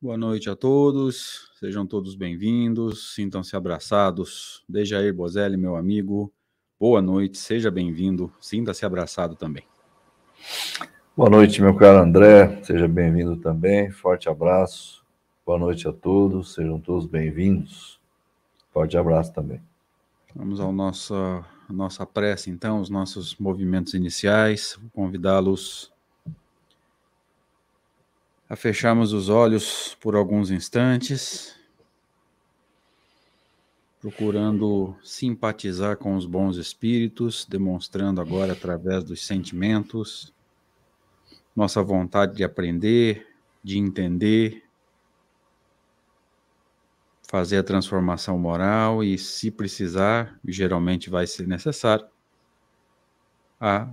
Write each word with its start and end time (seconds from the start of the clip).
Boa 0.00 0.16
noite 0.16 0.48
a 0.48 0.54
todos, 0.54 1.50
sejam 1.58 1.84
todos 1.84 2.14
bem-vindos, 2.14 3.16
sintam-se 3.16 3.56
abraçados. 3.56 4.62
Dejair 4.68 5.12
Bozelli, 5.12 5.56
meu 5.56 5.74
amigo, 5.74 6.32
boa 6.78 7.02
noite, 7.02 7.36
seja 7.36 7.68
bem-vindo, 7.68 8.32
sinta-se 8.40 8.86
abraçado 8.86 9.34
também. 9.34 9.64
Boa 11.16 11.28
noite, 11.28 11.60
meu 11.60 11.74
caro 11.74 11.98
André, 11.98 12.62
seja 12.62 12.86
bem-vindo 12.86 13.38
também, 13.38 13.90
forte 13.90 14.28
abraço, 14.28 15.04
boa 15.44 15.58
noite 15.58 15.88
a 15.88 15.92
todos, 15.92 16.54
sejam 16.54 16.78
todos 16.78 17.04
bem-vindos, 17.04 18.00
forte 18.72 18.96
abraço 18.96 19.32
também. 19.32 19.60
Vamos 20.32 20.60
ao 20.60 20.70
nosso, 20.70 21.12
nossa 21.68 22.06
prece, 22.06 22.50
então, 22.50 22.80
os 22.80 22.88
nossos 22.88 23.34
movimentos 23.34 23.94
iniciais, 23.94 24.78
convidá-los 24.92 25.92
a 28.48 28.56
fecharmos 28.56 29.12
os 29.12 29.28
olhos 29.28 29.96
por 30.00 30.16
alguns 30.16 30.50
instantes, 30.50 31.54
procurando 34.00 34.96
simpatizar 35.02 35.96
com 35.96 36.16
os 36.16 36.24
bons 36.24 36.56
espíritos, 36.56 37.44
demonstrando 37.44 38.20
agora 38.20 38.52
através 38.52 39.04
dos 39.04 39.26
sentimentos 39.26 40.32
nossa 41.58 41.82
vontade 41.82 42.36
de 42.36 42.44
aprender, 42.44 43.26
de 43.64 43.78
entender, 43.78 44.62
fazer 47.28 47.58
a 47.58 47.64
transformação 47.64 48.38
moral 48.38 49.02
e, 49.02 49.18
se 49.18 49.50
precisar, 49.50 50.38
geralmente 50.46 51.10
vai 51.10 51.26
ser 51.26 51.48
necessário, 51.48 52.06
a 53.60 53.92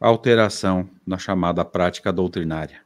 alteração 0.00 0.88
na 1.06 1.18
chamada 1.18 1.64
prática 1.64 2.12
doutrinária. 2.12 2.82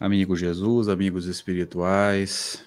Amigo 0.00 0.36
Jesus, 0.36 0.88
amigos 0.88 1.26
espirituais, 1.26 2.64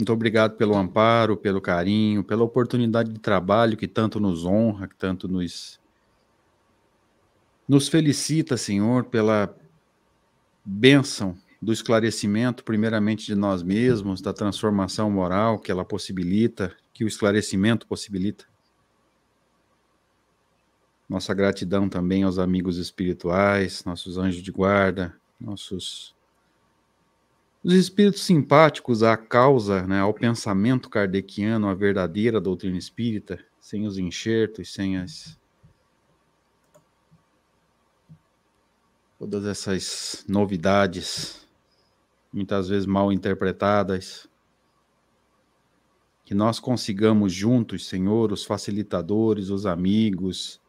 muito 0.00 0.14
obrigado 0.14 0.56
pelo 0.56 0.74
amparo, 0.74 1.36
pelo 1.36 1.60
carinho, 1.60 2.24
pela 2.24 2.42
oportunidade 2.42 3.12
de 3.12 3.20
trabalho 3.20 3.76
que 3.76 3.86
tanto 3.86 4.18
nos 4.18 4.46
honra, 4.46 4.88
que 4.88 4.96
tanto 4.96 5.28
nos 5.28 5.78
nos 7.68 7.86
felicita, 7.86 8.56
Senhor, 8.56 9.04
pela 9.04 9.54
bênção 10.64 11.36
do 11.60 11.70
esclarecimento, 11.70 12.64
primeiramente 12.64 13.26
de 13.26 13.34
nós 13.34 13.62
mesmos, 13.62 14.22
da 14.22 14.32
transformação 14.32 15.10
moral 15.10 15.58
que 15.58 15.70
ela 15.70 15.84
possibilita, 15.84 16.74
que 17.00 17.04
o 17.04 17.08
esclarecimento 17.08 17.86
possibilita. 17.86 18.44
Nossa 21.08 21.32
gratidão 21.32 21.88
também 21.88 22.24
aos 22.24 22.38
amigos 22.38 22.76
espirituais, 22.76 23.82
nossos 23.86 24.18
anjos 24.18 24.42
de 24.42 24.52
guarda, 24.52 25.18
nossos 25.40 26.14
os 27.64 27.72
espíritos 27.72 28.20
simpáticos 28.22 29.02
à 29.02 29.16
causa, 29.16 29.86
né, 29.86 30.00
ao 30.00 30.12
pensamento 30.12 30.90
kardeciano, 30.90 31.70
à 31.70 31.74
verdadeira 31.74 32.38
doutrina 32.38 32.76
espírita, 32.76 33.42
sem 33.58 33.86
os 33.86 33.96
enxertos, 33.96 34.70
sem 34.70 34.98
as 34.98 35.40
todas 39.18 39.46
essas 39.46 40.22
novidades, 40.28 41.48
muitas 42.30 42.68
vezes 42.68 42.84
mal 42.84 43.10
interpretadas, 43.10 44.28
que 46.30 46.34
nós 46.36 46.60
consigamos 46.60 47.32
juntos, 47.32 47.88
Senhor, 47.88 48.30
os 48.30 48.44
facilitadores, 48.44 49.50
os 49.50 49.66
amigos, 49.66 50.60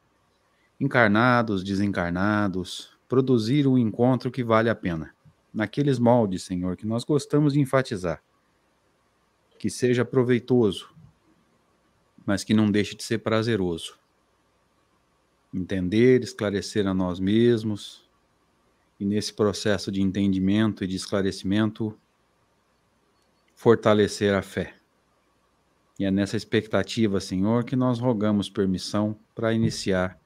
encarnados, 0.79 1.63
desencarnados, 1.63 2.97
produzir 3.07 3.67
um 3.67 3.77
encontro 3.77 4.31
que 4.31 4.43
vale 4.43 4.71
a 4.71 4.75
pena. 4.75 5.13
Naqueles 5.53 5.99
moldes, 5.99 6.41
Senhor, 6.41 6.75
que 6.75 6.87
nós 6.87 7.03
gostamos 7.03 7.53
de 7.53 7.59
enfatizar. 7.59 8.23
Que 9.59 9.69
seja 9.69 10.03
proveitoso, 10.03 10.91
mas 12.25 12.43
que 12.43 12.55
não 12.55 12.71
deixe 12.71 12.95
de 12.95 13.03
ser 13.03 13.19
prazeroso. 13.19 13.99
Entender, 15.53 16.23
esclarecer 16.23 16.87
a 16.87 16.93
nós 16.95 17.19
mesmos, 17.19 18.03
e 18.99 19.05
nesse 19.05 19.31
processo 19.31 19.91
de 19.91 20.01
entendimento 20.01 20.83
e 20.83 20.87
de 20.87 20.95
esclarecimento, 20.95 21.95
fortalecer 23.53 24.33
a 24.33 24.41
fé. 24.41 24.80
E 25.99 26.05
é 26.05 26.11
nessa 26.11 26.37
expectativa, 26.37 27.19
Senhor, 27.19 27.63
que 27.63 27.75
nós 27.75 27.99
rogamos 27.99 28.49
permissão 28.49 29.15
para 29.35 29.53
iniciar 29.53 30.19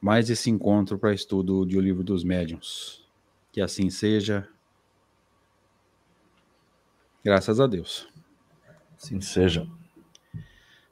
mais 0.00 0.28
esse 0.28 0.50
encontro 0.50 0.98
para 0.98 1.14
estudo 1.14 1.64
de 1.64 1.78
O 1.78 1.80
Livro 1.80 2.02
dos 2.02 2.24
Médiuns. 2.24 3.06
Que 3.52 3.60
assim 3.60 3.90
seja. 3.90 4.48
Graças 7.24 7.60
a 7.60 7.66
Deus. 7.66 8.08
Assim 8.96 9.20
seja. 9.20 9.68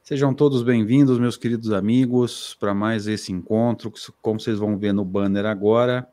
Sejam 0.03 0.35
todos 0.35 0.63
bem-vindos, 0.63 1.19
meus 1.19 1.37
queridos 1.37 1.73
amigos, 1.73 2.57
para 2.59 2.75
mais 2.75 3.07
esse 3.07 3.33
encontro. 3.33 3.93
Como 4.21 4.39
vocês 4.39 4.59
vão 4.59 4.77
ver 4.77 4.93
no 4.93 5.05
banner 5.05 5.47
agora, 5.47 6.09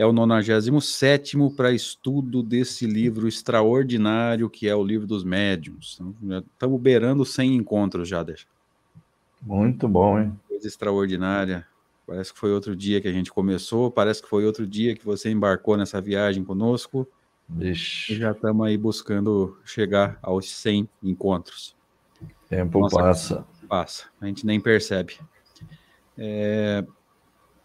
é 0.00 0.06
o 0.06 0.14
97 0.14 1.36
para 1.54 1.70
estudo 1.72 2.42
desse 2.42 2.86
livro 2.86 3.28
extraordinário 3.28 4.48
que 4.48 4.66
é 4.66 4.74
o 4.74 4.82
Livro 4.82 5.06
dos 5.06 5.22
Médiuns. 5.22 6.00
Então, 6.00 6.38
estamos 6.38 6.80
beirando 6.80 7.22
100 7.22 7.56
encontros 7.56 8.08
já, 8.08 8.22
deixa. 8.22 8.46
Muito 9.42 9.86
bom, 9.86 10.18
hein? 10.18 10.32
Coisa 10.48 10.66
extraordinária. 10.66 11.66
Parece 12.06 12.32
que 12.32 12.38
foi 12.38 12.50
outro 12.50 12.74
dia 12.74 12.98
que 12.98 13.08
a 13.08 13.12
gente 13.12 13.30
começou, 13.30 13.90
parece 13.90 14.22
que 14.22 14.28
foi 14.28 14.46
outro 14.46 14.66
dia 14.66 14.96
que 14.96 15.04
você 15.04 15.30
embarcou 15.30 15.76
nessa 15.76 16.00
viagem 16.00 16.42
conosco. 16.42 17.06
Vixe. 17.46 18.14
E 18.14 18.16
já 18.16 18.30
estamos 18.30 18.66
aí 18.66 18.78
buscando 18.78 19.58
chegar 19.66 20.18
aos 20.22 20.50
100 20.50 20.88
encontros. 21.02 21.76
Tempo 22.48 22.80
Nossa, 22.80 22.96
passa. 22.96 23.46
Passa, 23.68 24.04
a 24.18 24.26
gente 24.26 24.46
nem 24.46 24.58
percebe. 24.58 25.20
É, 26.16 26.86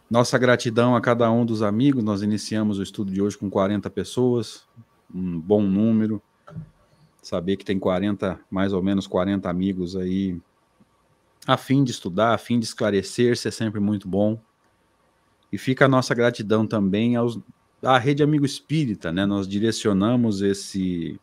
nossa 0.10 0.38
gratidão 0.38 0.96
a 0.96 1.02
cada 1.02 1.32
um 1.32 1.46
dos 1.46 1.62
amigos. 1.62 2.04
Nós 2.04 2.22
iniciamos 2.22 2.80
o 2.80 2.84
estudo 2.84 3.12
de 3.12 3.22
hoje 3.22 3.38
com 3.38 3.50
40 3.50 3.90
pessoas, 3.90 4.64
um 5.14 5.40
bom 5.40 5.62
número. 5.62 6.22
Saber 7.22 7.58
que 7.58 7.66
tem 7.66 7.80
40, 7.80 8.40
mais 8.50 8.72
ou 8.72 8.84
menos 8.84 9.08
40 9.08 9.50
amigos 9.50 9.96
aí 9.96 10.40
a 11.48 11.58
fim 11.58 11.84
de 11.84 11.92
estudar, 11.92 12.34
a 12.34 12.38
fim 12.38 12.60
de 12.60 12.66
esclarecer-se 12.66 13.48
é 13.48 13.52
sempre 13.52 13.80
muito 13.80 14.08
bom. 14.08 14.40
E 15.52 15.58
fica 15.58 15.86
a 15.86 15.88
nossa 15.88 16.14
gratidão 16.16 16.66
também 16.66 17.16
aos, 17.16 17.40
à 17.82 17.98
Rede 17.98 18.24
Amigo 18.24 18.46
Espírita, 18.46 19.12
né? 19.12 19.26
Nós 19.26 19.48
direcionamos 19.48 20.42
esse 20.42 21.20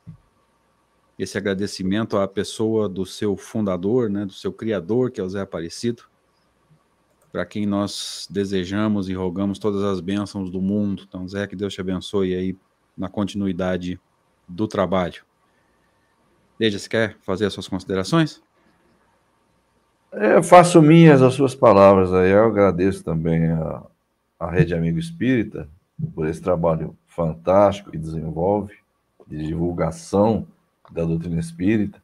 esse 1.19 1.39
agradecimento 1.39 2.17
à 2.17 2.27
pessoa 2.27 2.89
do 2.89 3.07
seu 3.07 3.37
fundador, 3.37 4.11
né, 4.11 4.25
do 4.25 4.33
seu 4.33 4.53
criador, 4.53 5.11
que 5.11 5.21
é 5.21 5.25
o 5.25 5.29
Zé 5.29 5.43
Aparecido, 5.43 6.05
para 7.33 7.47
quem 7.47 7.65
nós 7.65 8.29
desejamos 8.31 9.09
e 9.09 9.15
rogamos 9.15 9.59
todas 9.59 9.83
as 9.83 10.01
bênçãos 10.01 10.51
do 10.51 10.61
mundo. 10.61 11.05
Então, 11.09 11.27
Zé, 11.27 11.47
que 11.47 11.57
Deus 11.57 11.73
te 11.73 11.81
abençoe 11.81 12.35
aí 12.35 12.57
na 12.97 13.09
continuidade 13.09 13.99
do 14.47 14.69
trabalho. 14.69 15.25
Deja, 16.59 16.79
você 16.79 16.89
quer 16.89 17.17
fazer 17.23 17.47
as 17.47 17.55
suas 17.55 17.67
considerações? 17.67 18.43
É, 20.13 20.37
eu 20.37 20.43
faço 20.43 20.83
minhas 20.83 21.23
as 21.23 21.33
suas 21.33 21.55
palavras 21.55 22.13
aí. 22.13 22.31
Eu 22.31 22.45
agradeço 22.45 23.03
também 23.03 23.51
a, 23.51 23.83
a 24.39 24.51
Rede 24.51 24.75
Amigo 24.75 24.99
Espírita 24.99 25.67
por 26.15 26.27
esse 26.27 26.43
trabalho 26.43 26.95
fantástico 27.07 27.91
que 27.91 27.99
desenvolve 27.99 28.75
de 29.27 29.47
divulgação 29.47 30.47
da 30.91 31.05
doutrina 31.05 31.41
espírita, 31.41 32.03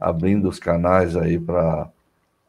abrindo 0.00 0.48
os 0.48 0.58
canais 0.58 1.16
aí 1.16 1.38
para 1.38 1.88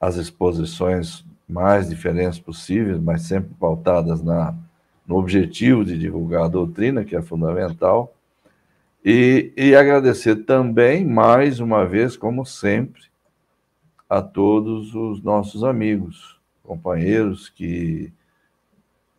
as 0.01 0.15
exposições 0.15 1.23
mais 1.47 1.89
diferentes 1.89 2.39
possíveis, 2.39 2.99
mas 2.99 3.23
sempre 3.23 3.53
pautadas 3.59 4.21
na, 4.21 4.55
no 5.07 5.15
objetivo 5.17 5.85
de 5.85 5.97
divulgar 5.97 6.43
a 6.43 6.49
doutrina, 6.49 7.05
que 7.05 7.15
é 7.15 7.21
fundamental. 7.21 8.13
E, 9.03 9.53
e 9.55 9.75
agradecer 9.75 10.37
também, 10.45 11.05
mais 11.05 11.59
uma 11.59 11.85
vez, 11.85 12.17
como 12.17 12.45
sempre, 12.45 13.03
a 14.09 14.21
todos 14.21 14.95
os 14.95 15.21
nossos 15.21 15.63
amigos, 15.63 16.39
companheiros 16.63 17.49
que 17.49 18.11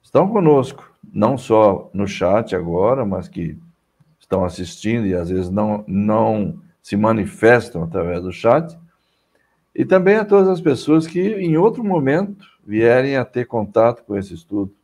estão 0.02 0.28
conosco, 0.28 0.90
não 1.12 1.38
só 1.38 1.88
no 1.92 2.06
chat 2.08 2.56
agora, 2.56 3.04
mas 3.04 3.28
que 3.28 3.56
estão 4.18 4.44
assistindo 4.44 5.06
e 5.06 5.14
às 5.14 5.30
vezes 5.30 5.50
não, 5.50 5.84
não 5.86 6.58
se 6.82 6.96
manifestam 6.96 7.84
através 7.84 8.22
do 8.22 8.32
chat, 8.32 8.76
e 9.78 9.84
também 9.84 10.16
a 10.16 10.24
todas 10.24 10.48
as 10.48 10.58
pessoas 10.58 11.06
que, 11.06 11.20
em 11.20 11.58
outro 11.58 11.84
momento, 11.84 12.46
vierem 12.66 13.16
a 13.16 13.26
ter 13.26 13.46
contato 13.46 14.02
com 14.04 14.16
esse 14.16 14.32
estudo. 14.32 14.74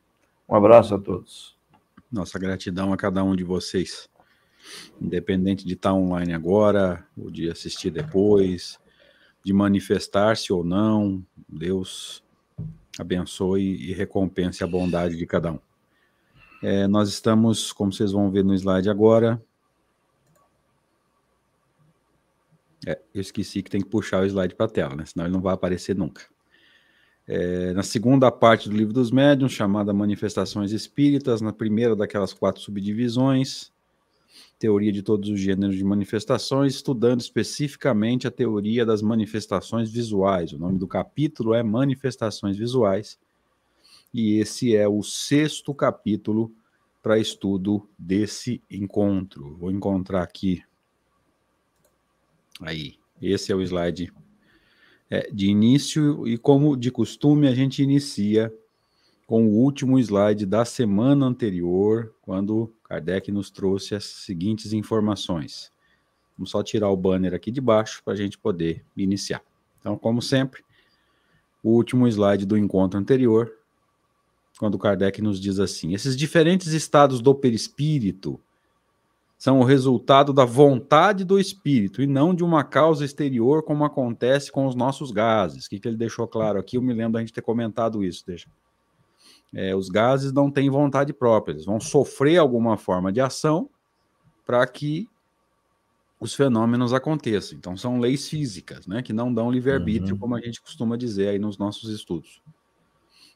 Um 0.47 0.55
abraço 0.55 0.95
a 0.95 0.99
todos. 0.99 1.57
Nossa 2.13 2.39
gratidão 2.39 2.93
a 2.93 2.97
cada 2.99 3.25
um 3.25 3.35
de 3.35 3.43
vocês. 3.43 4.07
Independente 5.01 5.65
de 5.65 5.73
estar 5.73 5.95
online 5.95 6.35
agora, 6.35 7.07
ou 7.17 7.31
de 7.31 7.51
assistir 7.51 7.89
depois, 7.91 8.79
de 9.43 9.55
manifestar-se 9.55 10.53
ou 10.53 10.63
não, 10.63 11.25
Deus 11.49 12.23
abençoe 12.99 13.63
e 13.63 13.95
recompense 13.95 14.63
a 14.63 14.67
bondade 14.67 15.17
de 15.17 15.27
cada 15.27 15.53
um. 15.53 15.59
É, 16.63 16.87
nós 16.87 17.09
estamos, 17.09 17.73
como 17.73 17.91
vocês 17.91 18.13
vão 18.13 18.31
ver 18.31 18.45
no 18.45 18.55
slide 18.55 18.91
agora. 18.91 19.43
É, 22.87 23.01
eu 23.15 23.21
esqueci 23.21 23.63
que 23.63 23.71
tem 23.71 23.81
que 23.81 23.89
puxar 23.89 24.23
o 24.23 24.27
slide 24.27 24.55
para 24.55 24.67
a 24.67 24.69
tela, 24.69 24.97
né? 24.97 25.05
Senão 25.07 25.27
ele 25.27 25.35
não 25.35 25.41
vai 25.41 25.55
aparecer 25.55 25.97
nunca. 25.97 26.23
É, 27.27 27.73
na 27.73 27.83
segunda 27.83 28.31
parte 28.33 28.69
do 28.69 28.77
livro 28.77 28.93
dos 28.93 29.11
médiuns, 29.11 29.53
chamada 29.53 29.93
Manifestações 29.93 30.73
Espíritas, 30.73 31.41
na 31.41 31.53
primeira 31.53 31.95
daquelas 31.95 32.33
quatro 32.33 32.61
subdivisões, 32.61 33.71
teoria 34.59 34.93
de 34.93 35.03
todos 35.03 35.29
os 35.29 35.39
gêneros 35.39 35.77
de 35.77 35.85
manifestações, 35.85 36.75
estudando 36.75 37.21
especificamente 37.21 38.27
a 38.27 38.31
teoria 38.31 38.85
das 38.85 39.03
manifestações 39.03 39.91
visuais. 39.91 40.53
O 40.53 40.59
nome 40.59 40.79
do 40.79 40.87
capítulo 40.89 41.55
é 41.55 41.63
Manifestações 41.63 42.57
Visuais, 42.57 43.19
e 44.13 44.39
esse 44.39 44.77
é 44.77 44.87
o 44.89 45.03
sexto 45.03 45.75
capítulo 45.75 46.53
para 47.03 47.19
estudo 47.19 47.89
desse 47.99 48.63
encontro. 48.71 49.57
Vou 49.57 49.71
encontrar 49.71 50.23
aqui. 50.23 50.63
Aí, 52.63 52.95
esse 53.21 53.53
é 53.53 53.55
o 53.55 53.63
slide 53.63 54.13
é, 55.11 55.29
de 55.33 55.47
início, 55.47 56.27
e 56.27 56.39
como 56.39 56.77
de 56.77 56.91
costume, 56.91 57.47
a 57.47 57.55
gente 57.55 57.83
inicia 57.83 58.53
com 59.27 59.47
o 59.47 59.51
último 59.51 59.99
slide 59.99 60.47
da 60.47 60.65
semana 60.65 61.27
anterior, 61.27 62.15
quando 62.23 62.73
Kardec 62.85 63.31
nos 63.31 63.51
trouxe 63.51 63.95
as 63.95 64.05
seguintes 64.05 64.73
informações. 64.73 65.71
Vamos 66.37 66.51
só 66.51 66.63
tirar 66.63 66.91
o 66.91 66.97
banner 66.97 67.35
aqui 67.35 67.51
de 67.51 67.61
baixo 67.61 68.03
para 68.05 68.15
a 68.15 68.17
gente 68.17 68.39
poder 68.39 68.85
iniciar. 68.97 69.43
Então, 69.81 69.97
como 69.97 70.21
sempre, 70.23 70.63
o 71.63 71.71
último 71.71 72.07
slide 72.09 72.47
do 72.47 72.57
encontro 72.57 72.99
anterior, 72.99 73.53
quando 74.59 74.79
Kardec 74.79 75.21
nos 75.21 75.41
diz 75.41 75.59
assim: 75.59 75.95
esses 75.95 76.17
diferentes 76.17 76.69
estados 76.69 77.21
do 77.21 77.35
perispírito 77.35 78.41
são 79.43 79.59
o 79.59 79.65
resultado 79.65 80.33
da 80.33 80.45
vontade 80.45 81.25
do 81.25 81.37
espírito 81.37 82.01
e 82.01 82.07
não 82.07 82.33
de 82.33 82.45
uma 82.45 82.63
causa 82.63 83.05
exterior, 83.05 83.65
como 83.65 83.85
acontece 83.85 84.53
com 84.53 84.67
os 84.67 84.77
nossos 84.77 85.11
gases. 85.11 85.67
O 85.67 85.69
que, 85.69 85.81
que 85.81 85.89
ele 85.89 85.97
deixou 85.97 86.29
claro 86.29 86.61
aqui? 86.61 86.77
Eu 86.77 86.81
me 86.81 86.93
lembro 86.93 87.15
da 87.15 87.19
gente 87.19 87.33
ter 87.33 87.43
comentado 87.43 88.05
isso, 88.05 88.23
deixa. 88.25 88.49
É, 89.53 89.75
os 89.75 89.89
gases 89.89 90.33
não 90.33 90.49
têm 90.49 90.71
vontade 90.71 91.13
própria, 91.13 91.55
eles 91.55 91.65
vão 91.65 91.81
sofrer 91.81 92.37
alguma 92.37 92.77
forma 92.77 93.11
de 93.11 93.21
ação 93.21 93.69
para 94.47 94.65
que 94.65 95.09
os 96.21 96.37
fenômenos 96.37 96.93
aconteçam. 96.93 97.59
Então, 97.59 97.77
são 97.77 97.99
leis 97.99 98.29
físicas, 98.29 98.87
né, 98.87 99.03
que 99.03 99.13
não 99.13 99.35
dão 99.35 99.51
livre-arbítrio, 99.51 100.15
uhum. 100.15 100.21
como 100.21 100.37
a 100.37 100.41
gente 100.41 100.63
costuma 100.63 100.97
dizer 100.97 101.31
aí 101.31 101.41
nos 101.41 101.59
nossos 101.59 101.91
estudos. 101.91 102.41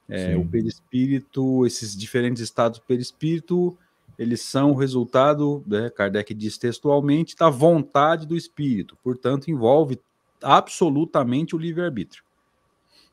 É, 0.08 0.36
o 0.36 0.46
perispírito, 0.46 1.66
esses 1.66 1.96
diferentes 1.96 2.40
estados 2.40 2.78
do 2.78 2.84
perispírito, 2.84 3.76
eles 4.18 4.40
são 4.40 4.70
o 4.70 4.74
resultado, 4.74 5.62
né, 5.66 5.90
Kardec 5.90 6.32
diz 6.32 6.56
textualmente, 6.56 7.36
da 7.36 7.50
vontade 7.50 8.26
do 8.26 8.36
espírito, 8.36 8.96
portanto, 9.02 9.50
envolve 9.50 10.00
absolutamente 10.42 11.54
o 11.54 11.58
livre-arbítrio. 11.58 12.22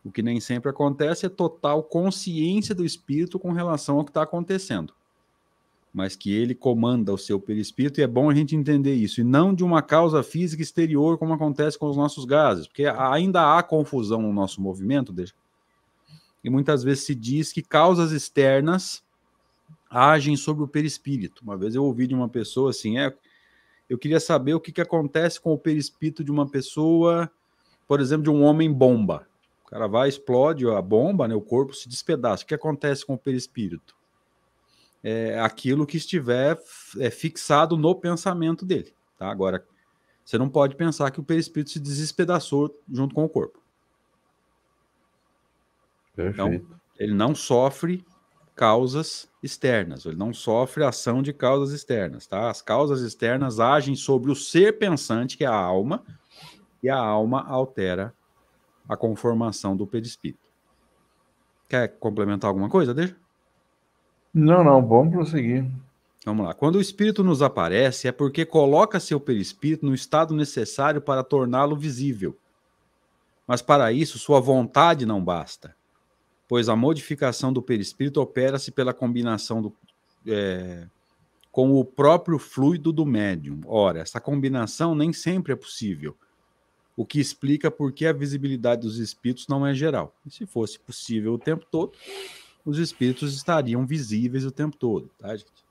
O 0.03 0.11
que 0.11 0.21
nem 0.21 0.39
sempre 0.39 0.69
acontece 0.69 1.25
é 1.25 1.29
total 1.29 1.81
consciência 1.81 2.75
do 2.75 2.85
espírito 2.85 3.39
com 3.39 3.51
relação 3.51 3.97
ao 3.97 4.03
que 4.03 4.09
está 4.09 4.23
acontecendo. 4.23 4.93
Mas 5.93 6.15
que 6.15 6.33
ele 6.33 6.55
comanda 6.55 7.13
o 7.13 7.17
seu 7.17 7.39
perispírito 7.39 8.01
e 8.01 8.03
é 8.03 8.07
bom 8.07 8.29
a 8.29 8.35
gente 8.35 8.55
entender 8.55 8.95
isso. 8.95 9.21
E 9.21 9.23
não 9.23 9.53
de 9.53 9.63
uma 9.63 9.81
causa 9.81 10.21
física 10.23 10.61
exterior, 10.61 11.17
como 11.17 11.33
acontece 11.33 11.77
com 11.77 11.87
os 11.87 11.95
nossos 11.95 12.25
gases. 12.25 12.67
Porque 12.67 12.85
ainda 12.85 13.57
há 13.57 13.63
confusão 13.63 14.21
no 14.21 14.33
nosso 14.33 14.59
movimento, 14.59 15.13
deixa. 15.13 15.33
E 16.43 16.49
muitas 16.49 16.83
vezes 16.83 17.05
se 17.05 17.15
diz 17.15 17.53
que 17.53 17.61
causas 17.61 18.11
externas 18.11 19.01
agem 19.93 20.35
sobre 20.35 20.63
o 20.63 20.67
perispírito. 20.67 21.43
Uma 21.43 21.55
vez 21.55 21.75
eu 21.75 21.83
ouvi 21.83 22.07
de 22.07 22.15
uma 22.15 22.27
pessoa 22.27 22.71
assim: 22.71 22.97
é, 22.97 23.13
eu 23.89 23.97
queria 23.97 24.19
saber 24.19 24.53
o 24.53 24.59
que, 24.59 24.71
que 24.71 24.81
acontece 24.81 25.39
com 25.39 25.53
o 25.53 25.57
perispírito 25.57 26.23
de 26.23 26.31
uma 26.31 26.49
pessoa, 26.49 27.31
por 27.87 27.99
exemplo, 27.99 28.23
de 28.23 28.29
um 28.29 28.43
homem 28.43 28.71
bomba 28.71 29.27
cara 29.73 29.87
vai, 29.87 30.07
explode 30.07 30.69
a 30.69 30.79
bomba, 30.79 31.27
né, 31.27 31.33
o 31.33 31.41
corpo 31.41 31.73
se 31.73 31.89
despedaça. 31.89 32.43
O 32.43 32.45
que 32.45 32.53
acontece 32.53 33.03
com 33.03 33.15
o 33.15 33.17
perispírito? 33.17 33.95
É 35.03 35.39
aquilo 35.39 35.85
que 35.85 35.97
estiver 35.97 36.57
é, 36.99 37.09
fixado 37.09 37.75
no 37.75 37.95
pensamento 37.95 38.65
dele. 38.67 38.93
Tá? 39.17 39.31
Agora, 39.31 39.65
você 40.23 40.37
não 40.37 40.47
pode 40.47 40.75
pensar 40.75 41.09
que 41.09 41.19
o 41.19 41.23
perispírito 41.23 41.71
se 41.71 41.79
despedaçou 41.79 42.79
junto 42.89 43.15
com 43.15 43.25
o 43.25 43.29
corpo. 43.29 43.59
Perfeito. 46.15 46.33
Então, 46.35 46.77
ele 46.99 47.15
não 47.15 47.33
sofre 47.33 48.05
causas 48.55 49.29
externas, 49.41 50.05
ele 50.05 50.15
não 50.15 50.33
sofre 50.33 50.83
ação 50.83 51.21
de 51.21 51.33
causas 51.33 51.71
externas, 51.71 52.27
tá? 52.27 52.49
As 52.49 52.61
causas 52.61 53.01
externas 53.01 53.59
agem 53.59 53.95
sobre 53.95 54.31
o 54.31 54.35
ser 54.35 54.77
pensante, 54.77 55.37
que 55.37 55.43
é 55.43 55.47
a 55.47 55.55
alma, 55.55 56.03
e 56.81 56.89
a 56.89 56.97
alma 56.97 57.43
altera 57.47 58.13
a 58.87 58.97
conformação 58.97 59.75
do 59.75 59.87
perispírito. 59.87 60.43
Quer 61.67 61.87
complementar 61.97 62.49
alguma 62.49 62.69
coisa, 62.69 62.93
deixa? 62.93 63.15
Não, 64.33 64.63
não, 64.63 64.85
vamos 64.85 65.13
prosseguir. 65.13 65.65
Vamos 66.25 66.45
lá. 66.45 66.53
Quando 66.53 66.75
o 66.75 66.81
espírito 66.81 67.23
nos 67.23 67.41
aparece, 67.41 68.07
é 68.07 68.11
porque 68.11 68.45
coloca 68.45 68.99
seu 68.99 69.19
perispírito 69.19 69.85
no 69.85 69.93
estado 69.93 70.33
necessário 70.33 71.01
para 71.01 71.23
torná-lo 71.23 71.75
visível. 71.75 72.37
Mas 73.45 73.61
para 73.61 73.91
isso, 73.91 74.17
sua 74.17 74.39
vontade 74.39 75.05
não 75.05 75.23
basta, 75.23 75.75
pois 76.53 76.69
a 76.69 76.75
modificação 76.75 77.51
do 77.51 77.63
perispírito 77.63 78.21
opera-se 78.21 78.71
pela 78.71 78.93
combinação 78.93 79.59
do, 79.59 79.75
é, 80.27 80.87
com 81.51 81.71
o 81.71 81.83
próprio 81.83 82.37
fluido 82.37 82.93
do 82.93 83.07
médium. 83.07 83.61
Ora, 83.65 84.01
essa 84.01 84.21
combinação 84.21 84.93
nem 84.93 85.11
sempre 85.11 85.53
é 85.53 85.55
possível, 85.55 86.15
o 86.95 87.07
que 87.07 87.19
explica 87.19 87.71
por 87.71 87.91
que 87.91 88.05
a 88.05 88.13
visibilidade 88.13 88.83
dos 88.83 88.99
espíritos 88.99 89.47
não 89.47 89.65
é 89.65 89.73
geral. 89.73 90.15
E 90.27 90.29
se 90.29 90.45
fosse 90.45 90.77
possível 90.77 91.33
o 91.33 91.39
tempo 91.39 91.65
todo, 91.71 91.93
os 92.63 92.77
espíritos 92.77 93.33
estariam 93.33 93.83
visíveis 93.83 94.45
o 94.45 94.51
tempo 94.51 94.77
todo, 94.77 95.09
tá, 95.17 95.35
gente? 95.35 95.65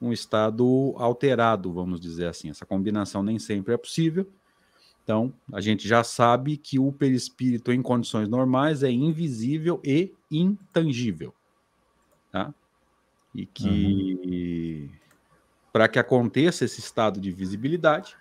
Um 0.00 0.12
estado 0.12 0.94
alterado, 0.98 1.72
vamos 1.72 1.98
dizer 1.98 2.26
assim. 2.26 2.50
Essa 2.50 2.64
combinação 2.64 3.24
nem 3.24 3.40
sempre 3.40 3.74
é 3.74 3.76
possível. 3.76 4.24
Então, 5.06 5.32
a 5.52 5.60
gente 5.60 5.86
já 5.86 6.02
sabe 6.02 6.56
que 6.56 6.80
o 6.80 6.90
perispírito 6.90 7.70
em 7.70 7.80
condições 7.80 8.28
normais 8.28 8.82
é 8.82 8.90
invisível 8.90 9.80
e 9.84 10.12
intangível, 10.28 11.32
tá? 12.32 12.52
E 13.32 13.46
que 13.46 14.90
uhum. 14.90 14.98
para 15.72 15.86
que 15.86 16.00
aconteça 16.00 16.64
esse 16.64 16.80
estado 16.80 17.20
de 17.20 17.30
visibilidade, 17.30 18.16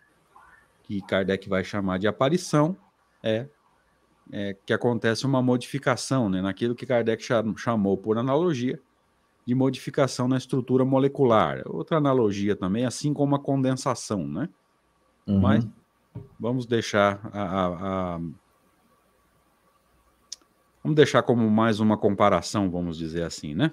que 0.84 1.02
Kardec 1.02 1.50
vai 1.50 1.64
chamar 1.64 1.98
de 1.98 2.08
aparição, 2.08 2.78
é, 3.24 3.48
é 4.32 4.56
que 4.64 4.72
acontece 4.72 5.26
uma 5.26 5.42
modificação 5.42 6.30
né, 6.30 6.40
naquilo 6.40 6.76
que 6.76 6.86
Kardec 6.86 7.26
chamou 7.58 7.98
por 7.98 8.16
analogia 8.20 8.80
de 9.44 9.56
modificação 9.56 10.28
na 10.28 10.38
estrutura 10.38 10.86
molecular. 10.86 11.64
Outra 11.66 11.98
analogia 11.98 12.56
também, 12.56 12.86
assim 12.86 13.12
como 13.12 13.36
a 13.36 13.40
condensação, 13.40 14.28
né? 14.28 14.48
Uhum. 15.26 15.40
Mas 15.40 15.68
vamos 16.40 16.66
deixar 16.66 17.20
a, 17.34 17.42
a, 17.42 17.66
a, 17.68 18.18
vamos 20.84 20.96
deixar 20.96 21.24
como 21.24 21.50
mais 21.50 21.80
uma 21.80 21.98
comparação, 21.98 22.70
vamos 22.70 22.98
dizer 22.98 23.24
assim, 23.24 23.54
né? 23.54 23.72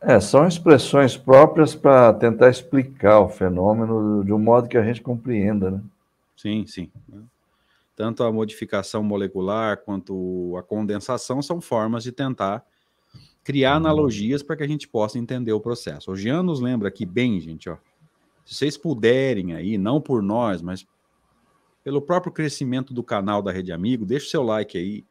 É, 0.00 0.20
são 0.20 0.46
expressões 0.46 1.16
próprias 1.16 1.74
para 1.74 2.12
tentar 2.12 2.50
explicar 2.50 3.20
o 3.20 3.28
fenômeno 3.28 4.22
de 4.22 4.32
um 4.32 4.38
modo 4.38 4.68
que 4.68 4.76
a 4.76 4.84
gente 4.84 5.00
compreenda, 5.00 5.70
né? 5.70 5.80
Sim, 6.36 6.66
sim. 6.66 6.90
Tanto 7.96 8.22
a 8.22 8.30
modificação 8.30 9.02
molecular 9.02 9.78
quanto 9.78 10.54
a 10.58 10.62
condensação 10.62 11.40
são 11.40 11.60
formas 11.60 12.02
de 12.02 12.12
tentar 12.12 12.62
criar 13.42 13.72
uhum. 13.72 13.76
analogias 13.76 14.42
para 14.42 14.56
que 14.56 14.62
a 14.62 14.68
gente 14.68 14.88
possa 14.88 15.18
entender 15.18 15.52
o 15.52 15.60
processo. 15.60 16.10
O 16.10 16.16
Jean 16.16 16.42
nos 16.42 16.60
lembra 16.60 16.88
aqui 16.88 17.06
bem, 17.06 17.40
gente, 17.40 17.70
ó. 17.70 17.76
Se 18.44 18.54
vocês 18.54 18.76
puderem 18.76 19.54
aí, 19.54 19.78
não 19.78 20.00
por 20.00 20.22
nós, 20.22 20.60
mas 20.60 20.86
pelo 21.82 22.00
próprio 22.00 22.32
crescimento 22.32 22.94
do 22.94 23.02
canal 23.02 23.42
da 23.42 23.52
Rede 23.52 23.72
Amigo, 23.72 24.06
deixa 24.06 24.26
o 24.26 24.30
seu 24.30 24.42
like 24.42 24.76
aí, 24.76 25.04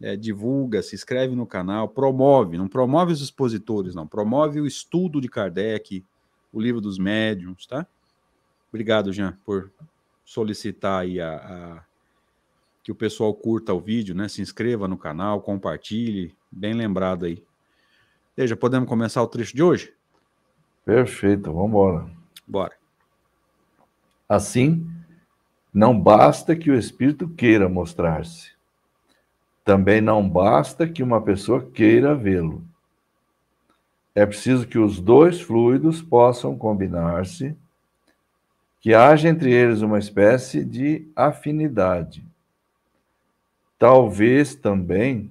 é, 0.00 0.16
divulga, 0.16 0.82
se 0.82 0.94
inscreve 0.94 1.34
no 1.34 1.46
canal, 1.46 1.88
promove, 1.88 2.56
não 2.56 2.68
promove 2.68 3.12
os 3.12 3.20
expositores, 3.20 3.94
não, 3.94 4.06
promove 4.06 4.60
o 4.60 4.66
estudo 4.66 5.20
de 5.20 5.28
Kardec, 5.28 6.04
o 6.52 6.60
livro 6.60 6.80
dos 6.80 6.98
médiums, 6.98 7.66
tá? 7.66 7.86
Obrigado, 8.68 9.12
Jean, 9.12 9.36
por 9.44 9.70
solicitar 10.24 11.02
aí 11.02 11.20
a, 11.20 11.36
a, 11.36 11.84
que 12.82 12.92
o 12.92 12.94
pessoal 12.94 13.34
curta 13.34 13.74
o 13.74 13.80
vídeo, 13.80 14.14
né? 14.14 14.28
Se 14.28 14.40
inscreva 14.40 14.86
no 14.86 14.96
canal, 14.96 15.40
compartilhe, 15.40 16.34
bem 16.50 16.74
lembrado 16.74 17.24
aí. 17.24 17.42
Veja, 18.36 18.54
podemos 18.54 18.88
começar 18.88 19.22
o 19.22 19.26
trecho 19.26 19.56
de 19.56 19.62
hoje? 19.62 19.92
Perfeito, 20.84 21.52
vamos 21.52 21.70
embora. 21.70 22.17
Bora. 22.48 22.72
Assim, 24.28 24.88
não 25.72 25.98
basta 25.98 26.56
que 26.56 26.70
o 26.70 26.74
espírito 26.74 27.28
queira 27.28 27.68
mostrar-se 27.68 28.58
também 29.68 30.00
não 30.00 30.26
basta 30.26 30.88
que 30.88 31.02
uma 31.02 31.20
pessoa 31.20 31.62
queira 31.62 32.14
vê-lo. 32.14 32.64
É 34.14 34.24
preciso 34.24 34.66
que 34.66 34.78
os 34.78 34.98
dois 34.98 35.42
fluidos 35.42 36.00
possam 36.00 36.56
combinar-se, 36.56 37.54
que 38.80 38.94
haja 38.94 39.28
entre 39.28 39.52
eles 39.52 39.82
uma 39.82 39.98
espécie 39.98 40.64
de 40.64 41.06
afinidade. 41.14 42.24
Talvez 43.78 44.54
também 44.54 45.30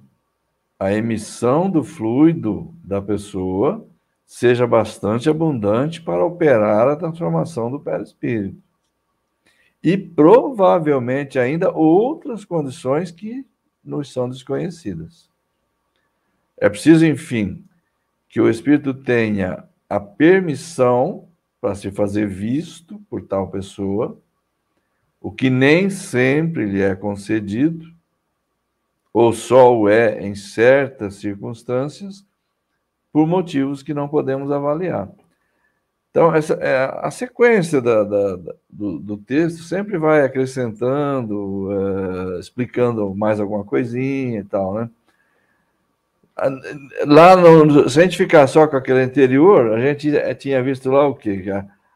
a 0.78 0.92
emissão 0.92 1.68
do 1.68 1.82
fluido 1.82 2.72
da 2.84 3.02
pessoa 3.02 3.84
seja 4.28 4.66
bastante 4.66 5.30
abundante 5.30 6.02
para 6.02 6.22
operar 6.22 6.86
a 6.86 6.96
transformação 6.96 7.70
do 7.70 7.80
perispírito. 7.80 8.62
E 9.82 9.96
provavelmente 9.96 11.38
ainda 11.38 11.72
outras 11.72 12.44
condições 12.44 13.10
que 13.10 13.46
nos 13.82 14.12
são 14.12 14.28
desconhecidas. 14.28 15.30
É 16.58 16.68
preciso, 16.68 17.06
enfim, 17.06 17.64
que 18.28 18.38
o 18.38 18.50
espírito 18.50 18.92
tenha 18.92 19.64
a 19.88 19.98
permissão 19.98 21.26
para 21.58 21.74
se 21.74 21.90
fazer 21.90 22.28
visto 22.28 22.98
por 23.08 23.22
tal 23.22 23.50
pessoa, 23.50 24.20
o 25.18 25.32
que 25.32 25.48
nem 25.48 25.88
sempre 25.88 26.66
lhe 26.66 26.82
é 26.82 26.94
concedido, 26.94 27.90
ou 29.10 29.32
só 29.32 29.74
o 29.74 29.88
é 29.88 30.20
em 30.20 30.34
certas 30.34 31.14
circunstâncias, 31.14 32.27
por 33.12 33.26
motivos 33.26 33.82
que 33.82 33.94
não 33.94 34.08
podemos 34.08 34.50
avaliar. 34.50 35.08
Então, 36.10 36.34
essa, 36.34 36.54
é, 36.54 36.90
a 37.00 37.10
sequência 37.10 37.80
da, 37.80 38.02
da, 38.02 38.36
da, 38.36 38.54
do, 38.68 38.98
do, 38.98 39.16
texto 39.18 39.62
sempre 39.62 39.98
vai 39.98 40.24
acrescentando, 40.24 41.68
uh, 41.68 42.40
explicando 42.40 43.14
mais 43.14 43.38
alguma 43.38 43.62
coisinha 43.62 44.40
e 44.40 44.44
tal, 44.44 44.74
né? 44.74 44.90
Lá, 47.04 47.36
no, 47.36 47.88
se 47.88 48.00
a 48.00 48.04
gente 48.04 48.16
ficar 48.16 48.46
só 48.46 48.66
com 48.66 48.76
aquele 48.76 49.00
anterior, 49.00 49.72
a 49.72 49.80
gente 49.80 50.10
tinha 50.36 50.62
visto 50.62 50.90
lá 50.90 51.06
o 51.06 51.14
quê? 51.14 51.44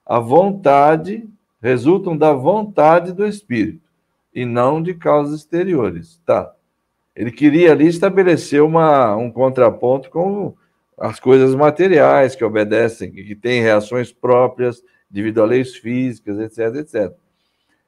A 0.04 0.18
vontade, 0.18 1.28
resultam 1.60 2.16
da 2.16 2.32
vontade 2.32 3.12
do 3.12 3.26
Espírito, 3.26 3.88
e 4.34 4.44
não 4.44 4.82
de 4.82 4.94
causas 4.94 5.40
exteriores. 5.40 6.20
Tá. 6.26 6.52
Ele 7.14 7.30
queria 7.30 7.72
ali 7.72 7.86
estabelecer 7.86 8.62
uma, 8.62 9.14
um 9.16 9.30
contraponto 9.30 10.10
com 10.10 10.54
as 11.02 11.18
coisas 11.18 11.52
materiais 11.52 12.36
que 12.36 12.44
obedecem, 12.44 13.10
que 13.10 13.34
têm 13.34 13.60
reações 13.60 14.12
próprias 14.12 14.84
devido 15.10 15.42
a 15.42 15.44
leis 15.44 15.74
físicas, 15.74 16.38
etc, 16.38 16.76
etc. 16.76 17.12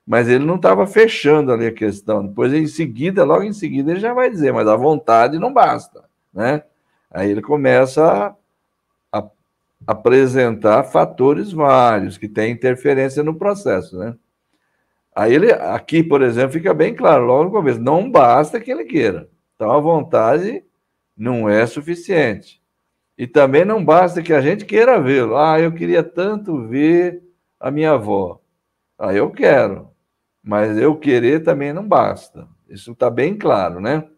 Mas 0.04 0.28
ele 0.28 0.44
não 0.44 0.56
estava 0.56 0.84
fechando 0.84 1.52
ali 1.52 1.64
a 1.68 1.72
questão. 1.72 2.26
Depois, 2.26 2.52
em 2.52 2.66
seguida, 2.66 3.22
logo 3.22 3.44
em 3.44 3.52
seguida, 3.52 3.92
ele 3.92 4.00
já 4.00 4.12
vai 4.12 4.28
dizer, 4.28 4.52
mas 4.52 4.66
a 4.66 4.74
vontade 4.74 5.38
não 5.38 5.52
basta, 5.52 6.02
né? 6.32 6.64
Aí 7.08 7.30
ele 7.30 7.40
começa 7.40 8.34
a, 9.12 9.18
a 9.20 9.30
apresentar 9.86 10.82
fatores 10.82 11.52
vários 11.52 12.18
que 12.18 12.28
têm 12.28 12.50
interferência 12.50 13.22
no 13.22 13.36
processo, 13.36 13.96
né? 13.96 14.16
Aí 15.14 15.32
ele, 15.32 15.52
aqui, 15.52 16.02
por 16.02 16.20
exemplo, 16.20 16.50
fica 16.50 16.74
bem 16.74 16.92
claro, 16.92 17.26
logo 17.26 17.44
no 17.44 17.50
começo, 17.52 17.80
não 17.80 18.10
basta 18.10 18.58
que 18.58 18.72
ele 18.72 18.84
queira. 18.84 19.28
Então, 19.54 19.70
a 19.70 19.78
vontade 19.78 20.64
não 21.16 21.48
é 21.48 21.64
suficiente. 21.64 22.63
E 23.16 23.26
também 23.26 23.64
não 23.64 23.84
basta 23.84 24.22
que 24.22 24.32
a 24.32 24.40
gente 24.40 24.64
queira 24.64 25.00
vê-lo. 25.00 25.36
Ah, 25.36 25.60
eu 25.60 25.72
queria 25.72 26.02
tanto 26.02 26.66
ver 26.66 27.22
a 27.60 27.70
minha 27.70 27.92
avó. 27.92 28.40
Ah, 28.98 29.14
eu 29.14 29.30
quero. 29.30 29.88
Mas 30.42 30.76
eu 30.76 30.96
querer 30.96 31.42
também 31.42 31.72
não 31.72 31.86
basta. 31.86 32.48
Isso 32.68 32.92
está 32.92 33.08
bem 33.08 33.36
claro, 33.36 33.80
né? 33.80 34.08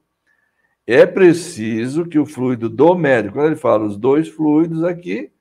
É 0.87 1.05
preciso 1.05 2.07
que 2.07 2.19
o 2.19 2.25
fluido 2.25 2.69
do 2.69 2.95
médium, 2.95 3.33
quando 3.33 3.47
ele 3.47 3.57
fala 3.57 3.85
os 3.85 3.97
dois 3.97 4.29
fluidos 4.29 4.85
aqui, 4.85 5.33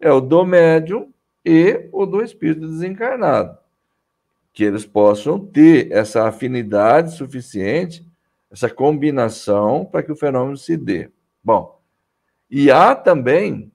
é 0.00 0.10
o 0.10 0.20
do 0.20 0.44
médium 0.44 1.12
e 1.44 1.88
o 1.92 2.06
do 2.06 2.22
espírito 2.22 2.66
desencarnado. 2.66 3.56
Que 4.52 4.64
eles 4.64 4.86
possam 4.86 5.38
ter 5.38 5.92
essa 5.92 6.26
afinidade 6.26 7.14
suficiente, 7.14 8.06
essa 8.50 8.70
combinação 8.70 9.84
para 9.84 10.02
que 10.02 10.12
o 10.12 10.16
fenômeno 10.16 10.56
se 10.56 10.76
dê. 10.76 11.10
Bom, 11.42 11.80
e 12.56 12.70
há 12.70 12.94
também 12.94 13.72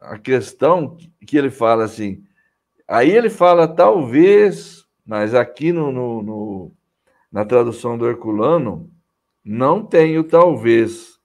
a 0.00 0.18
questão 0.18 0.96
que 1.24 1.38
ele 1.38 1.48
fala 1.48 1.84
assim, 1.84 2.24
aí 2.88 3.08
ele 3.08 3.30
fala 3.30 3.68
talvez, 3.68 4.84
mas 5.06 5.32
aqui 5.32 5.72
no, 5.72 5.92
no, 5.92 6.22
no 6.24 6.72
na 7.30 7.44
tradução 7.44 7.96
do 7.96 8.04
Herculano, 8.08 8.90
não 9.44 9.86
tem 9.86 10.18
o 10.18 10.24
talvez. 10.24 11.20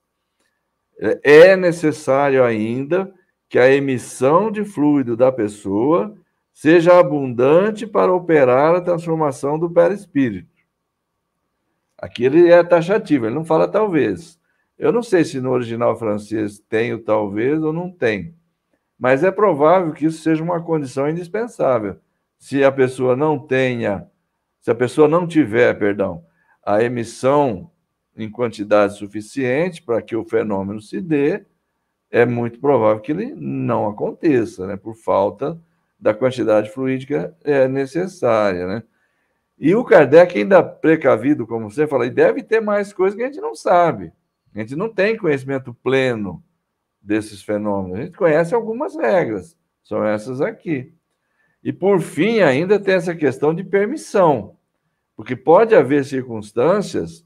É 1.24 1.56
necessário 1.56 2.44
ainda 2.44 3.12
que 3.48 3.58
a 3.58 3.68
emissão 3.68 4.48
de 4.48 4.64
fluido 4.64 5.16
da 5.16 5.32
pessoa 5.32 6.16
seja 6.54 7.00
abundante 7.00 7.84
para 7.84 8.14
operar 8.14 8.76
a 8.76 8.80
transformação 8.80 9.58
do 9.58 9.68
perispírito. 9.68 10.62
Aqui 11.98 12.26
ele 12.26 12.48
é 12.48 12.62
taxativo, 12.62 13.26
ele 13.26 13.34
não 13.34 13.44
fala 13.44 13.66
talvez. 13.66 14.40
Eu 14.82 14.90
não 14.90 15.00
sei 15.00 15.24
se 15.24 15.40
no 15.40 15.52
original 15.52 15.96
francês 15.96 16.58
tem 16.58 16.98
talvez 16.98 17.62
ou 17.62 17.72
não 17.72 17.88
tem, 17.88 18.34
mas 18.98 19.22
é 19.22 19.30
provável 19.30 19.92
que 19.92 20.06
isso 20.06 20.20
seja 20.20 20.42
uma 20.42 20.60
condição 20.60 21.08
indispensável. 21.08 22.00
Se 22.36 22.64
a 22.64 22.72
pessoa 22.72 23.14
não 23.14 23.38
tenha, 23.38 24.10
se 24.60 24.72
a 24.72 24.74
pessoa 24.74 25.06
não 25.06 25.24
tiver, 25.24 25.72
perdão, 25.78 26.24
a 26.66 26.82
emissão 26.82 27.70
em 28.16 28.28
quantidade 28.28 28.98
suficiente 28.98 29.80
para 29.80 30.02
que 30.02 30.16
o 30.16 30.24
fenômeno 30.24 30.80
se 30.80 31.00
dê, 31.00 31.46
é 32.10 32.26
muito 32.26 32.58
provável 32.58 33.00
que 33.00 33.12
ele 33.12 33.36
não 33.36 33.88
aconteça, 33.88 34.66
né, 34.66 34.76
por 34.76 34.96
falta 34.96 35.56
da 35.96 36.12
quantidade 36.12 36.70
fluídica 36.70 37.36
é 37.44 37.68
necessária, 37.68 38.66
né? 38.66 38.82
E 39.56 39.76
o 39.76 39.84
Kardec 39.84 40.36
ainda 40.36 40.60
precavido, 40.60 41.46
como 41.46 41.70
você 41.70 41.86
falou, 41.86 42.04
e 42.04 42.10
deve 42.10 42.42
ter 42.42 42.60
mais 42.60 42.92
coisas 42.92 43.16
que 43.16 43.22
a 43.22 43.26
gente 43.26 43.40
não 43.40 43.54
sabe. 43.54 44.12
A 44.54 44.58
gente 44.60 44.76
não 44.76 44.88
tem 44.88 45.16
conhecimento 45.16 45.72
pleno 45.72 46.42
desses 47.00 47.42
fenômenos. 47.42 47.98
A 47.98 48.02
gente 48.04 48.16
conhece 48.16 48.54
algumas 48.54 48.94
regras, 48.94 49.56
são 49.82 50.04
essas 50.04 50.40
aqui. 50.40 50.92
E, 51.64 51.72
por 51.72 52.00
fim, 52.00 52.40
ainda 52.40 52.78
tem 52.78 52.94
essa 52.94 53.14
questão 53.14 53.54
de 53.54 53.64
permissão, 53.64 54.56
porque 55.16 55.36
pode 55.36 55.74
haver 55.74 56.04
circunstâncias, 56.04 57.24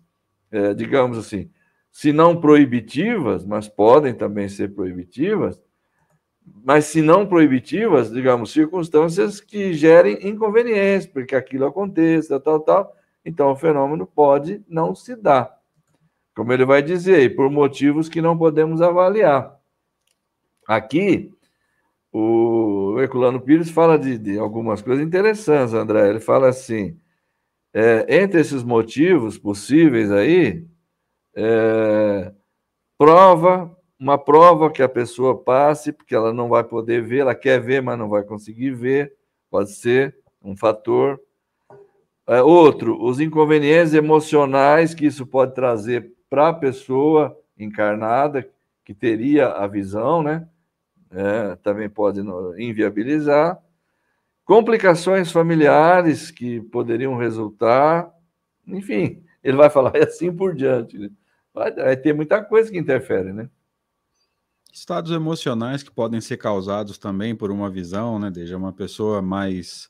é, 0.51 0.75
digamos 0.75 1.19
assim, 1.19 1.51
se 1.91 2.13
não 2.13 2.39
proibitivas, 2.39 3.45
mas 3.45 3.69
podem 3.69 4.15
também 4.15 4.49
ser 4.49 4.75
proibitivas, 4.75 5.59
mas 6.63 6.85
se 6.85 7.01
não 7.01 7.27
proibitivas, 7.27 8.13
digamos, 8.13 8.53
circunstâncias 8.53 9.41
que 9.41 9.73
gerem 9.73 10.29
inconveniências, 10.29 11.11
porque 11.11 11.35
aquilo 11.35 11.65
aconteça, 11.65 12.39
tal, 12.39 12.61
tal, 12.61 12.95
então 13.25 13.51
o 13.51 13.57
fenômeno 13.57 14.07
pode 14.07 14.63
não 14.69 14.95
se 14.95 15.17
dar 15.17 15.56
como 16.37 16.53
ele 16.53 16.67
vai 16.67 16.83
dizer, 16.83 17.35
por 17.35 17.51
motivos 17.51 18.11
que 18.11 18.21
não 18.21 18.37
podemos 18.37 18.83
avaliar. 18.83 19.59
Aqui, 20.69 21.33
o 22.13 22.97
Herculano 23.01 23.41
Pires 23.41 23.71
fala 23.71 23.99
de, 23.99 24.19
de 24.19 24.39
algumas 24.39 24.83
coisas 24.83 25.05
interessantes, 25.05 25.73
André. 25.73 26.11
Ele 26.11 26.21
fala 26.21 26.49
assim: 26.49 27.01
é, 27.73 28.23
entre 28.23 28.41
esses 28.41 28.63
motivos 28.63 29.39
possíveis 29.39 30.13
aí, 30.13 30.67
é, 31.35 32.33
prova, 32.99 33.75
uma 33.99 34.19
prova 34.19 34.71
que 34.71 34.83
a 34.83 34.89
pessoa 34.89 35.43
passe, 35.43 35.91
porque 35.91 36.15
ela 36.15 36.35
não 36.35 36.51
vai 36.51 36.65
poder 36.65 37.03
ver, 37.03 37.21
ela 37.21 37.35
quer 37.35 37.61
ver, 37.63 37.81
mas 37.81 37.99
não 37.99 38.11
vai 38.11 38.23
conseguir 38.23 38.73
ver, 38.73 39.15
pode 39.51 39.73
ser 39.73 40.15
um 40.43 40.55
fator. 40.55 41.19
É, 42.29 42.43
outro, 42.43 43.03
os 43.03 43.21
inconvenientes 43.21 43.95
emocionais 43.95 44.93
que 44.95 45.07
isso 45.07 45.27
pode 45.27 45.55
trazer 45.55 46.16
para 46.29 46.49
a 46.49 46.55
pessoa 46.55 47.39
encarnada 47.59 48.49
que 48.85 48.95
teria 48.95 49.49
a 49.49 49.67
visão, 49.67 50.23
né? 50.23 50.49
É, 51.11 51.57
também 51.57 51.89
pode 51.89 52.21
inviabilizar. 52.59 53.61
Complicações 54.45 55.33
familiares 55.33 56.31
que 56.31 56.61
poderiam 56.61 57.17
resultar, 57.17 58.13
enfim, 58.67 59.25
ele 59.43 59.57
vai 59.57 59.71
falar 59.71 59.97
assim 60.03 60.33
por 60.33 60.55
diante. 60.55 60.99
Né? 60.99 61.11
Vai, 61.53 61.73
vai 61.73 61.97
ter 61.97 62.13
muita 62.13 62.43
coisa 62.45 62.71
que 62.71 62.79
interfere, 62.79 63.33
né? 63.33 63.49
Estados 64.73 65.11
emocionais 65.11 65.83
que 65.83 65.91
podem 65.91 66.21
ser 66.21 66.37
causados 66.37 66.99
também 66.99 67.35
por 67.35 67.51
uma 67.51 67.71
visão, 67.71 68.19
né? 68.19 68.31
Desde 68.31 68.55
uma 68.55 68.73
pessoa 68.73 69.23
mais 69.23 69.89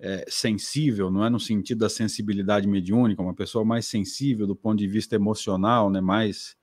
é, 0.00 0.24
sensível, 0.28 1.10
não 1.10 1.24
é 1.24 1.30
no 1.30 1.40
sentido 1.40 1.78
da 1.78 1.88
sensibilidade 1.88 2.68
mediúnica, 2.68 3.22
uma 3.22 3.34
pessoa 3.34 3.64
mais 3.64 3.86
sensível 3.86 4.46
do 4.46 4.54
ponto 4.54 4.78
de 4.78 4.86
vista 4.86 5.16
emocional, 5.16 5.90
né, 5.90 6.00
mais 6.00 6.56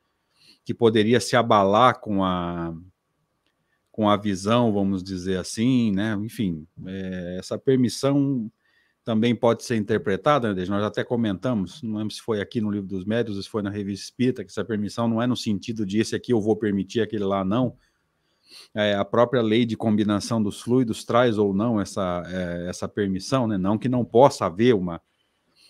que 0.64 0.74
poderia 0.74 1.20
se 1.20 1.36
abalar 1.36 2.00
com 2.00 2.24
a 2.24 2.74
com 3.92 4.10
a 4.10 4.18
visão, 4.18 4.74
vamos 4.74 5.02
dizer 5.02 5.38
assim, 5.38 5.90
né? 5.94 6.18
Enfim, 6.22 6.68
é, 6.86 7.38
essa 7.40 7.58
permissão 7.58 8.52
também 9.06 9.34
pode 9.34 9.64
ser 9.64 9.78
interpretada, 9.78 10.54
né, 10.54 10.66
nós 10.66 10.84
até 10.84 11.02
comentamos, 11.02 11.82
não 11.82 12.00
lembro 12.00 12.14
se 12.14 12.20
foi 12.20 12.42
aqui 12.42 12.60
no 12.60 12.70
livro 12.70 12.88
dos 12.88 13.06
médios, 13.06 13.42
se 13.42 13.50
foi 13.50 13.62
na 13.62 13.70
revista 13.70 14.04
Espírita, 14.04 14.44
que 14.44 14.52
essa 14.52 14.66
permissão 14.66 15.08
não 15.08 15.22
é 15.22 15.28
no 15.28 15.38
sentido 15.38 15.86
de 15.86 16.00
esse 16.00 16.14
aqui 16.14 16.34
eu 16.34 16.42
vou 16.42 16.58
permitir, 16.58 17.00
aquele 17.00 17.24
lá 17.24 17.46
não. 17.46 17.78
É, 18.74 18.94
a 18.96 19.06
própria 19.06 19.42
lei 19.42 19.66
de 19.66 19.76
combinação 19.76 20.42
dos 20.42 20.62
fluidos 20.62 21.04
traz 21.04 21.38
ou 21.38 21.54
não 21.54 21.80
essa, 21.80 22.24
é, 22.28 22.70
essa 22.70 22.88
permissão, 22.88 23.48
né? 23.48 23.58
Não 23.58 23.78
que 23.78 23.90
não 23.90 24.04
possa 24.04 24.46
haver 24.46 24.76
uma, 24.76 25.02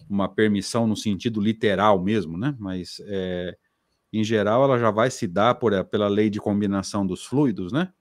uma 0.10 0.28
permissão 0.28 0.88
no 0.88 0.96
sentido 0.96 1.40
literal 1.40 2.02
mesmo, 2.02 2.38
né? 2.38 2.56
Mas 2.60 3.02
é, 3.06 3.56
em 4.12 4.24
geral 4.24 4.64
ela 4.64 4.78
já 4.78 4.92
vai 4.92 5.10
se 5.12 5.28
dar 5.28 5.56
por, 5.56 5.84
pela 5.86 6.08
lei 6.08 6.30
de 6.30 6.40
combinação 6.40 7.06
dos 7.06 7.26
fluidos, 7.26 7.72
né? 7.72 7.92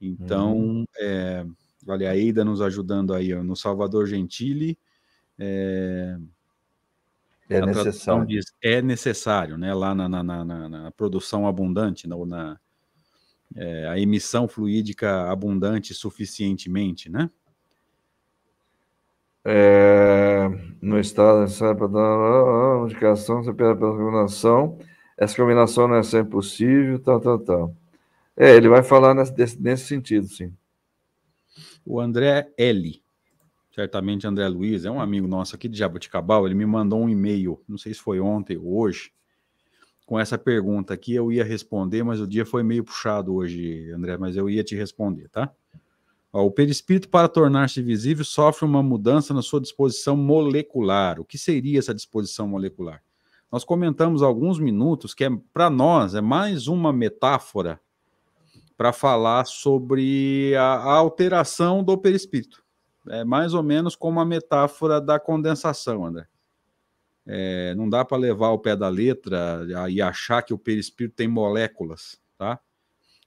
Então, 0.00 0.56
uhum. 0.56 0.84
é, 0.98 1.46
Olha, 1.88 2.10
a 2.10 2.16
Eida 2.16 2.44
nos 2.44 2.60
ajudando 2.60 3.14
aí, 3.14 3.32
ó, 3.32 3.42
no 3.42 3.54
Salvador 3.54 4.06
Gentili. 4.06 4.76
É, 5.38 6.18
é 7.48 7.64
necessário. 7.64 8.26
Diz, 8.26 8.46
é 8.60 8.82
necessário, 8.82 9.56
né? 9.56 9.72
Lá 9.72 9.94
na, 9.94 10.08
na, 10.08 10.22
na, 10.22 10.68
na 10.68 10.90
produção 10.90 11.46
abundante, 11.46 12.08
na, 12.08 12.16
na 12.26 12.60
é, 13.54 13.88
a 13.88 13.98
emissão 13.98 14.48
fluídica 14.48 15.30
abundante 15.30 15.94
suficientemente, 15.94 17.08
né? 17.10 17.30
É, 19.44 20.48
no 20.82 20.98
estado 20.98 21.42
necessário 21.42 21.76
para 21.76 21.86
dar 21.86 22.84
indicação, 22.84 23.44
você 23.44 23.52
pede 23.52 23.78
pela 23.78 23.96
combinação, 23.96 24.76
essa 25.16 25.36
combinação 25.36 25.86
não 25.86 25.94
é 25.94 26.02
sempre 26.02 26.32
possível, 26.32 26.98
tal, 26.98 27.20
tal, 27.20 27.38
tal. 27.38 27.76
É, 28.36 28.56
ele 28.56 28.68
vai 28.68 28.82
falar 28.82 29.14
nesse, 29.14 29.60
nesse 29.60 29.86
sentido, 29.86 30.26
sim. 30.26 30.52
O 31.84 32.00
André 32.00 32.52
L. 32.58 33.00
Certamente 33.72 34.26
André 34.26 34.48
Luiz, 34.48 34.84
é 34.84 34.90
um 34.90 35.00
amigo 35.00 35.28
nosso 35.28 35.54
aqui 35.54 35.68
de 35.68 35.78
Jaboticabal, 35.78 36.44
ele 36.46 36.54
me 36.54 36.66
mandou 36.66 37.00
um 37.00 37.08
e-mail, 37.08 37.62
não 37.68 37.78
sei 37.78 37.94
se 37.94 38.00
foi 38.00 38.18
ontem 38.18 38.56
ou 38.56 38.78
hoje, 38.78 39.12
com 40.06 40.18
essa 40.18 40.38
pergunta 40.38 40.94
aqui, 40.94 41.12
eu 41.12 41.32
ia 41.32 41.44
responder, 41.44 42.04
mas 42.04 42.20
o 42.20 42.28
dia 42.28 42.46
foi 42.46 42.62
meio 42.62 42.84
puxado 42.84 43.34
hoje, 43.34 43.90
André, 43.90 44.16
mas 44.16 44.36
eu 44.36 44.48
ia 44.48 44.62
te 44.62 44.76
responder, 44.76 45.28
tá? 45.28 45.52
Ó, 46.32 46.44
o 46.44 46.50
perispírito, 46.50 47.08
para 47.08 47.26
tornar-se 47.26 47.82
visível, 47.82 48.24
sofre 48.24 48.64
uma 48.64 48.84
mudança 48.84 49.34
na 49.34 49.42
sua 49.42 49.60
disposição 49.60 50.16
molecular. 50.16 51.18
O 51.20 51.24
que 51.24 51.36
seria 51.36 51.80
essa 51.80 51.92
disposição 51.92 52.46
molecular? 52.46 53.02
Nós 53.50 53.64
comentamos 53.64 54.22
alguns 54.22 54.60
minutos 54.60 55.12
que 55.12 55.24
é, 55.24 55.30
para 55.52 55.68
nós 55.68 56.14
é 56.14 56.20
mais 56.20 56.68
uma 56.68 56.92
metáfora 56.92 57.80
para 58.76 58.92
falar 58.92 59.46
sobre 59.46 60.54
a, 60.56 60.74
a, 60.74 60.92
alteração 60.94 61.82
do 61.82 61.96
perispírito. 61.96 62.62
É 63.08 63.24
mais 63.24 63.54
ou 63.54 63.62
menos 63.62 63.96
como 63.96 64.20
a 64.20 64.24
metáfora 64.24 65.00
da 65.00 65.18
condensação, 65.18 66.04
André. 66.04 66.26
É, 67.26 67.74
não 67.74 67.88
dá 67.88 68.04
para 68.04 68.16
levar 68.16 68.50
o 68.50 68.58
pé 68.58 68.76
da 68.76 68.88
letra 68.88 69.66
e 69.90 70.00
achar 70.00 70.42
que 70.42 70.54
o 70.54 70.58
perispírito 70.58 71.16
tem 71.16 71.26
moléculas, 71.26 72.20
tá? 72.38 72.60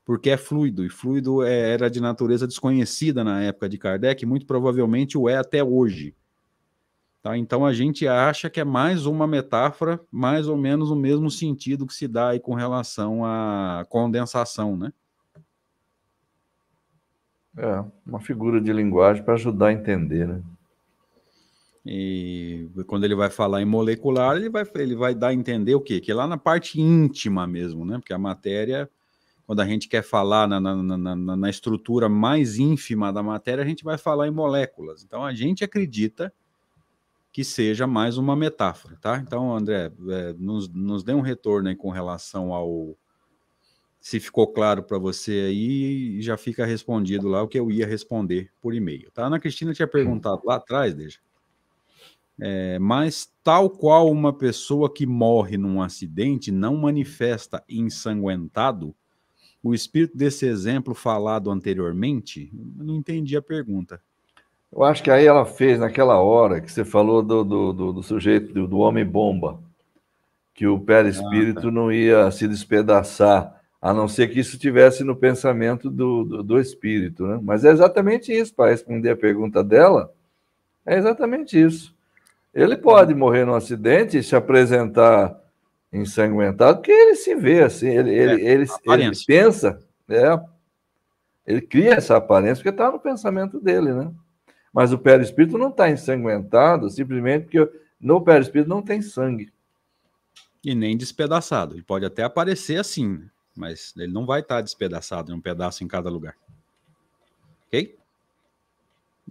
Porque 0.05 0.29
é 0.29 0.37
fluido, 0.37 0.85
e 0.85 0.89
fluido 0.89 1.43
é, 1.43 1.71
era 1.71 1.89
de 1.89 1.99
natureza 1.99 2.47
desconhecida 2.47 3.23
na 3.23 3.43
época 3.43 3.67
de 3.67 3.77
Kardec, 3.77 4.25
muito 4.25 4.45
provavelmente 4.45 5.17
o 5.17 5.27
é 5.27 5.37
até 5.37 5.63
hoje. 5.63 6.15
Tá? 7.21 7.37
Então 7.37 7.65
a 7.65 7.73
gente 7.73 8.07
acha 8.07 8.49
que 8.49 8.61
é 8.61 8.63
mais 8.63 9.05
uma 9.05 9.27
metáfora, 9.27 9.99
mais 10.09 10.47
ou 10.47 10.55
menos 10.55 10.89
o 10.89 10.95
mesmo 10.95 11.29
sentido 11.29 11.85
que 11.85 11.93
se 11.93 12.07
dá 12.07 12.29
aí 12.29 12.39
com 12.39 12.53
relação 12.53 13.25
à 13.25 13.85
condensação, 13.89 14.77
né? 14.77 14.93
É, 17.57 17.83
uma 18.05 18.21
figura 18.21 18.61
de 18.61 18.71
linguagem 18.71 19.21
para 19.21 19.33
ajudar 19.33 19.67
a 19.67 19.73
entender, 19.73 20.25
né? 20.25 20.41
E 21.85 22.69
quando 22.87 23.03
ele 23.03 23.15
vai 23.15 23.29
falar 23.29 23.61
em 23.61 23.65
molecular, 23.65 24.35
ele 24.35 24.49
vai, 24.49 24.63
ele 24.75 24.95
vai 24.95 25.15
dar 25.15 25.29
a 25.29 25.33
entender 25.33 25.75
o 25.75 25.81
quê? 25.81 25.99
Que 25.99 26.13
lá 26.13 26.27
na 26.27 26.37
parte 26.37 26.79
íntima 26.79 27.47
mesmo, 27.47 27.85
né? 27.85 27.97
Porque 27.97 28.13
a 28.13 28.17
matéria, 28.17 28.89
quando 29.45 29.61
a 29.61 29.65
gente 29.65 29.87
quer 29.87 30.03
falar 30.03 30.47
na, 30.47 30.59
na, 30.59 30.75
na, 30.75 31.15
na 31.15 31.49
estrutura 31.49 32.09
mais 32.09 32.57
ínfima 32.57 33.11
da 33.13 33.23
matéria, 33.23 33.63
a 33.63 33.67
gente 33.67 33.83
vai 33.83 33.97
falar 33.97 34.27
em 34.27 34.31
moléculas. 34.31 35.03
Então 35.03 35.23
a 35.23 35.33
gente 35.33 35.63
acredita 35.63 36.33
que 37.31 37.43
seja 37.43 37.87
mais 37.87 38.17
uma 38.17 38.35
metáfora, 38.35 38.97
tá? 38.99 39.17
Então, 39.17 39.55
André, 39.55 39.91
é, 40.09 40.33
nos, 40.37 40.67
nos 40.67 41.03
dê 41.03 41.13
um 41.13 41.21
retorno 41.21 41.69
aí 41.69 41.75
com 41.75 41.89
relação 41.89 42.53
ao, 42.53 42.97
se 43.99 44.19
ficou 44.19 44.47
claro 44.47 44.83
para 44.83 44.97
você 44.97 45.31
aí, 45.47 46.21
já 46.21 46.37
fica 46.37 46.65
respondido 46.65 47.27
lá 47.27 47.43
o 47.43 47.47
que 47.47 47.59
eu 47.59 47.69
ia 47.69 47.85
responder 47.85 48.51
por 48.61 48.73
e-mail. 48.73 49.11
Tá? 49.11 49.25
Ana 49.25 49.39
Cristina 49.39 49.73
tinha 49.73 49.87
perguntado 49.87 50.41
lá 50.45 50.55
atrás, 50.55 50.93
deixa. 50.93 51.19
É, 52.41 52.79
mas 52.79 53.29
tal 53.43 53.69
qual 53.69 54.09
uma 54.09 54.31
pessoa 54.31 54.91
que 54.91 55.05
morre 55.05 55.57
num 55.57 55.81
acidente 55.81 56.51
não 56.51 56.77
manifesta 56.77 57.63
ensanguentado, 57.67 58.95
o 59.61 59.73
espírito 59.73 60.15
desse 60.15 60.45
exemplo 60.45 60.93
falado 60.93 61.51
anteriormente, 61.51 62.49
não 62.53 62.95
entendi 62.95 63.35
a 63.35 63.41
pergunta. 63.41 64.01
Eu 64.71 64.83
acho 64.83 65.03
que 65.03 65.11
aí 65.11 65.25
ela 65.25 65.45
fez 65.45 65.79
naquela 65.79 66.19
hora 66.19 66.61
que 66.61 66.71
você 66.71 66.85
falou 66.85 67.21
do, 67.21 67.43
do, 67.43 67.73
do, 67.73 67.93
do 67.93 68.03
sujeito, 68.03 68.53
do, 68.53 68.67
do 68.67 68.77
homem-bomba, 68.77 69.59
que 70.53 70.67
o 70.67 70.79
perispírito 70.79 71.59
ah, 71.59 71.63
tá. 71.63 71.71
não 71.71 71.91
ia 71.91 72.29
se 72.31 72.47
despedaçar 72.47 73.59
a 73.81 73.93
não 73.93 74.07
ser 74.07 74.27
que 74.27 74.39
isso 74.39 74.55
estivesse 74.55 75.03
no 75.03 75.15
pensamento 75.15 75.89
do, 75.89 76.23
do, 76.23 76.43
do, 76.43 76.59
espírito, 76.59 77.25
né? 77.25 77.39
Mas 77.41 77.63
é 77.63 77.71
exatamente 77.71 78.31
isso, 78.31 78.53
para 78.53 78.71
responder 78.71 79.09
a 79.09 79.15
pergunta 79.15 79.63
dela, 79.63 80.13
é 80.85 80.97
exatamente 80.97 81.59
isso. 81.59 81.95
Ele 82.59 82.77
pode 82.77 83.13
morrer 83.13 83.45
num 83.45 83.53
acidente 83.53 84.17
e 84.17 84.23
se 84.23 84.35
apresentar 84.35 85.39
ensanguentado, 85.91 86.77
porque 86.77 86.91
ele 86.91 87.15
se 87.15 87.33
vê 87.35 87.63
assim, 87.63 87.87
ele, 87.87 88.13
ele, 88.13 88.41
é, 88.45 88.51
ele, 88.51 88.67
ele, 88.85 89.11
pensa, 89.25 89.81
é, 90.07 90.39
ele 91.47 91.61
cria 91.61 91.95
essa 91.95 92.17
aparência 92.17 92.57
porque 92.57 92.69
está 92.69 92.91
no 92.91 92.99
pensamento 92.99 93.59
dele, 93.59 93.93
né? 93.93 94.11
Mas 94.71 94.91
o 94.91 94.99
perispírito 94.99 95.57
não 95.57 95.69
está 95.69 95.89
ensanguentado 95.89 96.89
simplesmente 96.89 97.45
porque 97.45 97.71
no 97.99 98.21
perispírito 98.21 98.69
não 98.69 98.81
tem 98.81 99.01
sangue. 99.01 99.51
E 100.63 100.75
nem 100.75 100.95
despedaçado. 100.95 101.73
Ele 101.73 101.81
pode 101.81 102.05
até 102.05 102.23
aparecer 102.23 102.79
assim, 102.79 103.23
mas 103.55 103.93
ele 103.97 104.11
não 104.11 104.25
vai 104.25 104.41
estar 104.41 104.61
despedaçado 104.61 105.31
em 105.31 105.35
um 105.35 105.41
pedaço 105.41 105.83
em 105.83 105.87
cada 105.87 106.09
lugar. 106.09 106.35
Ok? 107.67 107.97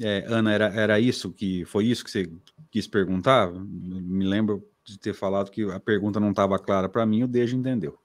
É, 0.00 0.24
Ana, 0.28 0.52
era, 0.52 0.66
era 0.66 1.00
isso 1.00 1.32
que 1.32 1.64
foi 1.64 1.86
isso 1.86 2.04
que 2.04 2.10
você 2.10 2.30
quis 2.70 2.86
perguntar? 2.86 3.50
Me 3.52 4.24
lembro 4.26 4.66
de 4.84 4.98
ter 4.98 5.12
falado 5.12 5.50
que 5.50 5.64
a 5.70 5.80
pergunta 5.80 6.20
não 6.20 6.30
estava 6.30 6.58
clara 6.58 6.88
para 6.88 7.04
mim, 7.04 7.22
o 7.22 7.28
Deja 7.28 7.56
entendeu. 7.56 7.98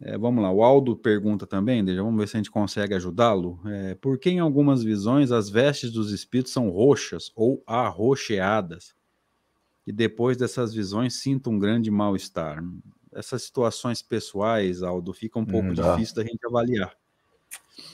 É, 0.00 0.16
vamos 0.16 0.42
lá, 0.42 0.50
o 0.50 0.62
Aldo 0.62 0.96
pergunta 0.96 1.46
também, 1.46 1.84
Deja, 1.84 2.02
vamos 2.02 2.18
ver 2.18 2.28
se 2.28 2.36
a 2.36 2.38
gente 2.38 2.50
consegue 2.50 2.94
ajudá-lo. 2.94 3.60
É, 3.66 3.94
por 3.96 4.18
que 4.18 4.30
em 4.30 4.38
algumas 4.38 4.82
visões 4.82 5.32
as 5.32 5.48
vestes 5.48 5.90
dos 5.90 6.12
espíritos 6.12 6.52
são 6.52 6.70
roxas 6.70 7.32
ou 7.34 7.62
arroxeadas? 7.66 8.94
E 9.86 9.92
depois 9.92 10.36
dessas 10.36 10.72
visões 10.72 11.14
sinto 11.20 11.50
um 11.50 11.58
grande 11.58 11.90
mal-estar 11.90 12.62
essas 13.12 13.42
situações 13.42 14.02
pessoais, 14.02 14.82
Aldo, 14.82 15.12
fica 15.12 15.38
um 15.38 15.44
pouco 15.44 15.72
difícil 15.72 16.14
da 16.14 16.22
gente 16.22 16.44
avaliar. 16.46 16.94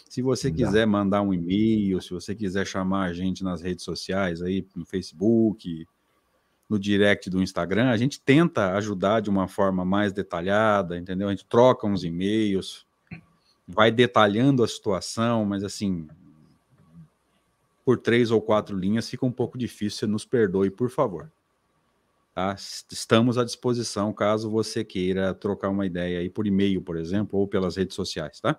Se 0.09 0.23
você 0.23 0.51
quiser 0.51 0.87
mandar 0.87 1.23
um 1.23 1.35
e-mail, 1.35 2.01
se 2.01 2.11
você 2.11 2.35
quiser 2.35 2.67
chamar 2.67 3.07
a 3.07 3.13
gente 3.13 3.43
nas 3.43 3.61
redes 3.61 3.85
sociais, 3.85 4.41
aí 4.43 4.65
no 4.75 4.85
Facebook, 4.85 5.87
no 6.69 6.79
direct 6.79 7.29
do 7.29 7.43
Instagram, 7.43 7.91
a 7.91 7.97
gente 7.97 8.21
tenta 8.21 8.75
ajudar 8.75 9.21
de 9.21 9.29
uma 9.29 9.49
forma 9.49 9.85
mais 9.85 10.13
detalhada, 10.13 10.97
entendeu? 10.97 11.29
A 11.29 11.31
gente 11.33 11.47
troca 11.47 11.87
uns 11.87 12.05
e-mails, 12.05 12.87
vai 13.67 13.91
detalhando 13.91 14.63
a 14.63 14.69
situação, 14.69 15.45
mas 15.45 15.65
assim, 15.65 16.07
por 17.85 17.99
três 17.99 18.31
ou 18.31 18.41
quatro 18.41 18.77
linhas 18.77 19.09
fica 19.09 19.27
um 19.27 19.33
pouco 19.33 19.59
difícil, 19.59 19.99
você 19.99 20.07
nos 20.07 20.25
perdoe, 20.25 20.71
por 20.71 20.91
favor. 20.91 21.31
Tá? 22.35 22.55
Estamos 22.91 23.39
à 23.39 23.45
disposição 23.45 24.13
caso 24.13 24.51
você 24.51 24.83
queira 24.83 25.35
trocar 25.35 25.69
uma 25.69 25.87
ideia 25.87 26.19
aí 26.19 26.29
por 26.29 26.47
e-mail, 26.47 26.83
por 26.83 26.97
exemplo, 26.97 27.39
ou 27.39 27.47
pelas 27.47 27.77
redes 27.77 27.95
sociais, 27.95 28.41
tá? 28.41 28.59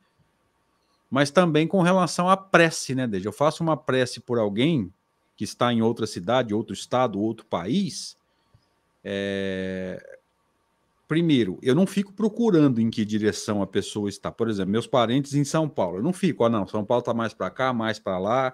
Mas 1.14 1.30
também 1.30 1.68
com 1.68 1.80
relação 1.84 2.28
à 2.28 2.36
prece, 2.36 2.96
né, 2.96 3.06
Desde 3.06 3.28
eu 3.28 3.32
faço 3.32 3.62
uma 3.62 3.78
prece 3.78 4.20
por 4.20 4.40
alguém 4.40 4.92
que 5.38 5.44
está 5.44 5.72
em 5.72 5.80
outra 5.80 6.08
cidade, 6.08 6.56
outro 6.56 6.74
estado, 6.74 7.22
outro 7.22 7.46
país. 7.46 8.18
É... 9.04 10.20
Primeiro, 11.08 11.60
eu 11.62 11.76
não 11.76 11.86
fico 11.86 12.12
procurando 12.14 12.82
em 12.82 12.90
que 12.90 13.06
direção 13.06 13.62
a 13.62 13.68
pessoa 13.68 14.10
está. 14.10 14.32
Por 14.32 14.50
exemplo, 14.50 14.72
meus 14.72 14.88
parentes 14.88 15.36
em 15.36 15.44
São 15.44 15.70
Paulo. 15.70 15.98
Eu 15.98 16.02
não 16.02 16.12
fico, 16.12 16.46
ah, 16.46 16.50
não, 16.50 16.66
São 16.66 16.84
Paulo 16.84 17.02
está 17.02 17.14
mais 17.14 17.32
para 17.32 17.52
cá, 17.52 17.72
mais 17.72 18.00
para 18.00 18.18
lá. 18.18 18.54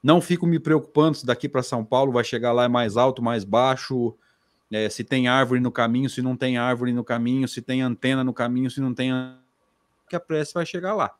Não 0.00 0.20
fico 0.20 0.46
me 0.46 0.60
preocupando 0.60 1.16
se 1.16 1.26
daqui 1.26 1.48
para 1.48 1.64
São 1.64 1.84
Paulo 1.84 2.12
vai 2.12 2.22
chegar 2.22 2.52
lá 2.52 2.62
é 2.62 2.68
mais 2.68 2.96
alto, 2.96 3.20
mais 3.20 3.42
baixo, 3.42 4.14
é, 4.70 4.88
se 4.88 5.02
tem 5.02 5.26
árvore 5.26 5.58
no 5.58 5.72
caminho, 5.72 6.08
se 6.08 6.22
não 6.22 6.36
tem 6.36 6.58
árvore 6.58 6.92
no 6.92 7.02
caminho, 7.02 7.48
se 7.48 7.60
tem 7.60 7.82
antena 7.82 8.22
no 8.22 8.32
caminho, 8.32 8.70
se 8.70 8.80
não 8.80 8.94
tem 8.94 9.10
que 10.08 10.14
a 10.14 10.20
prece 10.20 10.54
vai 10.54 10.64
chegar 10.64 10.94
lá. 10.94 11.16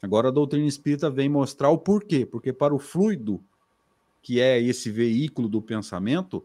Agora 0.00 0.28
a 0.28 0.32
doutrina 0.32 0.66
espírita 0.66 1.10
vem 1.10 1.28
mostrar 1.28 1.70
o 1.70 1.78
porquê, 1.78 2.24
porque 2.24 2.52
para 2.52 2.74
o 2.74 2.78
fluido, 2.78 3.42
que 4.22 4.40
é 4.40 4.60
esse 4.60 4.90
veículo 4.90 5.48
do 5.48 5.60
pensamento, 5.60 6.44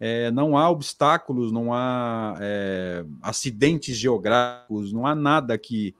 é, 0.00 0.30
não 0.30 0.56
há 0.56 0.70
obstáculos, 0.70 1.50
não 1.50 1.72
há 1.72 2.36
é, 2.40 3.04
acidentes 3.20 3.96
geográficos, 3.96 4.92
não 4.92 5.06
há 5.06 5.14
nada 5.14 5.58
que, 5.58 5.94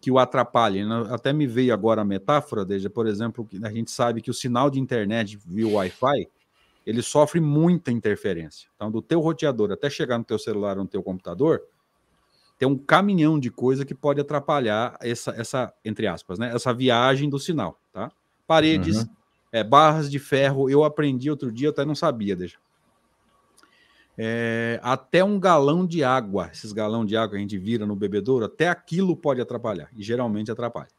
que 0.00 0.10
o 0.10 0.18
atrapalhe. 0.18 0.84
Né? 0.84 1.06
Até 1.10 1.32
me 1.32 1.46
veio 1.46 1.72
agora 1.72 2.02
a 2.02 2.04
metáfora, 2.04 2.64
desde, 2.64 2.90
por 2.90 3.06
exemplo, 3.06 3.46
que 3.46 3.64
a 3.64 3.70
gente 3.70 3.90
sabe 3.90 4.20
que 4.20 4.30
o 4.30 4.34
sinal 4.34 4.70
de 4.70 4.78
internet 4.78 5.38
via 5.46 5.66
Wi-Fi, 5.66 6.28
ele 6.84 7.02
sofre 7.02 7.40
muita 7.40 7.90
interferência. 7.90 8.68
Então, 8.76 8.90
do 8.90 9.00
teu 9.00 9.20
roteador 9.20 9.72
até 9.72 9.88
chegar 9.88 10.18
no 10.18 10.24
teu 10.24 10.38
celular 10.38 10.76
ou 10.76 10.84
no 10.84 10.90
teu 10.90 11.02
computador, 11.02 11.62
tem 12.62 12.68
um 12.68 12.78
caminhão 12.78 13.40
de 13.40 13.50
coisa 13.50 13.84
que 13.84 13.92
pode 13.92 14.20
atrapalhar 14.20 14.96
essa, 15.00 15.32
essa 15.32 15.74
entre 15.84 16.06
aspas, 16.06 16.38
né, 16.38 16.52
essa 16.54 16.72
viagem 16.72 17.28
do 17.28 17.36
sinal, 17.36 17.76
tá? 17.92 18.08
Paredes, 18.46 18.98
uhum. 18.98 19.08
é, 19.50 19.64
barras 19.64 20.08
de 20.08 20.20
ferro, 20.20 20.70
eu 20.70 20.84
aprendi 20.84 21.28
outro 21.28 21.50
dia, 21.50 21.66
eu 21.66 21.72
até 21.72 21.84
não 21.84 21.96
sabia, 21.96 22.36
deixa. 22.36 22.60
É, 24.16 24.78
até 24.80 25.24
um 25.24 25.40
galão 25.40 25.84
de 25.84 26.04
água, 26.04 26.50
esses 26.52 26.70
galão 26.70 27.04
de 27.04 27.16
água 27.16 27.30
que 27.30 27.36
a 27.38 27.40
gente 27.40 27.58
vira 27.58 27.84
no 27.84 27.96
bebedouro, 27.96 28.44
até 28.44 28.68
aquilo 28.68 29.16
pode 29.16 29.40
atrapalhar, 29.40 29.90
e 29.96 30.00
geralmente 30.00 30.48
atrapalha. 30.52 30.90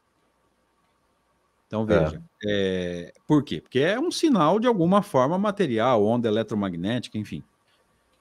Então 1.66 1.86
veja, 1.86 2.22
é. 2.44 3.08
É, 3.08 3.12
por 3.26 3.42
quê? 3.42 3.62
Porque 3.62 3.80
é 3.80 3.98
um 3.98 4.10
sinal 4.10 4.60
de 4.60 4.66
alguma 4.66 5.00
forma 5.00 5.38
material, 5.38 6.04
onda 6.04 6.28
eletromagnética, 6.28 7.16
enfim. 7.16 7.42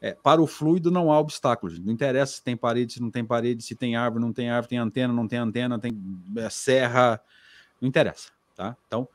É, 0.03 0.11
para 0.21 0.41
o 0.41 0.45
fluido 0.45 0.91
não 0.91 1.13
há 1.13 1.17
obstáculos. 1.17 1.79
Não 1.79 1.93
interessa 1.93 2.33
se 2.33 2.43
tem 2.43 2.57
parede, 2.57 2.91
se 2.91 3.01
não 3.01 3.09
tem 3.09 3.23
parede, 3.23 3.63
se 3.63 3.73
tem 3.73 3.95
árvore, 3.95 4.21
não 4.21 4.33
tem 4.33 4.49
árvore, 4.49 4.67
tem 4.67 4.77
antena, 4.77 5.13
não 5.13 5.25
tem 5.29 5.39
antena, 5.39 5.79
tem 5.79 5.97
é, 6.35 6.49
serra, 6.49 7.21
não 7.79 7.87
interessa, 7.87 8.29
tá? 8.53 8.75
Então, 8.85 9.07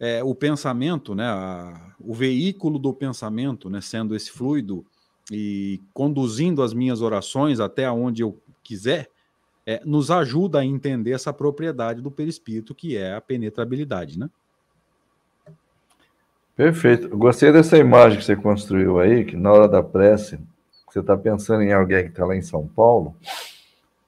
é, 0.00 0.24
o 0.24 0.34
pensamento, 0.34 1.14
né, 1.14 1.24
a, 1.24 1.94
o 2.00 2.12
veículo 2.12 2.80
do 2.80 2.92
pensamento, 2.92 3.70
né, 3.70 3.80
sendo 3.80 4.16
esse 4.16 4.32
fluido 4.32 4.84
e 5.30 5.80
conduzindo 5.92 6.64
as 6.64 6.74
minhas 6.74 7.00
orações 7.00 7.60
até 7.60 7.88
onde 7.88 8.24
eu 8.24 8.36
quiser, 8.60 9.08
é, 9.64 9.80
nos 9.84 10.10
ajuda 10.10 10.58
a 10.58 10.64
entender 10.64 11.12
essa 11.12 11.32
propriedade 11.32 12.02
do 12.02 12.10
perispírito, 12.10 12.74
que 12.74 12.96
é 12.96 13.14
a 13.14 13.20
penetrabilidade, 13.20 14.18
né? 14.18 14.28
Perfeito. 16.56 17.08
gostei 17.16 17.50
dessa 17.50 17.76
imagem 17.76 18.18
que 18.18 18.24
você 18.24 18.36
construiu 18.36 19.00
aí, 19.00 19.24
que 19.24 19.36
na 19.36 19.52
hora 19.52 19.68
da 19.68 19.82
prece, 19.82 20.38
você 20.88 21.00
está 21.00 21.16
pensando 21.16 21.62
em 21.62 21.72
alguém 21.72 22.04
que 22.04 22.10
está 22.10 22.24
lá 22.24 22.36
em 22.36 22.42
São 22.42 22.66
Paulo. 22.66 23.16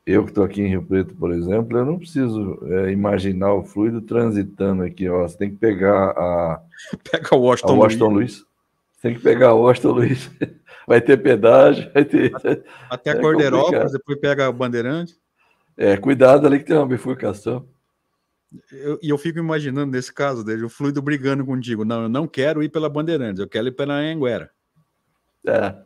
Eu 0.07 0.23
que 0.23 0.31
estou 0.31 0.45
aqui 0.45 0.63
em 0.63 0.69
Rio 0.69 0.85
Preto, 0.85 1.17
por 1.17 1.33
exemplo, 1.33 1.77
eu 1.77 1.85
não 1.85 1.99
preciso 1.99 2.61
é, 2.71 2.93
imaginar 2.93 3.53
o 3.55 3.65
fluido 3.65 4.01
transitando 4.01 4.85
aqui. 4.85 5.09
Ó. 5.09 5.23
Você 5.23 5.37
tem 5.37 5.51
que 5.51 5.57
pegar 5.57 6.11
a. 6.11 6.61
Pega 7.11 7.35
o 7.35 7.41
Washington, 7.41 7.73
a 7.73 7.77
Washington 7.77 8.09
Luiz. 8.11 8.37
Luiz. 8.37 8.47
Você 8.93 9.09
tem 9.09 9.15
que 9.17 9.23
pegar 9.23 9.55
o 9.55 9.63
Washington 9.63 9.91
Luiz. 9.91 10.31
Vai 10.87 11.01
ter 11.01 11.17
pedágio, 11.17 11.91
vai 11.93 12.05
ter. 12.05 12.33
Até 12.89 13.11
é 13.19 13.21
Cordeirópolis, 13.21 13.91
depois 13.91 14.21
pega 14.21 14.49
o 14.49 14.53
Bandeirante. 14.53 15.17
É, 15.77 15.97
cuidado 15.97 16.47
ali 16.47 16.61
que 16.61 16.67
tem 16.67 16.77
uma 16.77 16.87
bifurcação. 16.87 17.67
Eu, 18.71 18.99
e 19.03 19.11
eu 19.11 19.19
fico 19.19 19.39
imaginando 19.39 19.93
nesse 19.93 20.13
caso, 20.13 20.45
desde 20.45 20.65
o 20.65 20.69
fluido 20.69 21.03
brigando 21.03 21.45
contigo. 21.45 21.85
Não, 21.85 22.05
eu 22.05 22.09
não 22.09 22.27
quero 22.27 22.63
ir 22.63 22.69
pela 22.69 22.89
Bandeirantes, 22.89 23.41
eu 23.41 23.49
quero 23.49 23.69
ir 23.69 23.73
pela 23.73 23.95
Anguera. 23.95 24.51
É. 25.47 25.77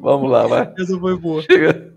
vamos 0.00 0.30
lá, 0.30 0.46
vai. 0.46 0.74
Essa 0.78 0.98
foi 0.98 1.18
boa. 1.18 1.42
Chega. 1.42 1.96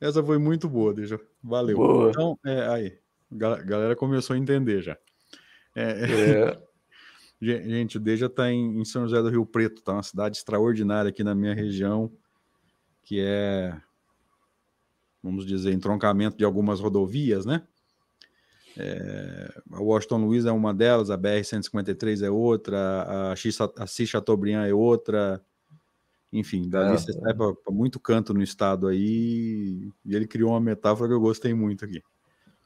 Essa 0.00 0.24
foi 0.24 0.38
muito 0.38 0.68
boa, 0.68 0.94
deixa. 0.94 1.20
Valeu. 1.42 1.76
Boa. 1.76 2.10
Então, 2.10 2.38
é, 2.44 2.68
aí. 2.68 2.98
A 3.32 3.62
galera 3.62 3.94
começou 3.94 4.34
a 4.34 4.38
entender 4.38 4.82
já. 4.82 4.96
É, 5.74 6.04
é. 6.04 6.62
Gente, 7.40 7.96
o 7.96 8.00
Deja 8.00 8.26
está 8.26 8.50
em, 8.50 8.80
em, 8.80 8.84
São 8.84 9.08
José 9.08 9.22
do 9.22 9.30
Rio 9.30 9.46
Preto, 9.46 9.82
tá? 9.82 9.92
Uma 9.92 10.02
cidade 10.02 10.36
extraordinária 10.36 11.08
aqui 11.08 11.24
na 11.24 11.34
minha 11.34 11.54
região, 11.54 12.12
que 13.02 13.18
é 13.18 13.74
vamos 15.22 15.46
dizer, 15.46 15.72
entroncamento 15.72 16.36
de 16.36 16.44
algumas 16.44 16.80
rodovias, 16.80 17.44
né? 17.44 17.62
É, 18.76 19.52
a 19.72 19.80
Washington 19.80 20.24
Luiz 20.24 20.46
é 20.46 20.52
uma 20.52 20.72
delas, 20.72 21.10
a 21.10 21.18
BR-153 21.18 22.22
é 22.22 22.30
outra, 22.30 23.32
a, 23.32 23.36
X, 23.36 23.58
a 23.60 23.86
Cis 23.86 24.08
Chateaubriand 24.08 24.66
é 24.66 24.72
outra, 24.72 25.42
enfim, 26.32 26.68
dali 26.68 26.94
é, 26.94 26.96
você 26.96 27.12
sai 27.12 27.34
para 27.34 27.54
muito 27.70 27.98
canto 27.98 28.32
no 28.32 28.42
estado 28.42 28.86
aí, 28.86 29.90
e 30.04 30.14
ele 30.14 30.26
criou 30.26 30.50
uma 30.50 30.60
metáfora 30.60 31.08
que 31.08 31.14
eu 31.14 31.20
gostei 31.20 31.52
muito 31.52 31.84
aqui. 31.84 32.02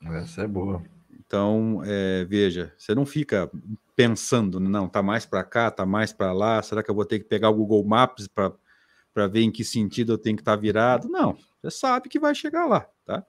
Essa 0.02 0.42
é 0.42 0.46
boa. 0.46 0.82
Então, 1.26 1.80
é, 1.84 2.24
veja, 2.26 2.72
você 2.76 2.94
não 2.94 3.06
fica 3.06 3.50
pensando, 3.96 4.60
não, 4.60 4.88
tá 4.88 5.02
mais 5.02 5.24
para 5.24 5.42
cá, 5.42 5.70
tá 5.70 5.86
mais 5.86 6.12
para 6.12 6.32
lá, 6.32 6.62
será 6.62 6.82
que 6.82 6.90
eu 6.90 6.94
vou 6.94 7.06
ter 7.06 7.18
que 7.18 7.24
pegar 7.24 7.48
o 7.48 7.54
Google 7.54 7.84
Maps 7.84 8.28
para 8.28 9.26
ver 9.26 9.40
em 9.40 9.50
que 9.50 9.64
sentido 9.64 10.12
eu 10.12 10.18
tenho 10.18 10.36
que 10.36 10.42
estar 10.42 10.56
tá 10.56 10.60
virado? 10.60 11.08
Não, 11.08 11.36
você 11.70 11.70
sabe 11.70 12.08
que 12.08 12.18
vai 12.18 12.34
chegar 12.34 12.66
lá, 12.66 12.86
tá? 13.06 13.24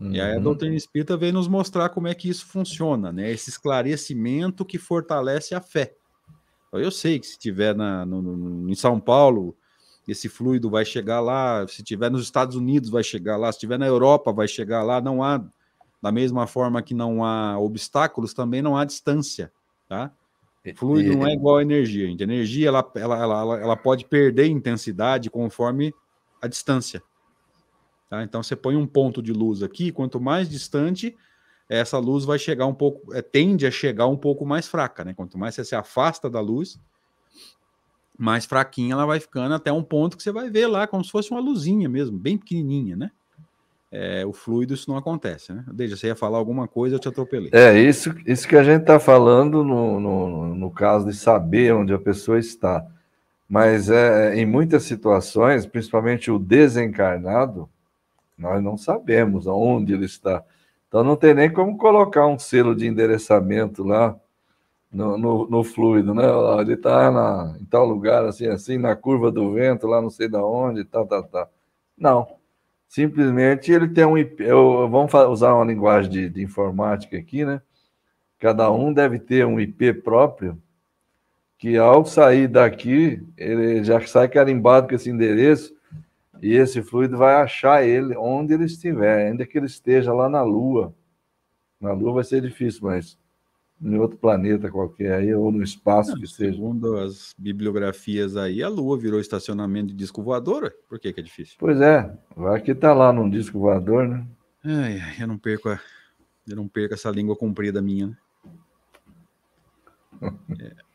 Uhum. 0.00 0.12
E 0.12 0.20
aí 0.20 0.32
a 0.32 0.36
uhum. 0.36 0.42
doutrina 0.42 0.74
espírita 0.74 1.16
vem 1.16 1.32
nos 1.32 1.48
mostrar 1.48 1.88
como 1.90 2.08
é 2.08 2.14
que 2.14 2.28
isso 2.28 2.46
funciona, 2.46 3.12
né? 3.12 3.30
Esse 3.30 3.50
esclarecimento 3.50 4.64
que 4.64 4.78
fortalece 4.78 5.54
a 5.54 5.60
fé. 5.60 5.94
Então, 6.68 6.80
eu 6.80 6.90
sei 6.90 7.18
que 7.18 7.26
se 7.26 7.38
tiver 7.38 7.74
na, 7.74 8.06
no, 8.06 8.22
no, 8.22 8.70
em 8.70 8.74
São 8.74 9.00
Paulo, 9.00 9.56
esse 10.06 10.28
fluido 10.28 10.70
vai 10.70 10.84
chegar 10.84 11.20
lá, 11.20 11.66
se 11.66 11.82
tiver 11.82 12.10
nos 12.10 12.22
Estados 12.22 12.56
Unidos 12.56 12.88
vai 12.88 13.02
chegar 13.02 13.36
lá, 13.36 13.52
se 13.52 13.58
tiver 13.58 13.78
na 13.78 13.86
Europa 13.86 14.32
vai 14.32 14.48
chegar 14.48 14.82
lá, 14.82 15.00
não 15.00 15.22
há, 15.22 15.44
da 16.00 16.12
mesma 16.12 16.46
forma 16.46 16.80
que 16.82 16.94
não 16.94 17.24
há 17.24 17.58
obstáculos, 17.58 18.32
também 18.32 18.62
não 18.62 18.76
há 18.76 18.84
distância, 18.84 19.52
tá? 19.88 20.12
Fluido 20.76 21.16
não 21.16 21.26
é 21.26 21.32
igual 21.32 21.56
a 21.56 21.62
energia, 21.62 22.06
a 22.06 22.22
energia 22.22 22.68
ela, 22.68 22.90
ela, 22.94 23.18
ela, 23.18 23.60
ela 23.60 23.76
pode 23.76 24.04
perder 24.04 24.46
intensidade 24.46 25.30
conforme 25.30 25.94
a 26.42 26.46
distância. 26.46 27.02
Tá? 28.08 28.22
Então 28.22 28.42
você 28.42 28.56
põe 28.56 28.76
um 28.76 28.86
ponto 28.86 29.22
de 29.22 29.32
luz 29.32 29.62
aqui, 29.62 29.92
quanto 29.92 30.20
mais 30.20 30.48
distante, 30.48 31.16
essa 31.68 31.98
luz 31.98 32.24
vai 32.24 32.38
chegar 32.38 32.66
um 32.66 32.74
pouco, 32.74 33.14
é, 33.14 33.20
tende 33.20 33.66
a 33.66 33.70
chegar 33.70 34.06
um 34.06 34.16
pouco 34.16 34.46
mais 34.46 34.66
fraca, 34.66 35.04
né? 35.04 35.12
Quanto 35.14 35.36
mais 35.36 35.54
você 35.54 35.64
se 35.64 35.74
afasta 35.74 36.30
da 36.30 36.40
luz, 36.40 36.80
mais 38.18 38.46
fraquinha 38.46 38.94
ela 38.94 39.06
vai 39.06 39.20
ficando 39.20 39.54
até 39.54 39.72
um 39.72 39.82
ponto 39.82 40.16
que 40.16 40.22
você 40.22 40.32
vai 40.32 40.50
ver 40.50 40.66
lá 40.66 40.86
como 40.86 41.04
se 41.04 41.10
fosse 41.10 41.30
uma 41.30 41.40
luzinha 41.40 41.88
mesmo, 41.88 42.18
bem 42.18 42.38
pequenininha, 42.38 42.96
né? 42.96 43.10
é, 43.90 44.24
o 44.26 44.32
fluido 44.32 44.74
isso 44.74 44.90
não 44.90 44.98
acontece, 44.98 45.52
né? 45.52 45.64
Deixa, 45.72 45.96
você 45.96 46.08
ia 46.08 46.16
falar 46.16 46.38
alguma 46.38 46.68
coisa, 46.68 46.96
eu 46.96 46.98
te 46.98 47.08
atropelei. 47.08 47.50
É, 47.52 47.78
isso, 47.80 48.14
isso 48.26 48.46
que 48.46 48.56
a 48.56 48.62
gente 48.62 48.82
está 48.82 49.00
falando 49.00 49.64
no, 49.64 49.98
no, 49.98 50.54
no, 50.54 50.70
caso 50.70 51.06
de 51.06 51.14
saber 51.14 51.72
onde 51.72 51.92
a 51.92 51.98
pessoa 51.98 52.38
está. 52.38 52.84
Mas 53.48 53.88
é, 53.88 54.36
em 54.36 54.44
muitas 54.44 54.82
situações, 54.82 55.64
principalmente 55.64 56.30
o 56.30 56.38
desencarnado, 56.38 57.68
nós 58.38 58.62
não 58.62 58.76
sabemos 58.76 59.46
onde 59.46 59.92
ele 59.92 60.06
está. 60.06 60.44
Então 60.88 61.04
não 61.04 61.16
tem 61.16 61.34
nem 61.34 61.52
como 61.52 61.76
colocar 61.76 62.26
um 62.26 62.38
selo 62.38 62.74
de 62.74 62.86
endereçamento 62.86 63.84
lá 63.84 64.18
no, 64.90 65.18
no, 65.18 65.48
no 65.48 65.64
fluido, 65.64 66.14
né? 66.14 66.24
Ele 66.60 66.74
está 66.74 67.56
em 67.60 67.64
tal 67.66 67.84
lugar, 67.86 68.24
assim, 68.24 68.46
assim, 68.46 68.78
na 68.78 68.96
curva 68.96 69.30
do 69.30 69.52
vento, 69.52 69.86
lá 69.86 70.00
não 70.00 70.10
sei 70.10 70.28
da 70.28 70.44
onde, 70.44 70.84
tá, 70.84 71.04
tá, 71.04 71.22
tá. 71.22 71.48
Não 71.96 72.38
Simplesmente 72.88 73.70
ele 73.70 73.88
tem 73.88 74.06
um 74.06 74.16
IP. 74.16 74.42
Eu, 74.42 74.88
vamos 74.88 75.12
usar 75.12 75.54
uma 75.54 75.64
linguagem 75.64 76.10
de, 76.10 76.28
de 76.30 76.42
informática 76.42 77.18
aqui, 77.18 77.44
né? 77.44 77.60
Cada 78.38 78.70
um 78.72 78.92
deve 78.92 79.18
ter 79.18 79.44
um 79.46 79.60
IP 79.60 79.92
próprio, 79.94 80.60
que 81.58 81.76
ao 81.76 82.06
sair 82.06 82.48
daqui, 82.48 83.22
ele 83.36 83.84
já 83.84 84.00
sai 84.06 84.28
carimbado 84.28 84.88
com 84.88 84.94
esse 84.94 85.10
endereço, 85.10 85.74
e 86.42 86.54
esse 86.54 86.82
fluido 86.82 87.16
vai 87.16 87.34
achar 87.34 87.84
ele 87.84 88.16
onde 88.16 88.54
ele 88.54 88.64
estiver, 88.64 89.28
ainda 89.28 89.46
que 89.46 89.58
ele 89.58 89.66
esteja 89.66 90.12
lá 90.12 90.28
na 90.28 90.42
Lua. 90.42 90.94
Na 91.80 91.92
Lua 91.92 92.14
vai 92.14 92.24
ser 92.24 92.40
difícil, 92.40 92.80
mas 92.84 93.18
em 93.80 93.96
outro 93.96 94.18
planeta 94.18 94.70
qualquer 94.70 95.14
aí, 95.14 95.34
ou 95.34 95.52
no 95.52 95.62
espaço 95.62 96.12
Não, 96.12 96.20
que 96.20 96.26
seja. 96.26 96.52
Segundo 96.52 96.98
as 96.98 97.34
bibliografias 97.38 98.36
aí, 98.36 98.62
a 98.62 98.68
Lua 98.68 98.98
virou 98.98 99.20
estacionamento 99.20 99.88
de 99.88 99.94
disco 99.94 100.22
voador. 100.22 100.74
Por 100.88 100.98
que, 100.98 101.12
que 101.12 101.20
é 101.20 101.22
difícil? 101.22 101.56
Pois 101.58 101.80
é, 101.80 102.12
vai 102.36 102.60
que 102.60 102.74
tá 102.74 102.92
lá 102.92 103.12
num 103.12 103.30
disco 103.30 103.58
voador, 103.58 104.08
né? 104.08 104.26
Ai, 104.64 105.00
eu 105.20 105.28
não 105.28 105.38
perco 105.38 105.68
a, 105.68 105.80
eu 106.46 106.56
não 106.56 106.66
perco 106.66 106.94
essa 106.94 107.10
língua 107.10 107.36
comprida 107.36 107.80
minha, 107.80 108.08
né? 108.08 108.16
é, 110.60 110.74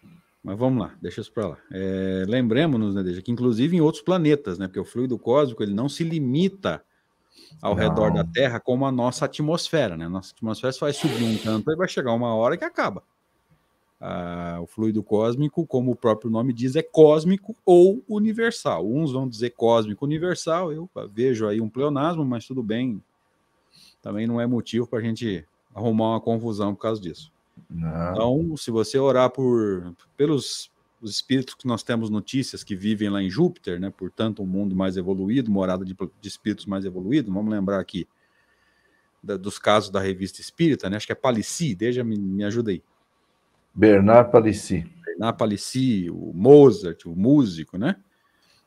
mas 0.43 0.57
vamos 0.57 0.83
lá, 0.83 0.93
deixa 1.01 1.21
isso 1.21 1.31
para 1.31 1.47
lá. 1.47 1.57
É, 1.71 2.25
Lembremos-nos, 2.27 2.93
né, 2.93 3.21
que 3.21 3.31
inclusive 3.31 3.77
em 3.77 3.81
outros 3.81 4.03
planetas, 4.03 4.59
né? 4.59 4.67
Porque 4.67 4.79
o 4.79 4.85
fluido 4.85 5.17
cósmico 5.17 5.63
ele 5.63 5.73
não 5.73 5.87
se 5.87 6.03
limita 6.03 6.83
ao 7.61 7.75
Não. 7.75 7.81
redor 7.81 8.11
da 8.13 8.25
Terra 8.25 8.59
como 8.59 8.85
a 8.85 8.91
nossa 8.91 9.25
atmosfera, 9.25 9.95
né? 9.95 10.07
Nossa 10.09 10.33
atmosfera 10.33 10.73
vai 10.79 10.91
subir 10.91 11.23
um 11.23 11.37
tanto 11.37 11.71
e 11.71 11.75
vai 11.77 11.87
chegar 11.87 12.11
uma 12.13 12.35
hora 12.35 12.57
que 12.57 12.65
acaba. 12.65 13.03
Ah, 14.01 14.59
o 14.61 14.67
fluido 14.67 15.01
cósmico, 15.01 15.65
como 15.65 15.91
o 15.91 15.95
próprio 15.95 16.29
nome 16.29 16.51
diz, 16.51 16.75
é 16.75 16.83
cósmico 16.83 17.55
ou 17.65 18.03
universal. 18.09 18.85
Uns 18.85 19.13
vão 19.13 19.29
dizer 19.29 19.51
cósmico 19.51 20.03
universal, 20.03 20.73
eu 20.73 20.89
vejo 21.09 21.47
aí 21.47 21.61
um 21.61 21.69
pleonasmo, 21.69 22.25
mas 22.25 22.45
tudo 22.45 22.61
bem. 22.61 23.01
Também 24.01 24.27
não 24.27 24.41
é 24.41 24.45
motivo 24.45 24.85
para 24.85 24.99
a 24.99 25.01
gente 25.01 25.45
arrumar 25.73 26.09
uma 26.11 26.21
confusão 26.21 26.75
por 26.75 26.81
causa 26.81 27.01
disso. 27.01 27.32
Não. 27.69 28.11
Então, 28.11 28.57
se 28.57 28.71
você 28.71 28.97
orar 28.97 29.29
por 29.29 29.93
pelos 30.17 30.71
os 31.03 31.11
espíritos 31.11 31.53
que 31.53 31.67
nós 31.67 31.83
temos 31.83 32.09
notícias 32.09 32.63
que 32.63 32.75
vivem 32.75 33.09
lá 33.09 33.21
em 33.21 33.29
Júpiter, 33.29 33.77
né? 33.77 33.91
Portanto, 33.95 34.41
um 34.41 34.45
mundo 34.45 34.73
mais 34.73 34.95
evoluído, 34.95 35.51
morada 35.51 35.83
de, 35.83 35.93
de 35.93 36.27
espíritos 36.27 36.65
mais 36.65 36.85
evoluídos. 36.85 37.31
Vamos 37.31 37.51
lembrar 37.51 37.79
aqui 37.79 38.07
da, 39.21 39.35
dos 39.35 39.59
casos 39.59 39.89
da 39.89 39.99
revista 39.99 40.39
Espírita, 40.39 40.89
né? 40.89 40.95
Acho 40.95 41.05
que 41.05 41.11
é 41.11 41.15
Palissy, 41.15 41.75
deixa 41.75 42.03
me, 42.05 42.17
me 42.17 42.45
ajuda 42.45 42.71
aí. 42.71 42.81
Bernard 43.75 44.31
Palissy. 44.31 44.89
Bernard 45.05 45.37
Palissy, 45.37 46.09
o 46.09 46.31
Mozart, 46.33 47.05
o 47.05 47.13
músico, 47.15 47.77
né? 47.77 47.97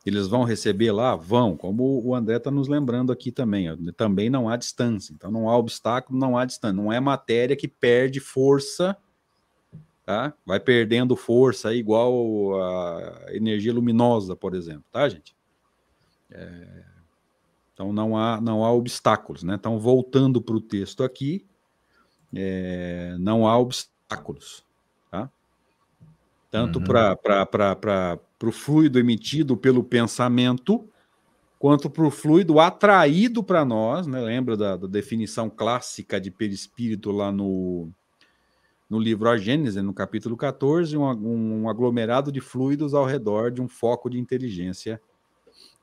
Eles 0.07 0.27
vão 0.27 0.43
receber 0.43 0.91
lá? 0.91 1.15
Vão, 1.15 1.57
como 1.57 2.01
o 2.05 2.15
André 2.15 2.37
está 2.37 2.49
nos 2.49 2.67
lembrando 2.67 3.11
aqui 3.11 3.31
também. 3.31 3.69
Ó, 3.71 3.75
também 3.95 4.29
não 4.29 4.47
há 4.47 4.55
distância, 4.55 5.13
então 5.13 5.29
não 5.29 5.49
há 5.49 5.57
obstáculo, 5.57 6.17
não 6.17 6.37
há 6.37 6.45
distância. 6.45 6.75
Não 6.75 6.91
é 6.91 6.99
matéria 6.99 7.55
que 7.55 7.67
perde 7.67 8.19
força 8.19 8.97
tá? 10.07 10.33
Vai 10.45 10.57
perdendo 10.57 11.17
força 11.17 11.75
igual 11.75 12.61
a 12.63 13.25
energia 13.35 13.73
luminosa, 13.73 14.37
por 14.37 14.55
exemplo, 14.55 14.85
tá, 14.89 15.09
gente? 15.09 15.35
É... 16.31 16.85
Então 17.73 17.91
não 17.91 18.17
há, 18.17 18.39
não 18.39 18.63
há 18.63 18.71
obstáculos, 18.71 19.43
né? 19.43 19.55
Então, 19.55 19.77
voltando 19.77 20.41
para 20.41 20.55
o 20.55 20.61
texto 20.61 21.03
aqui, 21.03 21.45
é... 22.33 23.17
não 23.19 23.45
há 23.45 23.57
obstáculos, 23.59 24.63
tá? 25.11 25.29
Tanto 26.49 26.79
uhum. 26.79 26.85
para 26.85 28.17
o 28.45 28.51
fluido 28.51 28.99
emitido 28.99 29.57
pelo 29.57 29.83
pensamento, 29.83 30.87
quanto 31.57 31.89
para 31.89 32.05
o 32.05 32.11
fluido 32.11 32.59
atraído 32.59 33.43
para 33.43 33.65
nós, 33.65 34.05
né? 34.05 34.21
Lembra 34.21 34.55
da, 34.55 34.77
da 34.77 34.87
definição 34.87 35.49
clássica 35.49 36.21
de 36.21 36.29
perispírito 36.29 37.11
lá 37.11 37.31
no, 37.31 37.89
no 38.89 38.99
livro 38.99 39.27
A 39.29 39.37
Gênese, 39.37 39.81
no 39.81 39.93
capítulo 39.93 40.37
14, 40.37 40.95
um, 40.95 41.63
um 41.63 41.69
aglomerado 41.69 42.31
de 42.31 42.39
fluidos 42.39 42.93
ao 42.93 43.05
redor 43.05 43.51
de 43.51 43.61
um 43.61 43.67
foco 43.67 44.09
de 44.09 44.19
inteligência 44.19 45.01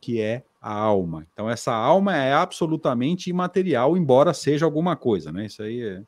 que 0.01 0.21
é 0.21 0.45
a 0.61 0.73
alma. 0.73 1.27
Então, 1.33 1.49
essa 1.49 1.73
alma 1.73 2.15
é 2.15 2.33
absolutamente 2.33 3.31
imaterial, 3.31 3.97
embora 3.97 4.35
seja 4.35 4.65
alguma 4.65 4.95
coisa, 4.97 5.33
né? 5.33 5.47
Isso 5.47 5.63
aí 5.63 5.83
é, 5.83 6.03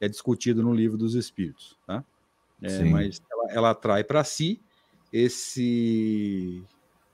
é 0.00 0.08
discutido 0.08 0.62
no 0.62 0.72
livro 0.72 0.96
dos 0.96 1.14
Espíritos, 1.14 1.76
tá? 1.86 2.04
É, 2.62 2.84
mas 2.84 3.20
ela, 3.30 3.52
ela 3.52 3.70
atrai 3.70 4.02
para 4.02 4.24
si 4.24 4.62
esse, 5.12 6.62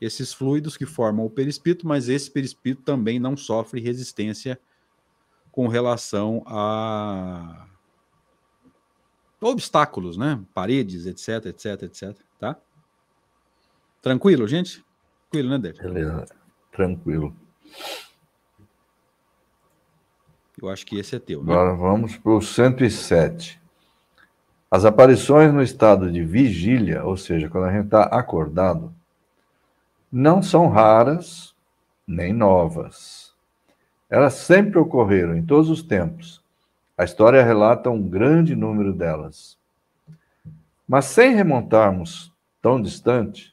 esses 0.00 0.32
fluidos 0.32 0.76
que 0.76 0.86
formam 0.86 1.26
o 1.26 1.30
perispírito, 1.30 1.86
mas 1.86 2.08
esse 2.08 2.30
perispírito 2.30 2.82
também 2.82 3.18
não 3.18 3.36
sofre 3.36 3.80
resistência 3.80 4.58
com 5.50 5.68
relação 5.68 6.42
a 6.46 7.66
obstáculos, 9.40 10.16
né? 10.16 10.40
Paredes, 10.54 11.06
etc, 11.06 11.46
etc, 11.46 11.82
etc, 11.82 12.16
tá? 12.38 12.56
Tranquilo, 14.00 14.46
gente? 14.46 14.84
Tranquilo, 15.30 15.50
né, 15.50 15.58
Débora? 15.58 15.92
Beleza, 15.92 16.26
tranquilo. 16.70 17.36
Eu 20.60 20.68
acho 20.68 20.86
que 20.86 20.96
esse 20.96 21.16
é 21.16 21.18
teu, 21.18 21.42
né? 21.42 21.52
Agora 21.52 21.74
vamos 21.74 22.16
para 22.16 22.32
o 22.32 22.40
107. 22.40 23.61
As 24.72 24.86
aparições 24.86 25.52
no 25.52 25.62
estado 25.62 26.10
de 26.10 26.24
vigília, 26.24 27.04
ou 27.04 27.14
seja, 27.14 27.46
quando 27.46 27.66
a 27.66 27.72
gente 27.72 27.84
está 27.84 28.04
acordado, 28.04 28.90
não 30.10 30.42
são 30.42 30.66
raras 30.66 31.54
nem 32.06 32.32
novas. 32.32 33.34
Elas 34.08 34.32
sempre 34.32 34.78
ocorreram 34.78 35.36
em 35.36 35.44
todos 35.44 35.68
os 35.68 35.82
tempos 35.82 36.42
a 36.96 37.04
história 37.04 37.42
relata 37.42 37.90
um 37.90 38.08
grande 38.08 38.56
número 38.56 38.94
delas. 38.94 39.58
Mas 40.88 41.04
sem 41.04 41.34
remontarmos 41.34 42.32
tão 42.62 42.80
distante, 42.80 43.52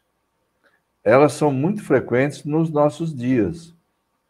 elas 1.03 1.34
são 1.34 1.51
muito 1.51 1.84
frequentes 1.84 2.45
nos 2.45 2.69
nossos 2.69 3.13
dias 3.13 3.75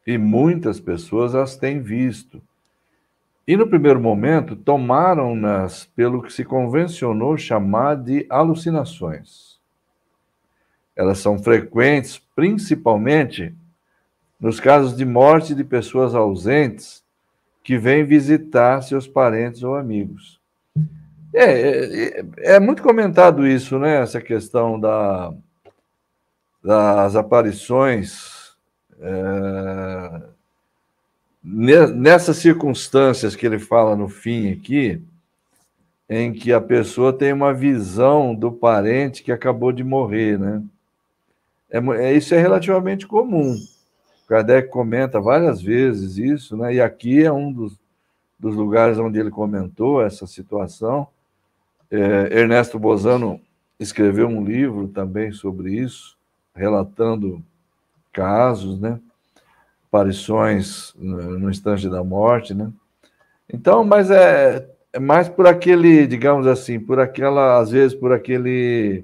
e 0.08 0.18
muitas 0.18 0.80
pessoas 0.80 1.36
as 1.36 1.56
têm 1.56 1.82
visto. 1.82 2.42
E 3.50 3.58
no 3.58 3.68
primeiro 3.68 4.00
momento 4.00 4.56
tomaram-nas 4.56 5.84
pelo 5.96 6.22
que 6.22 6.32
se 6.32 6.46
convencionou 6.46 7.36
chamar 7.36 7.96
de 7.96 8.24
alucinações. 8.30 9.58
Elas 10.96 11.18
são 11.18 11.40
frequentes 11.40 12.22
principalmente 12.36 13.52
nos 14.40 14.60
casos 14.60 14.96
de 14.96 15.04
morte 15.04 15.56
de 15.56 15.64
pessoas 15.64 16.14
ausentes 16.14 17.04
que 17.64 17.76
vem 17.76 18.04
visitar 18.04 18.84
seus 18.84 19.08
parentes 19.08 19.64
ou 19.64 19.74
amigos. 19.74 20.40
É, 21.34 22.20
é, 22.20 22.26
é, 22.38 22.60
muito 22.60 22.84
comentado 22.84 23.48
isso, 23.48 23.80
né? 23.80 24.00
Essa 24.00 24.22
questão 24.22 24.80
da, 24.80 25.34
das 26.64 27.16
aparições. 27.16 28.56
É, 29.00 30.29
nessas 31.52 32.38
circunstâncias 32.38 33.36
que 33.36 33.46
ele 33.46 33.58
fala 33.58 33.96
no 33.96 34.08
fim 34.08 34.52
aqui, 34.52 35.02
em 36.08 36.34
que 36.34 36.52
a 36.54 36.62
pessoa 36.62 37.12
tem 37.12 37.34
uma 37.34 37.54
visão 37.54 38.34
do 38.36 38.52
parente 38.52 39.24
que 39.24 39.32
acabou 39.32 39.72
de 39.72 39.84
morrer, 39.84 40.40
né? 40.40 40.64
É, 41.70 41.78
é 41.78 42.14
isso 42.14 42.34
é 42.34 42.40
relativamente 42.40 43.08
comum. 43.08 43.56
Kardec 44.28 44.70
comenta 44.70 45.20
várias 45.20 45.62
vezes 45.62 46.18
isso, 46.18 46.56
né? 46.56 46.76
e 46.76 46.82
aqui 46.82 47.24
é 47.24 47.32
um 47.32 47.52
dos, 47.52 47.80
dos 48.40 48.56
lugares 48.56 48.98
onde 49.00 49.20
ele 49.20 49.32
comentou 49.32 50.04
essa 50.04 50.28
situação. 50.28 51.08
É, 51.90 52.40
Ernesto 52.40 52.78
Bozano 52.78 53.42
escreveu 53.80 54.28
um 54.28 54.44
livro 54.44 54.88
também 54.88 55.32
sobre 55.32 55.74
isso, 55.76 56.16
relatando 56.54 57.44
casos, 58.12 58.80
né? 58.80 59.00
Aparições 59.90 60.94
no 60.96 61.50
instante 61.50 61.90
da 61.90 62.04
morte. 62.04 62.54
Né? 62.54 62.72
Então, 63.52 63.84
mas 63.84 64.10
é, 64.12 64.70
é 64.94 65.00
mais 65.00 65.28
por 65.28 65.48
aquele, 65.48 66.06
digamos 66.08 66.48
assim, 66.48 66.80
por 66.80 67.00
aquela, 67.00 67.60
às 67.60 67.72
vezes 67.72 67.96
por 67.96 68.14
aquele 68.14 69.04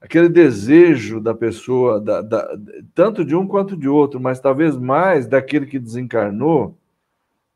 aquele 0.00 0.28
desejo 0.28 1.18
da 1.18 1.34
pessoa, 1.34 1.98
da, 1.98 2.20
da, 2.20 2.58
tanto 2.94 3.24
de 3.24 3.34
um 3.34 3.46
quanto 3.46 3.74
de 3.74 3.88
outro, 3.88 4.20
mas 4.20 4.38
talvez 4.38 4.76
mais 4.76 5.26
daquele 5.26 5.64
que 5.64 5.78
desencarnou, 5.78 6.76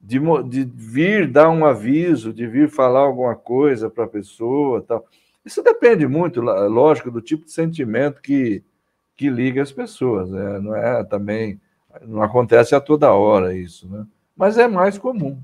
de, 0.00 0.18
de 0.48 0.64
vir 0.64 1.30
dar 1.30 1.50
um 1.50 1.66
aviso, 1.66 2.32
de 2.32 2.46
vir 2.46 2.70
falar 2.70 3.00
alguma 3.00 3.36
coisa 3.36 3.90
para 3.90 4.04
a 4.04 4.08
pessoa, 4.08 4.80
tal. 4.80 5.06
Isso 5.44 5.62
depende 5.62 6.06
muito, 6.06 6.40
lógico, 6.40 7.10
do 7.10 7.20
tipo 7.20 7.44
de 7.44 7.52
sentimento 7.52 8.22
que, 8.22 8.62
que 9.18 9.28
liga 9.28 9.60
as 9.60 9.72
pessoas. 9.72 10.30
Né? 10.30 10.60
Não 10.60 10.74
é 10.74 11.02
também, 11.04 11.60
não 12.02 12.22
acontece 12.22 12.74
a 12.74 12.80
toda 12.80 13.12
hora 13.12 13.54
isso, 13.54 13.88
né? 13.88 14.06
Mas 14.34 14.56
é 14.56 14.68
mais 14.68 14.96
comum. 14.96 15.42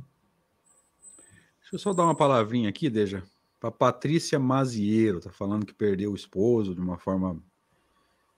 Deixa 1.61 1.75
eu 1.75 1.79
só 1.81 1.93
dar 1.93 2.05
uma 2.05 2.15
palavrinha 2.15 2.69
aqui, 2.69 2.89
Deja. 2.89 3.25
Para 3.59 3.73
Patrícia 3.73 4.39
Mazieiro, 4.39 5.21
tá 5.21 5.31
falando 5.33 5.67
que 5.67 5.75
perdeu 5.75 6.13
o 6.13 6.15
esposo 6.15 6.75
de 6.75 6.81
uma 6.81 6.97
forma 6.97 7.43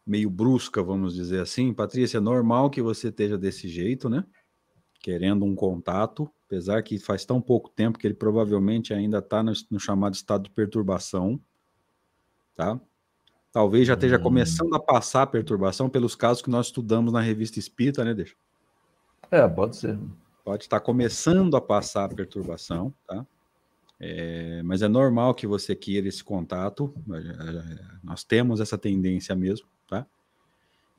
meio 0.06 0.30
brusca, 0.30 0.82
vamos 0.82 1.14
dizer 1.14 1.40
assim. 1.40 1.74
Patrícia, 1.74 2.16
é 2.16 2.20
normal 2.20 2.70
que 2.70 2.80
você 2.80 3.08
esteja 3.08 3.36
desse 3.36 3.68
jeito, 3.68 4.08
né? 4.08 4.24
Querendo 5.00 5.44
um 5.44 5.54
contato, 5.54 6.30
apesar 6.46 6.82
que 6.82 6.98
faz 6.98 7.26
tão 7.26 7.42
pouco 7.42 7.68
tempo 7.68 7.98
que 7.98 8.06
ele 8.06 8.14
provavelmente 8.14 8.94
ainda 8.94 9.18
está 9.18 9.42
no, 9.42 9.52
no, 9.70 9.78
chamado 9.78 10.14
estado 10.14 10.44
de 10.44 10.50
perturbação, 10.50 11.38
tá? 12.54 12.80
Talvez 13.56 13.86
já 13.86 13.94
esteja 13.94 14.18
hum. 14.18 14.22
começando 14.22 14.74
a 14.74 14.78
passar 14.78 15.22
a 15.22 15.26
perturbação 15.26 15.88
pelos 15.88 16.14
casos 16.14 16.42
que 16.42 16.50
nós 16.50 16.66
estudamos 16.66 17.10
na 17.10 17.22
revista 17.22 17.58
Espírita, 17.58 18.04
né, 18.04 18.12
Deixa? 18.12 18.34
É, 19.30 19.48
pode 19.48 19.78
ser. 19.78 19.98
Pode 20.44 20.64
estar 20.64 20.78
começando 20.78 21.56
a 21.56 21.60
passar 21.62 22.04
a 22.04 22.14
perturbação, 22.14 22.92
tá? 23.08 23.26
É, 23.98 24.62
mas 24.62 24.82
é 24.82 24.88
normal 24.88 25.34
que 25.34 25.46
você 25.46 25.74
queira 25.74 26.06
esse 26.06 26.22
contato, 26.22 26.92
nós 28.04 28.22
temos 28.24 28.60
essa 28.60 28.76
tendência 28.76 29.34
mesmo, 29.34 29.66
tá? 29.88 30.06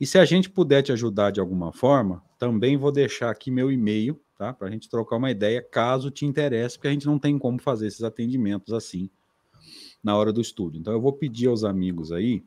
E 0.00 0.04
se 0.04 0.18
a 0.18 0.24
gente 0.24 0.50
puder 0.50 0.82
te 0.82 0.90
ajudar 0.90 1.30
de 1.30 1.38
alguma 1.38 1.72
forma, 1.72 2.24
também 2.40 2.76
vou 2.76 2.90
deixar 2.90 3.30
aqui 3.30 3.52
meu 3.52 3.70
e-mail, 3.70 4.20
tá? 4.36 4.52
Para 4.52 4.66
a 4.66 4.70
gente 4.72 4.90
trocar 4.90 5.14
uma 5.14 5.30
ideia, 5.30 5.62
caso 5.62 6.10
te 6.10 6.26
interesse, 6.26 6.76
porque 6.76 6.88
a 6.88 6.92
gente 6.92 7.06
não 7.06 7.20
tem 7.20 7.38
como 7.38 7.62
fazer 7.62 7.86
esses 7.86 8.02
atendimentos 8.02 8.74
assim 8.74 9.08
na 10.02 10.16
hora 10.16 10.32
do 10.32 10.40
estudo. 10.40 10.76
Então 10.78 10.92
eu 10.92 11.00
vou 11.00 11.12
pedir 11.12 11.48
aos 11.48 11.64
amigos 11.64 12.12
aí 12.12 12.44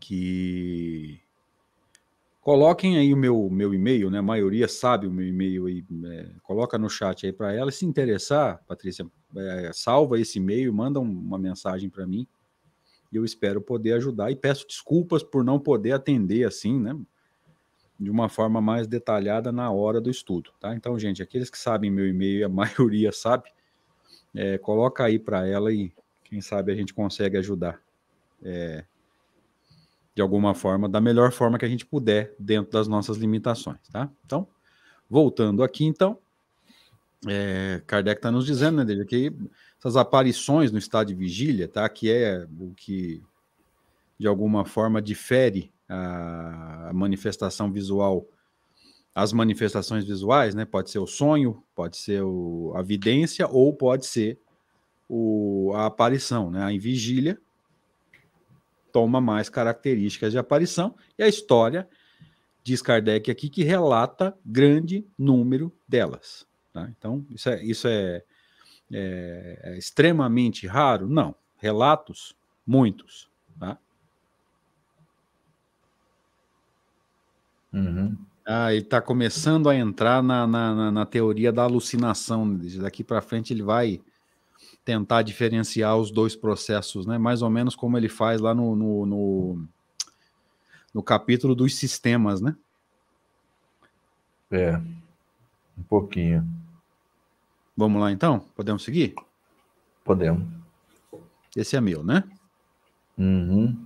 que 0.00 1.20
Coloquem 2.46 2.96
aí 2.96 3.12
o 3.12 3.16
meu, 3.16 3.50
meu 3.50 3.74
e-mail, 3.74 4.08
né? 4.08 4.20
A 4.20 4.22
maioria 4.22 4.68
sabe 4.68 5.08
o 5.08 5.10
meu 5.10 5.26
e-mail 5.26 5.66
aí. 5.66 5.84
É, 6.04 6.30
coloca 6.44 6.78
no 6.78 6.88
chat 6.88 7.26
aí 7.26 7.32
para 7.32 7.52
ela. 7.52 7.72
Se 7.72 7.84
interessar, 7.84 8.62
Patrícia, 8.68 9.04
é, 9.36 9.72
salva 9.74 10.20
esse 10.20 10.38
e-mail, 10.38 10.72
manda 10.72 11.00
uma 11.00 11.40
mensagem 11.40 11.90
para 11.90 12.06
mim. 12.06 12.24
E 13.12 13.16
eu 13.16 13.24
espero 13.24 13.60
poder 13.60 13.94
ajudar. 13.94 14.30
E 14.30 14.36
peço 14.36 14.64
desculpas 14.64 15.24
por 15.24 15.42
não 15.42 15.58
poder 15.58 15.90
atender 15.90 16.46
assim, 16.46 16.78
né? 16.78 16.96
De 17.98 18.12
uma 18.12 18.28
forma 18.28 18.60
mais 18.60 18.86
detalhada 18.86 19.50
na 19.50 19.68
hora 19.72 20.00
do 20.00 20.08
estudo, 20.08 20.52
tá? 20.60 20.72
Então, 20.72 20.96
gente, 21.00 21.20
aqueles 21.20 21.50
que 21.50 21.58
sabem 21.58 21.90
meu 21.90 22.06
e-mail, 22.06 22.46
a 22.46 22.48
maioria 22.78 23.10
sabe, 23.10 23.50
é, 24.32 24.56
coloca 24.56 25.02
aí 25.02 25.18
para 25.18 25.44
ela 25.48 25.72
e 25.72 25.92
quem 26.28 26.40
sabe 26.40 26.72
a 26.72 26.74
gente 26.74 26.92
consegue 26.92 27.36
ajudar. 27.36 27.80
É, 28.42 28.84
de 30.14 30.22
alguma 30.22 30.54
forma, 30.54 30.88
da 30.88 31.00
melhor 31.00 31.30
forma 31.30 31.58
que 31.58 31.64
a 31.64 31.68
gente 31.68 31.84
puder, 31.84 32.34
dentro 32.38 32.72
das 32.72 32.88
nossas 32.88 33.18
limitações, 33.18 33.80
tá? 33.92 34.10
Então, 34.24 34.48
voltando 35.10 35.62
aqui, 35.62 35.84
então, 35.84 36.18
é, 37.28 37.82
Kardec 37.86 38.18
está 38.18 38.30
nos 38.30 38.46
dizendo, 38.46 38.78
né, 38.78 38.84
dele, 38.84 39.04
que 39.04 39.32
essas 39.78 39.96
aparições 39.96 40.72
no 40.72 40.78
estado 40.78 41.08
de 41.08 41.14
vigília, 41.14 41.68
tá? 41.68 41.86
Que 41.88 42.10
é 42.10 42.46
o 42.58 42.72
que, 42.74 43.22
de 44.18 44.26
alguma 44.26 44.64
forma, 44.64 45.02
difere 45.02 45.70
a, 45.88 46.90
manifestação 46.94 47.70
visual 47.70 48.26
as 49.14 49.32
manifestações 49.32 50.04
visuais, 50.04 50.54
né? 50.54 50.66
Pode 50.66 50.90
ser 50.90 50.98
o 50.98 51.06
sonho, 51.06 51.62
pode 51.74 51.96
ser 51.96 52.22
o, 52.22 52.74
a 52.76 52.82
vidência 52.82 53.48
ou 53.48 53.72
pode 53.72 54.04
ser 54.04 54.38
o, 55.08 55.72
a 55.74 55.86
aparição, 55.86 56.50
né? 56.50 56.62
A 56.62 56.72
em 56.72 56.78
vigília 56.78 57.40
toma 58.92 59.20
mais 59.20 59.50
características 59.50 60.32
de 60.32 60.38
aparição, 60.38 60.94
e 61.18 61.22
a 61.22 61.28
história, 61.28 61.86
diz 62.64 62.80
Kardec 62.80 63.30
aqui, 63.30 63.50
que 63.50 63.62
relata 63.62 64.34
grande 64.42 65.06
número 65.18 65.70
delas. 65.86 66.46
Tá? 66.72 66.88
Então, 66.96 67.26
isso, 67.30 67.48
é, 67.50 67.62
isso 67.62 67.86
é, 67.88 68.22
é, 68.90 69.60
é, 69.64 69.78
extremamente 69.78 70.66
raro? 70.66 71.08
Não. 71.08 71.34
Relatos, 71.58 72.34
muitos. 72.66 73.30
Tá? 73.60 73.78
Uhum. 77.72 78.16
Ah, 78.46 78.72
ele 78.72 78.82
está 78.82 79.02
começando 79.02 79.68
a 79.68 79.76
entrar 79.76 80.22
na, 80.22 80.46
na, 80.46 80.90
na, 80.90 81.04
teoria 81.04 81.52
da 81.52 81.64
alucinação. 81.64 82.56
Daqui 82.80 83.04
para 83.04 83.20
frente 83.20 83.52
ele 83.52 83.62
vai 83.62 84.00
tentar 84.86 85.22
diferenciar 85.22 85.96
os 85.96 86.12
dois 86.12 86.36
processos, 86.36 87.06
né? 87.06 87.18
Mais 87.18 87.42
ou 87.42 87.50
menos 87.50 87.74
como 87.74 87.98
ele 87.98 88.08
faz 88.08 88.40
lá 88.40 88.54
no, 88.54 88.76
no, 88.76 89.04
no, 89.04 89.68
no 90.94 91.02
capítulo 91.02 91.56
dos 91.56 91.74
sistemas, 91.74 92.40
né? 92.40 92.56
É, 94.48 94.76
um 95.76 95.82
pouquinho. 95.88 96.46
Vamos 97.76 98.00
lá 98.00 98.12
então? 98.12 98.38
Podemos 98.54 98.84
seguir? 98.84 99.16
Podemos. 100.04 100.46
Esse 101.56 101.76
é 101.76 101.80
meu, 101.80 102.04
né? 102.04 102.22
Uhum. 103.18 103.84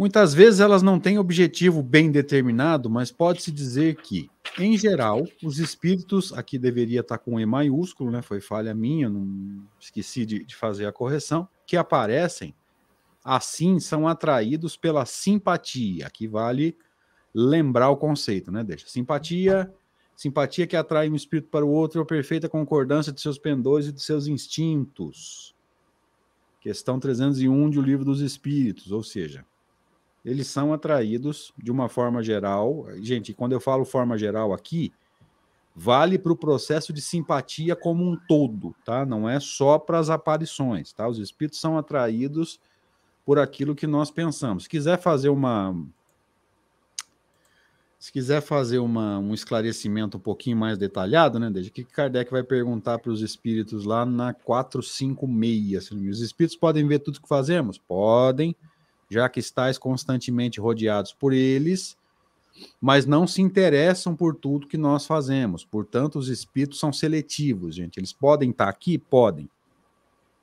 Muitas 0.00 0.32
vezes 0.32 0.60
elas 0.60 0.82
não 0.82 0.98
têm 0.98 1.18
objetivo 1.18 1.82
bem 1.82 2.10
determinado, 2.10 2.88
mas 2.88 3.12
pode-se 3.12 3.52
dizer 3.52 3.96
que, 3.96 4.30
em 4.58 4.74
geral, 4.74 5.26
os 5.44 5.58
espíritos, 5.58 6.32
aqui 6.32 6.58
deveria 6.58 7.00
estar 7.00 7.18
com 7.18 7.38
E 7.38 7.44
maiúsculo, 7.44 8.10
né? 8.10 8.22
Foi 8.22 8.40
falha 8.40 8.72
minha, 8.72 9.10
não 9.10 9.62
esqueci 9.78 10.24
de, 10.24 10.42
de 10.42 10.56
fazer 10.56 10.86
a 10.86 10.92
correção, 10.92 11.46
que 11.66 11.76
aparecem, 11.76 12.54
assim 13.22 13.78
são 13.78 14.08
atraídos 14.08 14.74
pela 14.74 15.04
simpatia. 15.04 16.06
Aqui 16.06 16.26
vale 16.26 16.78
lembrar 17.34 17.90
o 17.90 17.96
conceito, 17.98 18.50
né? 18.50 18.64
Deixa. 18.64 18.88
Simpatia, 18.88 19.70
simpatia 20.16 20.66
que 20.66 20.76
atrai 20.76 21.10
um 21.10 21.14
espírito 21.14 21.50
para 21.50 21.66
o 21.66 21.70
outro 21.70 22.00
é 22.00 22.02
a 22.02 22.06
perfeita 22.06 22.48
concordância 22.48 23.12
de 23.12 23.20
seus 23.20 23.38
pendores 23.38 23.88
e 23.88 23.92
de 23.92 24.00
seus 24.00 24.26
instintos. 24.26 25.54
Questão 26.58 26.98
301 26.98 27.68
de 27.68 27.78
O 27.78 27.82
Livro 27.82 28.06
dos 28.06 28.22
Espíritos, 28.22 28.92
ou 28.92 29.02
seja, 29.02 29.44
eles 30.24 30.46
são 30.46 30.72
atraídos 30.72 31.52
de 31.56 31.70
uma 31.70 31.88
forma 31.88 32.22
geral. 32.22 32.86
Gente, 33.00 33.32
quando 33.32 33.52
eu 33.52 33.60
falo 33.60 33.84
forma 33.84 34.18
geral 34.18 34.52
aqui, 34.52 34.92
vale 35.74 36.18
para 36.18 36.32
o 36.32 36.36
processo 36.36 36.92
de 36.92 37.00
simpatia 37.00 37.74
como 37.74 38.04
um 38.04 38.16
todo, 38.28 38.74
tá? 38.84 39.06
Não 39.06 39.28
é 39.28 39.40
só 39.40 39.78
para 39.78 39.98
as 39.98 40.10
aparições, 40.10 40.92
tá? 40.92 41.08
Os 41.08 41.18
espíritos 41.18 41.60
são 41.60 41.78
atraídos 41.78 42.60
por 43.24 43.38
aquilo 43.38 43.74
que 43.74 43.86
nós 43.86 44.10
pensamos. 44.10 44.64
Se 44.64 44.68
quiser 44.68 44.98
fazer 44.98 45.28
uma 45.28 45.74
se 47.98 48.10
quiser 48.10 48.40
fazer 48.40 48.78
uma, 48.78 49.18
um 49.18 49.34
esclarecimento 49.34 50.16
um 50.16 50.20
pouquinho 50.20 50.56
mais 50.56 50.78
detalhado, 50.78 51.38
né, 51.38 51.50
desde 51.50 51.70
que 51.70 51.84
Kardec 51.84 52.30
vai 52.30 52.42
perguntar 52.42 52.98
para 52.98 53.12
os 53.12 53.20
espíritos 53.20 53.84
lá 53.84 54.06
na 54.06 54.32
456. 54.32 56.16
Os 56.16 56.22
espíritos 56.22 56.56
podem 56.56 56.88
ver 56.88 57.00
tudo 57.00 57.20
que 57.20 57.28
fazemos? 57.28 57.76
Podem 57.76 58.56
já 59.10 59.28
que 59.28 59.40
estáis 59.40 59.76
constantemente 59.76 60.60
rodeados 60.60 61.12
por 61.12 61.32
eles, 61.32 61.98
mas 62.80 63.06
não 63.06 63.26
se 63.26 63.42
interessam 63.42 64.14
por 64.14 64.34
tudo 64.34 64.66
que 64.66 64.76
nós 64.76 65.06
fazemos. 65.06 65.64
Portanto, 65.64 66.18
os 66.18 66.28
espíritos 66.28 66.78
são 66.78 66.92
seletivos, 66.92 67.74
gente. 67.74 67.98
Eles 67.98 68.12
podem 68.12 68.50
estar 68.50 68.68
aqui? 68.68 68.96
Podem. 68.96 69.50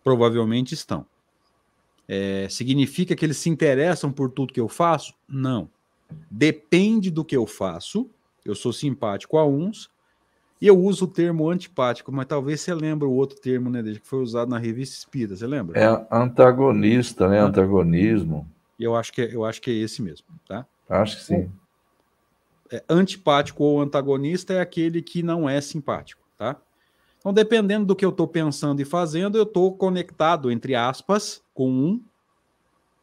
Provavelmente 0.03 0.73
estão. 0.73 1.05
É, 2.07 2.47
significa 2.49 3.15
que 3.15 3.25
eles 3.25 3.37
se 3.37 3.49
interessam 3.49 4.11
por 4.11 4.29
tudo 4.29 4.53
que 4.53 4.59
eu 4.59 4.67
faço? 4.67 5.13
Não. 5.27 5.69
Depende 6.29 7.09
do 7.09 7.23
que 7.23 7.35
eu 7.35 7.45
faço. 7.45 8.09
Eu 8.45 8.55
sou 8.55 8.71
simpático 8.71 9.37
a 9.37 9.45
uns 9.45 9.89
e 10.59 10.67
eu 10.67 10.77
uso 10.77 11.05
o 11.05 11.07
termo 11.07 11.49
antipático, 11.49 12.11
mas 12.11 12.25
talvez 12.25 12.61
você 12.61 12.73
lembre 12.73 13.07
o 13.07 13.11
outro 13.11 13.39
termo, 13.39 13.69
né, 13.69 13.83
que 13.83 13.99
foi 14.03 14.19
usado 14.19 14.49
na 14.49 14.57
revista 14.57 14.97
Espírita, 14.97 15.35
você 15.35 15.45
lembra? 15.45 15.79
É 15.79 16.07
antagonista, 16.11 17.27
né? 17.27 17.39
Antagonismo. 17.39 18.47
E 18.77 18.83
eu 18.83 18.95
acho 18.95 19.11
que 19.11 19.21
é, 19.21 19.33
eu 19.33 19.45
acho 19.45 19.61
que 19.61 19.71
é 19.71 19.73
esse 19.73 20.01
mesmo, 20.01 20.27
tá? 20.47 20.65
Acho 20.89 21.17
que 21.17 21.23
sim. 21.23 21.51
É, 22.71 22.83
antipático 22.89 23.63
ou 23.63 23.81
antagonista 23.81 24.53
é 24.53 24.59
aquele 24.59 25.01
que 25.01 25.23
não 25.23 25.49
é 25.49 25.59
simpático, 25.61 26.21
tá? 26.37 26.55
Então, 27.19 27.33
dependendo 27.33 27.85
do 27.85 27.95
que 27.95 28.05
eu 28.05 28.09
estou 28.09 28.27
pensando 28.27 28.81
e 28.81 28.85
fazendo, 28.85 29.37
eu 29.37 29.43
estou 29.43 29.75
conectado, 29.75 30.51
entre 30.51 30.75
aspas, 30.75 31.41
com 31.53 31.69
um 31.69 32.01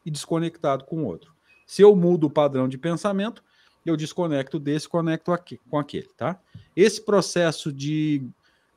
e 0.04 0.10
desconectado 0.10 0.84
com 0.84 1.02
o 1.02 1.06
outro. 1.06 1.34
Se 1.66 1.82
eu 1.82 1.94
mudo 1.96 2.26
o 2.26 2.30
padrão 2.30 2.68
de 2.68 2.78
pensamento, 2.78 3.42
eu 3.84 3.96
desconecto 3.96 4.58
desse, 4.58 4.88
conecto 4.88 5.32
aqui, 5.32 5.60
com 5.68 5.78
aquele, 5.78 6.08
tá? 6.16 6.38
Esse 6.74 7.02
processo 7.02 7.72
de 7.72 8.26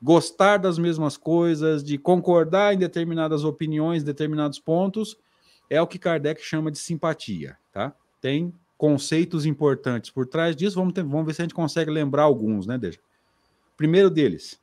gostar 0.02 0.58
das 0.58 0.78
mesmas 0.78 1.18
coisas, 1.18 1.84
de 1.84 1.98
concordar 1.98 2.74
em 2.74 2.78
determinadas 2.78 3.44
opiniões, 3.44 4.04
determinados 4.04 4.60
pontos, 4.60 5.18
é 5.70 5.82
o 5.82 5.88
que 5.88 6.00
Kardec 6.00 6.42
chama 6.42 6.72
de 6.72 6.78
simpatia, 6.78 7.58
tá? 7.72 7.94
Tem 8.22 8.54
conceitos 8.78 9.46
importantes 9.46 10.10
por 10.12 10.26
trás 10.26 10.56
disso, 10.56 10.76
vamos, 10.76 10.94
ter, 10.94 11.04
vamos 11.04 11.26
ver 11.26 11.34
se 11.34 11.42
a 11.42 11.46
gente 11.46 11.54
consegue 11.54 11.90
lembrar 11.90 12.24
alguns, 12.24 12.68
né, 12.68 12.78
Deja? 12.78 13.00
Primeiro 13.76 14.10
deles, 14.10 14.60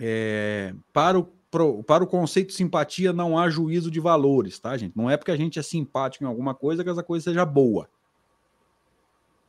é, 0.00 0.74
para, 0.92 1.18
o, 1.18 1.28
pro, 1.50 1.82
para 1.82 2.04
o 2.04 2.06
conceito 2.06 2.48
de 2.48 2.54
simpatia 2.54 3.12
não 3.12 3.38
há 3.38 3.48
juízo 3.48 3.90
de 3.90 4.00
valores, 4.00 4.58
tá, 4.58 4.76
gente? 4.76 4.96
Não 4.96 5.10
é 5.10 5.16
porque 5.16 5.30
a 5.30 5.36
gente 5.36 5.58
é 5.58 5.62
simpático 5.62 6.24
em 6.24 6.26
alguma 6.26 6.54
coisa 6.54 6.84
que 6.84 6.90
essa 6.90 7.02
coisa 7.02 7.24
seja 7.24 7.44
boa. 7.44 7.88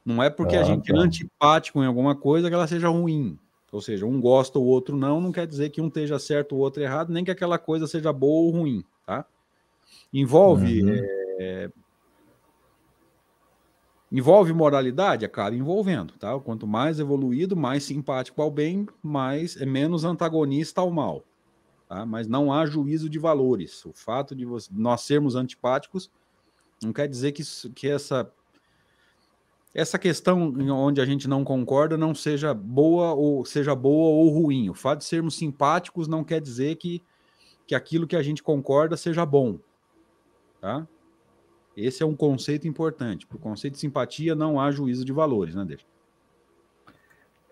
Não 0.05 0.23
é 0.23 0.29
porque 0.29 0.55
ah, 0.55 0.61
a 0.61 0.63
gente 0.63 0.89
é 0.89 0.95
tá. 0.95 1.01
é 1.01 1.03
antipático 1.03 1.83
em 1.83 1.85
alguma 1.85 2.15
coisa 2.15 2.47
que 2.47 2.53
ela 2.53 2.67
seja 2.67 2.87
ruim. 2.87 3.37
Ou 3.71 3.81
seja, 3.81 4.05
um 4.05 4.21
gosta, 4.21 4.57
o 4.57 4.63
outro 4.63 4.95
não, 4.95 5.19
não 5.19 5.31
quer 5.31 5.45
dizer 5.45 5.69
que 5.69 5.81
um 5.81 5.87
esteja 5.87 6.17
certo, 6.17 6.55
o 6.55 6.59
outro 6.59 6.81
errado, 6.81 7.11
nem 7.11 7.25
que 7.25 7.31
aquela 7.31 7.59
coisa 7.59 7.85
seja 7.85 8.13
boa 8.13 8.45
ou 8.45 8.51
ruim, 8.51 8.83
tá? 9.05 9.25
Envolve 10.13 10.83
uhum. 10.83 11.01
é, 11.39 11.69
envolve 14.11 14.53
moralidade, 14.53 15.25
acaba 15.25 15.55
envolvendo, 15.55 16.13
tá? 16.13 16.38
Quanto 16.39 16.65
mais 16.65 16.99
evoluído, 16.99 17.55
mais 17.55 17.83
simpático 17.83 18.41
ao 18.41 18.49
bem, 18.49 18.88
mais 19.03 19.59
é 19.59 19.65
menos 19.65 20.05
antagonista 20.05 20.81
ao 20.81 20.89
mal, 20.89 21.23
tá? 21.88 22.05
Mas 22.05 22.27
não 22.27 22.51
há 22.51 22.65
juízo 22.65 23.09
de 23.09 23.19
valores. 23.19 23.85
O 23.85 23.93
fato 23.93 24.35
de 24.35 24.45
nós 24.71 25.01
sermos 25.01 25.35
antipáticos 25.35 26.09
não 26.81 26.93
quer 26.93 27.07
dizer 27.07 27.31
que, 27.31 27.43
que 27.75 27.88
essa 27.88 28.31
essa 29.73 29.99
questão 29.99 30.55
onde 30.71 30.99
a 30.99 31.05
gente 31.05 31.27
não 31.27 31.43
concorda 31.43 31.95
não 31.95 32.15
seja 32.15 32.51
boa 32.51 33.13
ou 33.13 33.45
seja 33.45 33.75
boa 33.75 34.07
ou 34.07 34.29
ruim. 34.29 34.69
O 34.69 34.73
fato 34.73 34.99
de 34.99 35.05
sermos 35.05 35.35
simpáticos 35.35 36.07
não 36.07 36.23
quer 36.23 36.41
dizer 36.41 36.77
que, 36.77 37.03
que 37.67 37.75
aquilo 37.75 38.07
que 38.07 38.15
a 38.15 38.23
gente 38.23 38.41
concorda 38.41 38.97
seja 38.97 39.23
bom. 39.23 39.59
Tá? 40.61 40.87
Esse 41.75 42.01
é 42.01 42.05
um 42.05 42.15
conceito 42.15 42.67
importante. 42.67 43.27
Para 43.27 43.37
o 43.37 43.39
conceito 43.39 43.73
de 43.73 43.79
simpatia 43.79 44.33
não 44.33 44.59
há 44.59 44.71
juízo 44.71 45.05
de 45.05 45.11
valores, 45.11 45.53
né, 45.53 45.63
Deixa? 45.65 45.85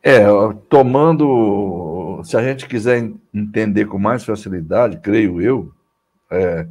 É, 0.01 0.23
tomando. 0.69 2.21
Se 2.23 2.37
a 2.37 2.43
gente 2.43 2.67
quiser 2.67 3.11
entender 3.33 3.85
com 3.85 3.97
mais 3.97 4.23
facilidade, 4.23 4.99
creio 4.99 5.41
eu, 5.41 5.73
é, 6.29 6.67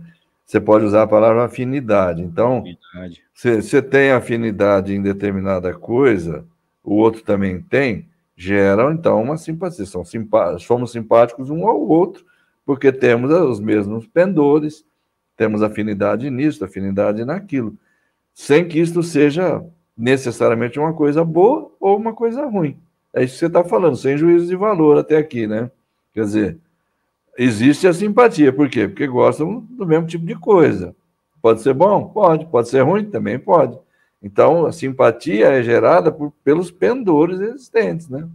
você 0.46 0.60
pode 0.60 0.84
usar 0.84 1.02
a 1.02 1.06
palavra 1.08 1.44
afinidade. 1.44 2.22
Então, 2.22 2.58
afinidade. 2.58 3.24
você 3.34 3.82
tem 3.82 4.12
afinidade 4.12 4.94
em 4.94 5.02
determinada 5.02 5.74
coisa, 5.74 6.44
o 6.82 6.94
outro 6.94 7.22
também 7.22 7.60
tem, 7.60 8.08
gera 8.36 8.92
então 8.92 9.20
uma 9.20 9.36
simpatia. 9.36 9.84
São 9.84 10.04
simpá 10.04 10.56
somos 10.60 10.92
simpáticos 10.92 11.50
um 11.50 11.66
ao 11.66 11.80
outro, 11.80 12.24
porque 12.64 12.92
temos 12.92 13.32
os 13.32 13.58
mesmos 13.58 14.06
pendores, 14.06 14.84
temos 15.36 15.62
afinidade 15.62 16.30
nisso, 16.30 16.64
afinidade 16.64 17.24
naquilo, 17.24 17.76
sem 18.32 18.66
que 18.66 18.80
isto 18.80 19.02
seja 19.02 19.64
necessariamente 19.96 20.78
uma 20.78 20.92
coisa 20.92 21.24
boa 21.24 21.70
ou 21.80 21.96
uma 21.96 22.12
coisa 22.12 22.44
ruim. 22.46 22.78
É 23.12 23.22
isso 23.22 23.34
que 23.34 23.38
você 23.40 23.46
está 23.46 23.62
falando, 23.62 23.96
sem 23.96 24.16
juízo 24.16 24.46
de 24.46 24.56
valor 24.56 24.98
até 24.98 25.16
aqui, 25.16 25.46
né? 25.46 25.70
Quer 26.12 26.24
dizer, 26.24 26.58
existe 27.38 27.86
a 27.86 27.92
simpatia. 27.92 28.52
Por 28.52 28.68
quê? 28.68 28.88
Porque 28.88 29.06
gostam 29.06 29.60
do 29.70 29.86
mesmo 29.86 30.06
tipo 30.06 30.26
de 30.26 30.34
coisa. 30.34 30.94
Pode 31.40 31.62
ser 31.62 31.74
bom? 31.74 32.08
Pode. 32.08 32.46
Pode 32.46 32.68
ser 32.68 32.80
ruim? 32.82 33.04
Também 33.04 33.38
pode. 33.38 33.78
Então, 34.22 34.66
a 34.66 34.72
simpatia 34.72 35.48
é 35.48 35.62
gerada 35.62 36.10
por, 36.10 36.32
pelos 36.42 36.70
pendores 36.70 37.40
existentes, 37.40 38.08
né? 38.08 38.26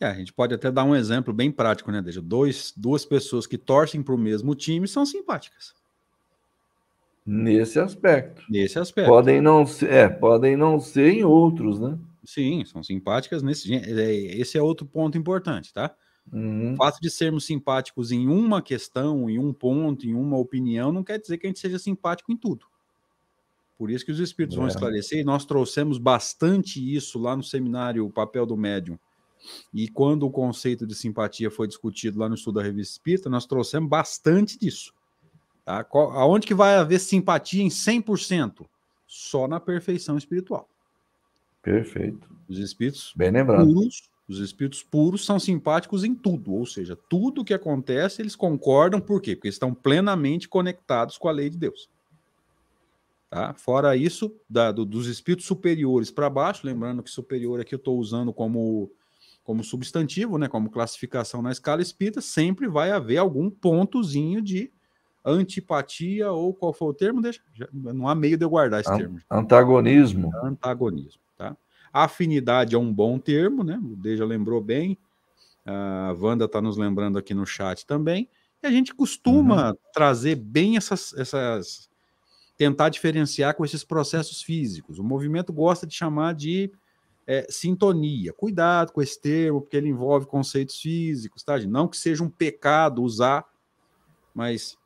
É, 0.00 0.06
a 0.06 0.14
gente 0.14 0.32
pode 0.32 0.54
até 0.54 0.72
dar 0.72 0.84
um 0.84 0.96
exemplo 0.96 1.32
bem 1.32 1.52
prático, 1.52 1.92
né, 1.92 2.00
Deixa? 2.00 2.22
Dois, 2.22 2.72
duas 2.74 3.04
pessoas 3.04 3.46
que 3.46 3.58
torcem 3.58 4.02
para 4.02 4.14
o 4.14 4.18
mesmo 4.18 4.54
time 4.54 4.88
são 4.88 5.04
simpáticas. 5.04 5.74
Nesse 7.26 7.78
aspecto. 7.78 8.42
Nesse 8.48 8.78
aspecto. 8.78 9.10
Podem 9.10 9.42
não 9.42 9.66
ser, 9.66 9.92
é, 9.92 10.08
podem 10.08 10.56
não 10.56 10.80
ser 10.80 11.10
em 11.10 11.22
outros, 11.22 11.78
né? 11.78 11.98
Sim, 12.24 12.64
são 12.64 12.82
simpáticas 12.82 13.42
nesse. 13.42 13.74
É, 13.74 14.12
esse 14.12 14.56
é 14.56 14.62
outro 14.62 14.86
ponto 14.86 15.18
importante, 15.18 15.72
tá? 15.72 15.94
Uhum. 16.32 16.72
O 16.72 16.76
fato 16.76 16.98
de 17.00 17.10
sermos 17.10 17.44
simpáticos 17.44 18.10
em 18.10 18.26
uma 18.26 18.62
questão, 18.62 19.28
em 19.28 19.38
um 19.38 19.52
ponto, 19.52 20.06
em 20.06 20.14
uma 20.14 20.38
opinião, 20.38 20.92
não 20.92 21.04
quer 21.04 21.18
dizer 21.18 21.38
que 21.38 21.46
a 21.46 21.50
gente 21.50 21.60
seja 21.60 21.78
simpático 21.78 22.32
em 22.32 22.36
tudo. 22.36 22.66
Por 23.76 23.90
isso 23.90 24.04
que 24.04 24.12
os 24.12 24.20
espíritos 24.20 24.56
é. 24.56 24.60
vão 24.60 24.68
esclarecer, 24.68 25.20
e 25.20 25.24
nós 25.24 25.44
trouxemos 25.44 25.98
bastante 25.98 26.78
isso 26.94 27.18
lá 27.18 27.36
no 27.36 27.42
seminário 27.42 28.06
O 28.06 28.10
Papel 28.10 28.46
do 28.46 28.56
Médium. 28.56 28.98
E 29.72 29.88
quando 29.88 30.24
o 30.24 30.30
conceito 30.30 30.86
de 30.86 30.94
simpatia 30.94 31.50
foi 31.50 31.66
discutido 31.66 32.18
lá 32.18 32.28
no 32.28 32.34
estudo 32.34 32.56
da 32.56 32.62
revista 32.62 32.92
Espírita, 32.92 33.30
nós 33.30 33.46
trouxemos 33.46 33.88
bastante 33.88 34.58
disso. 34.58 34.94
Tá? 35.64 35.86
Aonde 35.92 36.46
que 36.46 36.54
vai 36.54 36.76
haver 36.76 36.98
simpatia 36.98 37.62
em 37.62 37.68
100%? 37.68 38.66
Só 39.06 39.48
na 39.48 39.58
perfeição 39.58 40.16
espiritual. 40.16 40.68
Perfeito. 41.62 42.28
Os 42.48 42.58
espíritos 42.58 43.12
Bem 43.16 43.30
lembrado. 43.30 43.66
puros 43.66 44.10
os 44.30 44.38
espíritos 44.38 44.80
puros 44.80 45.26
são 45.26 45.40
simpáticos 45.40 46.04
em 46.04 46.14
tudo, 46.14 46.54
ou 46.54 46.64
seja, 46.64 46.96
tudo 47.08 47.44
que 47.44 47.52
acontece 47.52 48.22
eles 48.22 48.36
concordam, 48.36 49.00
por 49.00 49.20
quê? 49.20 49.34
Porque 49.34 49.48
estão 49.48 49.74
plenamente 49.74 50.48
conectados 50.48 51.18
com 51.18 51.26
a 51.26 51.32
lei 51.32 51.50
de 51.50 51.58
Deus. 51.58 51.90
Tá? 53.28 53.52
Fora 53.54 53.96
isso, 53.96 54.32
da, 54.48 54.70
do, 54.70 54.84
dos 54.84 55.08
espíritos 55.08 55.46
superiores 55.46 56.12
para 56.12 56.30
baixo, 56.30 56.64
lembrando 56.64 57.02
que 57.02 57.10
superior 57.10 57.60
aqui 57.60 57.74
eu 57.74 57.78
estou 57.78 57.98
usando 57.98 58.32
como, 58.32 58.88
como 59.42 59.64
substantivo, 59.64 60.38
né, 60.38 60.48
como 60.48 60.70
classificação 60.70 61.42
na 61.42 61.50
escala 61.50 61.82
espírita, 61.82 62.20
sempre 62.20 62.68
vai 62.68 62.90
haver 62.90 63.18
algum 63.18 63.50
pontozinho 63.50 64.40
de 64.40 64.70
antipatia 65.24 66.30
ou 66.30 66.54
qual 66.54 66.72
foi 66.72 66.88
o 66.88 66.94
termo? 66.94 67.20
Deixa, 67.20 67.40
já, 67.52 67.68
não 67.72 68.08
há 68.08 68.14
meio 68.14 68.36
de 68.36 68.44
eu 68.44 68.50
guardar 68.50 68.80
esse 68.80 68.96
termo. 68.96 69.20
Antagonismo. 69.30 70.30
Antagonismo. 70.42 71.20
Afinidade 71.92 72.74
é 72.74 72.78
um 72.78 72.92
bom 72.92 73.18
termo, 73.18 73.64
né? 73.64 73.78
O 73.82 73.96
Deja 73.96 74.24
lembrou 74.24 74.60
bem. 74.60 74.96
A 75.66 76.14
Wanda 76.18 76.44
está 76.44 76.60
nos 76.60 76.76
lembrando 76.76 77.18
aqui 77.18 77.34
no 77.34 77.44
chat 77.44 77.84
também. 77.84 78.28
E 78.62 78.66
a 78.66 78.70
gente 78.70 78.94
costuma 78.94 79.70
uhum. 79.70 79.76
trazer 79.92 80.36
bem 80.36 80.76
essas, 80.76 81.12
essas. 81.14 81.90
tentar 82.56 82.90
diferenciar 82.90 83.54
com 83.54 83.64
esses 83.64 83.82
processos 83.82 84.42
físicos. 84.42 84.98
O 84.98 85.04
movimento 85.04 85.52
gosta 85.52 85.86
de 85.86 85.94
chamar 85.94 86.34
de 86.34 86.70
é, 87.30 87.46
sintonia. 87.48 88.32
Cuidado 88.32 88.90
com 88.90 89.00
esse 89.00 89.20
termo, 89.20 89.60
porque 89.60 89.76
ele 89.76 89.88
envolve 89.88 90.26
conceitos 90.26 90.80
físicos, 90.80 91.44
tá? 91.44 91.56
Não 91.60 91.86
que 91.86 91.96
seja 91.96 92.24
um 92.24 92.28
pecado 92.28 93.04
usar, 93.04 93.44
mas 94.34 94.76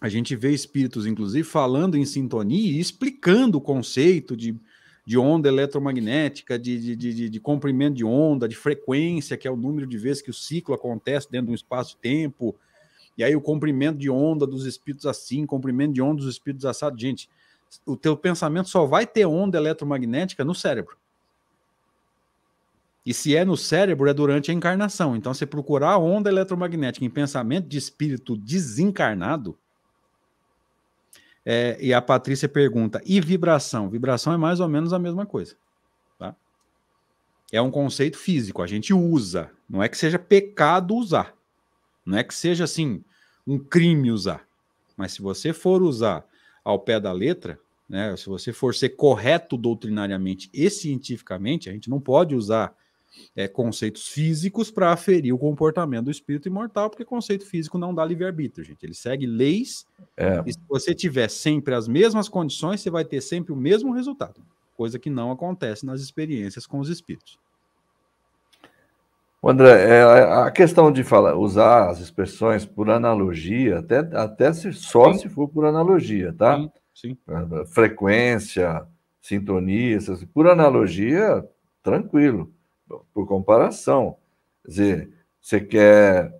a 0.00 0.08
gente 0.08 0.34
vê 0.34 0.50
espíritos, 0.50 1.06
inclusive, 1.06 1.44
falando 1.44 1.96
em 1.96 2.04
sintonia 2.04 2.72
e 2.72 2.80
explicando 2.80 3.58
o 3.58 3.60
conceito 3.60 4.36
de 4.36 4.58
de 5.02 5.18
onda 5.18 5.48
eletromagnética, 5.48 6.56
de, 6.56 6.94
de, 6.94 6.94
de, 6.94 7.28
de, 7.28 7.40
comprimento 7.40 7.96
de 7.96 8.04
onda, 8.04 8.46
de 8.46 8.54
frequência, 8.54 9.36
que 9.36 9.48
é 9.48 9.50
o 9.50 9.56
número 9.56 9.84
de 9.84 9.98
vezes 9.98 10.22
que 10.22 10.30
o 10.30 10.34
ciclo 10.34 10.72
acontece 10.72 11.28
dentro 11.28 11.46
de 11.46 11.52
um 11.52 11.54
espaço-tempo, 11.54 12.54
e 13.18 13.24
aí 13.24 13.34
o 13.34 13.40
comprimento 13.40 13.98
de 13.98 14.08
onda 14.08 14.46
dos 14.46 14.66
espíritos 14.66 15.06
assim, 15.06 15.46
comprimento 15.46 15.94
de 15.94 16.02
onda 16.02 16.22
dos 16.22 16.30
espíritos 16.30 16.64
assados. 16.64 17.00
Gente, 17.00 17.28
o 17.84 17.96
teu 17.96 18.16
pensamento 18.16 18.68
só 18.68 18.84
vai 18.84 19.04
ter 19.04 19.26
onda 19.26 19.58
eletromagnética 19.58 20.44
no 20.44 20.54
cérebro. 20.54 20.96
E 23.04 23.14
se 23.14 23.34
é 23.34 23.44
no 23.44 23.56
cérebro, 23.56 24.08
é 24.08 24.14
durante 24.14 24.50
a 24.50 24.54
encarnação. 24.54 25.16
Então, 25.16 25.32
se 25.32 25.46
procurar 25.46 25.98
onda 25.98 26.28
eletromagnética 26.28 27.04
em 27.04 27.10
pensamento 27.10 27.66
de 27.66 27.78
espírito 27.78 28.36
desencarnado, 28.36 29.58
é, 31.44 31.78
e 31.80 31.94
a 31.94 32.02
Patrícia 32.02 32.48
pergunta: 32.48 33.00
e 33.04 33.20
vibração? 33.20 33.88
Vibração 33.88 34.32
é 34.32 34.36
mais 34.36 34.60
ou 34.60 34.68
menos 34.68 34.92
a 34.92 34.98
mesma 34.98 35.24
coisa. 35.24 35.56
Tá? 36.18 36.34
É 37.50 37.60
um 37.62 37.70
conceito 37.70 38.18
físico, 38.18 38.62
a 38.62 38.66
gente 38.66 38.92
usa. 38.92 39.50
Não 39.68 39.82
é 39.82 39.88
que 39.88 39.96
seja 39.96 40.18
pecado 40.18 40.94
usar. 40.94 41.34
Não 42.04 42.18
é 42.18 42.24
que 42.24 42.34
seja 42.34 42.64
assim 42.64 43.02
um 43.46 43.58
crime 43.58 44.10
usar. 44.10 44.46
Mas 44.96 45.12
se 45.12 45.22
você 45.22 45.52
for 45.52 45.82
usar 45.82 46.24
ao 46.62 46.78
pé 46.78 47.00
da 47.00 47.12
letra, 47.12 47.58
né, 47.88 48.14
se 48.16 48.26
você 48.26 48.52
for 48.52 48.74
ser 48.74 48.90
correto 48.90 49.56
doutrinariamente 49.56 50.50
e 50.52 50.68
cientificamente, 50.68 51.70
a 51.70 51.72
gente 51.72 51.88
não 51.88 52.00
pode 52.00 52.34
usar 52.34 52.74
é, 53.34 53.48
conceitos 53.48 54.08
físicos 54.08 54.70
para 54.70 54.92
aferir 54.92 55.34
o 55.34 55.38
comportamento 55.38 56.06
do 56.06 56.10
espírito 56.10 56.48
imortal, 56.48 56.90
porque 56.90 57.04
conceito 57.04 57.46
físico 57.46 57.78
não 57.78 57.94
dá 57.94 58.04
livre-arbítrio, 58.04 58.64
gente. 58.64 58.84
Ele 58.84 58.94
segue 58.94 59.26
leis, 59.26 59.86
é. 60.16 60.42
e 60.46 60.52
se 60.52 60.60
você 60.68 60.94
tiver 60.94 61.28
sempre 61.28 61.74
as 61.74 61.88
mesmas 61.88 62.28
condições, 62.28 62.80
você 62.80 62.90
vai 62.90 63.04
ter 63.04 63.20
sempre 63.20 63.52
o 63.52 63.56
mesmo 63.56 63.92
resultado, 63.92 64.42
coisa 64.76 64.98
que 64.98 65.10
não 65.10 65.30
acontece 65.30 65.84
nas 65.84 66.00
experiências 66.00 66.66
com 66.66 66.78
os 66.78 66.88
espíritos. 66.88 67.38
André, 69.42 69.88
é, 69.88 70.02
a 70.02 70.50
questão 70.50 70.92
de 70.92 71.02
falar, 71.02 71.34
usar 71.34 71.88
as 71.88 71.98
expressões 71.98 72.66
por 72.66 72.90
analogia, 72.90 73.78
até, 73.78 73.98
até 73.98 74.52
se, 74.52 74.70
só 74.74 75.14
sim. 75.14 75.20
se 75.20 75.28
for 75.30 75.48
por 75.48 75.64
analogia, 75.64 76.30
tá? 76.34 76.58
Sim, 76.58 76.70
sim. 76.94 77.18
Frequência, 77.72 78.86
sintonia, 79.18 79.98
por 80.34 80.46
analogia, 80.46 81.42
tranquilo 81.82 82.52
por 83.12 83.26
comparação. 83.26 84.16
Quer 84.64 84.68
dizer, 84.68 85.10
você 85.40 85.60
quer 85.60 86.32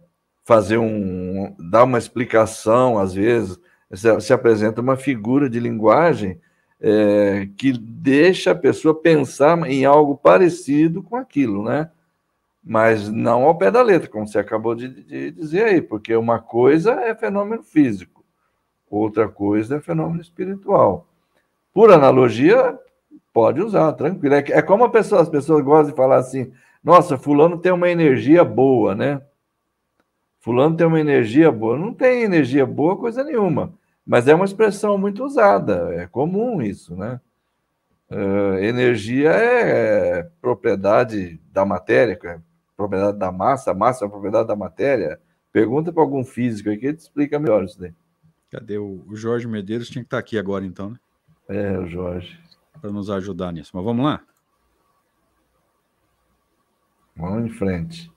fazer 0.44 0.78
um. 0.78 1.55
dar 1.59 1.84
uma 1.84 1.98
explicação, 1.98 2.98
às 2.98 3.14
vezes, 3.14 3.59
se, 3.92 4.20
se 4.20 4.32
apresenta 4.32 4.80
uma 4.80 4.96
figura 4.96 5.48
de 5.48 5.61
linguagem 5.61 6.40
é, 6.80 7.48
que 7.57 7.72
deixa 7.72 8.53
a 8.53 8.55
pessoa 8.55 8.94
pensar 8.94 9.59
em 9.70 9.84
algo 9.84 10.16
parecido 10.16 11.03
com 11.03 11.16
aquilo, 11.16 11.62
né? 11.62 11.90
Mas 12.62 13.09
não 13.09 13.44
ao 13.44 13.57
pé 13.57 13.70
da 13.70 13.82
letra, 13.82 14.09
como 14.09 14.26
você 14.26 14.38
acabou 14.38 14.74
de, 14.74 14.88
de 14.88 15.30
dizer 15.30 15.64
aí, 15.64 15.82
porque 15.82 16.14
uma 16.14 16.38
coisa 16.38 16.92
é 16.92 17.14
fenômeno 17.14 17.62
físico, 17.62 18.24
outra 18.88 19.28
coisa 19.28 19.76
é 19.76 19.80
fenômeno 19.80 20.20
espiritual. 20.20 21.07
Por 21.72 21.92
analogia, 21.92 22.78
pode 23.33 23.61
usar, 23.61 23.93
tranquilo. 23.93 24.35
É, 24.35 24.45
é 24.51 24.62
como 24.62 24.89
pessoa, 24.91 25.22
as 25.22 25.28
pessoas 25.28 25.64
gostam 25.64 25.91
de 25.91 25.97
falar 25.97 26.16
assim: 26.16 26.53
nossa, 26.83 27.18
Fulano 27.18 27.59
tem 27.59 27.72
uma 27.72 27.89
energia 27.89 28.45
boa, 28.45 28.95
né? 28.95 29.20
Fulano 30.41 30.76
tem 30.76 30.87
uma 30.87 31.01
energia 31.01 31.53
boa. 31.53 31.78
Não 31.78 31.93
tem 31.93 32.22
energia 32.22 32.64
boa, 32.64 32.97
coisa 32.97 33.22
nenhuma. 33.22 33.74
Mas 34.07 34.26
é 34.26 34.35
uma 34.35 34.45
expressão 34.45 34.99
muito 34.99 35.24
usada, 35.24 35.95
é 35.95 36.07
comum 36.07 36.62
isso, 36.62 36.97
né? 36.97 37.20
Uh, 38.11 38.59
energia 38.59 39.31
é, 39.31 40.18
é, 40.18 40.31
propriedade 40.41 41.41
da 41.53 41.64
matéria, 41.64 42.18
é 42.24 42.41
propriedade 42.76 43.18
da 43.18 43.31
massa, 43.31 43.72
massa 43.72 44.05
é 44.05 44.09
propriedade 44.09 44.49
da 44.49 44.57
matéria. 44.57 45.20
Pergunta 45.53 45.93
para 45.93 46.03
algum 46.03 46.24
físico 46.24 46.70
aí 46.70 46.76
que 46.76 46.87
ele 46.87 46.97
te 46.97 47.01
explica 47.01 47.39
melhor 47.39 47.62
isso 47.62 47.78
daí. 47.78 47.95
Cadê 48.51 48.78
o, 48.78 49.05
o 49.07 49.14
Jorge 49.14 49.47
Medeiros? 49.47 49.89
Tinha 49.89 50.03
que 50.03 50.09
estar 50.09 50.18
aqui 50.18 50.37
agora, 50.37 50.64
então, 50.64 50.91
né? 50.91 50.97
É, 51.49 51.78
o 51.78 51.87
Jorge. 51.87 52.37
Para 52.79 52.91
nos 52.91 53.11
ajudar 53.11 53.53
nisso. 53.53 53.71
Mas 53.75 53.85
vamos 53.85 54.05
lá? 54.05 54.23
Vamos 57.16 57.51
em 57.51 57.55
frente. 57.55 58.12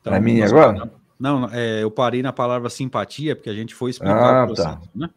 Então, 0.00 0.14
é 0.14 0.20
minha 0.20 0.46
agora? 0.46 0.92
Não, 1.18 1.48
é, 1.50 1.82
eu 1.82 1.90
parei 1.90 2.22
na 2.22 2.32
palavra 2.32 2.68
simpatia, 2.68 3.34
porque 3.34 3.48
a 3.48 3.54
gente 3.54 3.74
foi 3.74 3.90
explicar 3.90 4.40
ah, 4.40 4.44
o 4.44 4.46
processo, 4.48 4.80
tá. 4.80 4.90
né? 4.94 5.10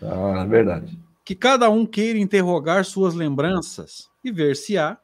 Ah, 0.00 0.42
é 0.42 0.46
verdade. 0.46 0.98
Que 1.24 1.34
cada 1.34 1.68
um 1.68 1.84
queira 1.84 2.18
interrogar 2.18 2.84
suas 2.84 3.14
lembranças 3.14 4.10
e 4.24 4.32
ver 4.32 4.56
se 4.56 4.78
há 4.78 4.98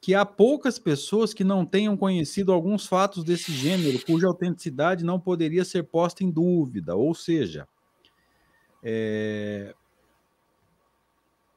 que 0.00 0.14
há 0.14 0.26
poucas 0.26 0.78
pessoas 0.78 1.32
que 1.32 1.42
não 1.42 1.64
tenham 1.64 1.96
conhecido 1.96 2.52
alguns 2.52 2.86
fatos 2.86 3.24
desse 3.24 3.50
gênero 3.50 3.98
cuja 4.04 4.26
autenticidade 4.26 5.02
não 5.02 5.18
poderia 5.18 5.64
ser 5.64 5.84
posta 5.84 6.22
em 6.22 6.30
dúvida. 6.30 6.94
Ou 6.94 7.14
seja, 7.14 7.66
é... 8.82 9.74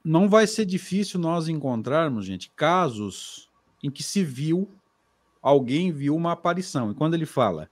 não 0.04 0.30
vai 0.30 0.48
ser 0.48 0.66
difícil 0.66 1.20
nós 1.20 1.48
encontrarmos, 1.48 2.26
gente, 2.26 2.52
casos 2.56 3.50
em 3.84 3.92
que 3.92 4.04
se 4.04 4.24
viu, 4.24 4.70
alguém 5.42 5.92
viu 5.92 6.16
uma 6.16 6.32
aparição. 6.32 6.92
E 6.92 6.96
quando 6.96 7.14
ele 7.14 7.26
fala 7.26 7.70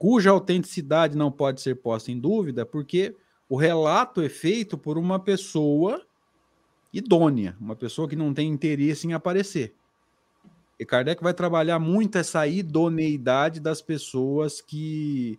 cuja 0.00 0.30
autenticidade 0.30 1.14
não 1.14 1.30
pode 1.30 1.60
ser 1.60 1.74
posta 1.74 2.10
em 2.10 2.18
dúvida, 2.18 2.64
porque 2.64 3.14
o 3.46 3.54
relato 3.54 4.22
é 4.22 4.30
feito 4.30 4.78
por 4.78 4.96
uma 4.96 5.18
pessoa 5.18 6.00
idônea, 6.90 7.54
uma 7.60 7.76
pessoa 7.76 8.08
que 8.08 8.16
não 8.16 8.32
tem 8.32 8.48
interesse 8.48 9.06
em 9.06 9.12
aparecer. 9.12 9.74
E 10.78 10.86
Kardec 10.86 11.22
vai 11.22 11.34
trabalhar 11.34 11.78
muito 11.78 12.16
essa 12.16 12.46
idoneidade 12.46 13.60
das 13.60 13.82
pessoas 13.82 14.62
que, 14.62 15.38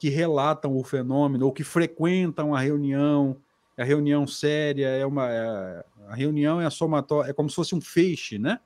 que 0.00 0.08
relatam 0.08 0.76
o 0.76 0.82
fenômeno 0.82 1.46
ou 1.46 1.52
que 1.52 1.62
frequentam 1.62 2.52
a 2.52 2.58
reunião. 2.58 3.36
A 3.76 3.84
reunião 3.84 4.26
séria 4.26 4.88
é 4.88 5.04
uma. 5.06 5.30
É, 5.30 5.84
a 6.08 6.14
reunião 6.14 6.60
é 6.60 6.66
a 6.66 6.70
somatória, 6.70 7.30
é 7.30 7.32
como 7.32 7.48
se 7.48 7.56
fosse 7.56 7.74
um 7.74 7.80
feixe, 7.80 8.38
né? 8.38 8.60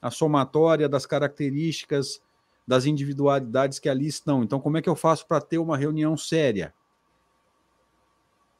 A 0.00 0.10
somatória 0.10 0.88
das 0.88 1.04
características 1.04 2.20
das 2.66 2.84
individualidades 2.84 3.78
que 3.78 3.88
ali 3.88 4.06
estão. 4.06 4.42
Então, 4.42 4.60
como 4.60 4.76
é 4.76 4.82
que 4.82 4.88
eu 4.88 4.96
faço 4.96 5.26
para 5.26 5.40
ter 5.40 5.58
uma 5.58 5.76
reunião 5.76 6.16
séria? 6.16 6.74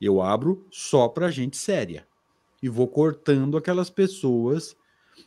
Eu 0.01 0.23
abro 0.23 0.67
só 0.71 1.09
para 1.09 1.31
gente 1.31 1.57
séria 1.57 2.07
e 2.63 2.69
vou 2.69 2.89
cortando 2.89 3.57
aquelas 3.57 3.91
pessoas 3.91 4.77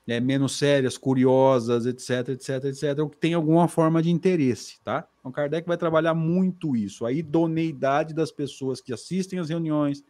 né, 0.07 0.19
menos 0.19 0.57
sérias, 0.57 0.97
curiosas, 0.97 1.85
etc, 1.85 2.29
etc, 2.29 2.65
etc, 2.65 2.99
ou 2.99 3.09
que 3.09 3.17
tem 3.17 3.33
alguma 3.33 3.67
forma 3.67 4.01
de 4.01 4.09
interesse, 4.09 4.79
tá? 4.83 5.07
Então, 5.19 5.31
Kardec 5.31 5.67
vai 5.67 5.77
trabalhar 5.77 6.13
muito 6.13 6.75
isso, 6.75 7.05
a 7.05 7.11
idoneidade 7.11 8.13
das 8.13 8.31
pessoas 8.31 8.81
que 8.81 8.93
assistem 8.93 9.39
às 9.39 9.49
reuniões, 9.49 10.03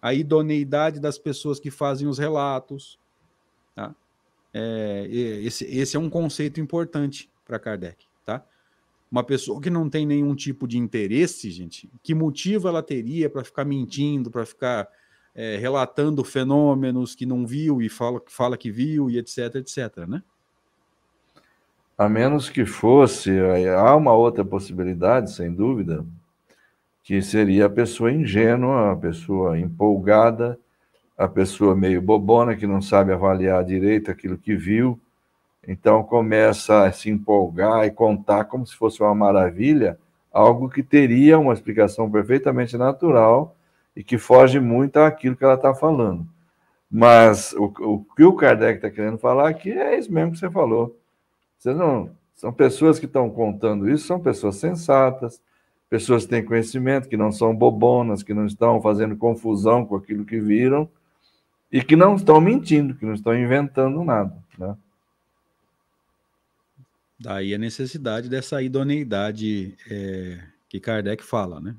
a 0.00 0.12
idoneidade 0.12 1.00
das 1.00 1.18
pessoas 1.18 1.58
que 1.58 1.70
fazem 1.70 2.06
os 2.06 2.18
relatos, 2.18 2.98
tá? 3.74 3.94
É, 4.52 5.06
esse, 5.10 5.64
esse 5.64 5.96
é 5.96 6.00
um 6.00 6.10
conceito 6.10 6.60
importante 6.60 7.30
para 7.46 7.58
Kardec, 7.58 8.06
tá? 8.24 8.44
Uma 9.10 9.24
pessoa 9.24 9.60
que 9.60 9.70
não 9.70 9.88
tem 9.88 10.06
nenhum 10.06 10.34
tipo 10.34 10.66
de 10.66 10.78
interesse, 10.78 11.50
gente, 11.50 11.88
que 12.02 12.14
motivo 12.14 12.68
ela 12.68 12.82
teria 12.82 13.28
para 13.30 13.44
ficar 13.44 13.64
mentindo, 13.64 14.30
para 14.30 14.44
ficar 14.44 14.88
é, 15.34 15.56
relatando 15.56 16.22
fenômenos 16.24 17.14
que 17.14 17.24
não 17.24 17.46
viu 17.46 17.80
e 17.80 17.88
fala, 17.88 18.20
fala 18.26 18.56
que 18.56 18.70
viu 18.70 19.10
e 19.10 19.18
etc, 19.18 19.56
etc, 19.56 20.06
né? 20.06 20.22
A 21.96 22.08
menos 22.08 22.50
que 22.50 22.64
fosse, 22.64 23.30
há 23.76 23.94
uma 23.94 24.12
outra 24.12 24.44
possibilidade, 24.44 25.32
sem 25.32 25.52
dúvida, 25.52 26.04
que 27.02 27.20
seria 27.22 27.66
a 27.66 27.70
pessoa 27.70 28.12
ingênua, 28.12 28.92
a 28.92 28.96
pessoa 28.96 29.58
empolgada, 29.58 30.58
a 31.16 31.28
pessoa 31.28 31.74
meio 31.74 32.00
bobona 32.00 32.56
que 32.56 32.66
não 32.66 32.80
sabe 32.80 33.12
avaliar 33.12 33.64
direito 33.64 34.10
aquilo 34.10 34.38
que 34.38 34.54
viu 34.54 35.00
então 35.66 36.02
começa 36.02 36.84
a 36.84 36.92
se 36.92 37.08
empolgar 37.08 37.84
e 37.84 37.90
contar 37.90 38.44
como 38.44 38.66
se 38.66 38.74
fosse 38.74 39.00
uma 39.00 39.14
maravilha, 39.14 39.98
algo 40.32 40.68
que 40.68 40.82
teria 40.82 41.38
uma 41.38 41.52
explicação 41.52 42.10
perfeitamente 42.10 42.76
natural 42.76 43.54
e 43.94 44.02
que 44.02 44.18
foge 44.18 44.58
muito 44.58 44.96
àquilo 44.98 45.36
que 45.36 45.44
ela 45.44 45.54
está 45.54 45.74
falando. 45.74 46.26
Mas 46.90 47.52
o, 47.52 47.64
o, 47.64 48.04
que 48.16 48.24
o 48.24 48.34
Kardec 48.34 48.76
está 48.76 48.90
querendo 48.90 49.18
falar 49.18 49.48
aqui 49.48 49.70
é 49.70 49.98
isso 49.98 50.12
mesmo 50.12 50.32
que 50.32 50.38
você 50.38 50.50
falou. 50.50 50.96
Você 51.58 51.72
não, 51.72 52.10
são 52.34 52.52
pessoas 52.52 52.98
que 52.98 53.06
estão 53.06 53.30
contando 53.30 53.88
isso, 53.88 54.06
são 54.06 54.18
pessoas 54.18 54.56
sensatas, 54.56 55.40
pessoas 55.92 56.24
que 56.24 56.30
têm 56.30 56.42
conhecimento, 56.42 57.06
que 57.06 57.18
não 57.18 57.30
são 57.30 57.54
bobonas, 57.54 58.22
que 58.22 58.32
não 58.32 58.46
estão 58.46 58.80
fazendo 58.80 59.14
confusão 59.14 59.84
com 59.84 59.94
aquilo 59.94 60.24
que 60.24 60.40
viram 60.40 60.88
e 61.70 61.84
que 61.84 61.94
não 61.94 62.16
estão 62.16 62.40
mentindo, 62.40 62.94
que 62.94 63.04
não 63.04 63.12
estão 63.12 63.38
inventando 63.38 64.02
nada. 64.02 64.34
Né? 64.56 64.74
Daí 67.20 67.54
a 67.54 67.58
necessidade 67.58 68.30
dessa 68.30 68.62
idoneidade 68.62 69.76
é, 69.90 70.42
que 70.66 70.80
Kardec 70.80 71.22
fala, 71.22 71.60
né? 71.60 71.76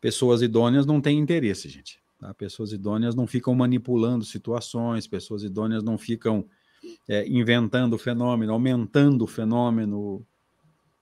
Pessoas 0.00 0.42
idôneas 0.42 0.84
não 0.84 1.00
têm 1.00 1.16
interesse, 1.20 1.68
gente. 1.68 2.00
Tá? 2.18 2.34
Pessoas 2.34 2.72
idôneas 2.72 3.14
não 3.14 3.28
ficam 3.28 3.54
manipulando 3.54 4.24
situações, 4.24 5.06
pessoas 5.06 5.44
idôneas 5.44 5.84
não 5.84 5.96
ficam 5.96 6.44
é, 7.08 7.24
inventando 7.28 7.92
o 7.92 7.98
fenômeno, 7.98 8.52
aumentando 8.52 9.22
o 9.22 9.28
fenômeno, 9.28 10.26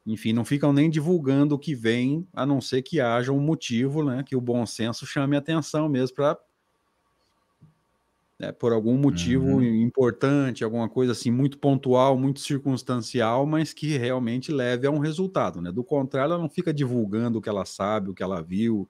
enfim, 0.07 0.33
não 0.33 0.45
ficam 0.45 0.73
nem 0.73 0.91
divulgando 0.91 1.55
o 1.55 1.59
que 1.59 1.75
vem, 1.75 2.27
a 2.33 2.45
não 2.45 2.61
ser 2.61 2.83
que 2.83 3.01
haja 3.01 3.33
um 3.33 3.41
motivo, 3.41 4.05
né, 4.05 4.23
que 4.23 4.35
o 4.35 4.41
bom 4.41 4.67
senso 4.67 5.07
chame 5.07 5.37
atenção 5.37 5.89
mesmo 5.89 6.17
para 6.17 6.39
né, 8.43 8.51
por 8.51 8.73
algum 8.73 8.99
motivo 8.99 9.45
uhum. 9.45 9.63
importante, 9.63 10.65
alguma 10.65 10.89
coisa 10.89 11.13
assim 11.13 11.31
muito 11.31 11.59
pontual, 11.59 12.19
muito 12.19 12.41
circunstancial, 12.41 13.47
mas 13.47 13.73
que 13.73 13.97
realmente 13.97 14.51
leve 14.51 14.85
a 14.85 14.91
um 14.91 14.99
resultado. 14.99 15.63
Né? 15.63 15.71
Do 15.71 15.85
contrário, 15.85 16.33
ela 16.33 16.43
não 16.43 16.49
fica 16.49 16.75
divulgando 16.75 17.39
o 17.39 17.41
que 17.41 17.49
ela 17.49 17.65
sabe, 17.65 18.11
o 18.11 18.15
que 18.15 18.23
ela 18.23 18.43
viu. 18.43 18.89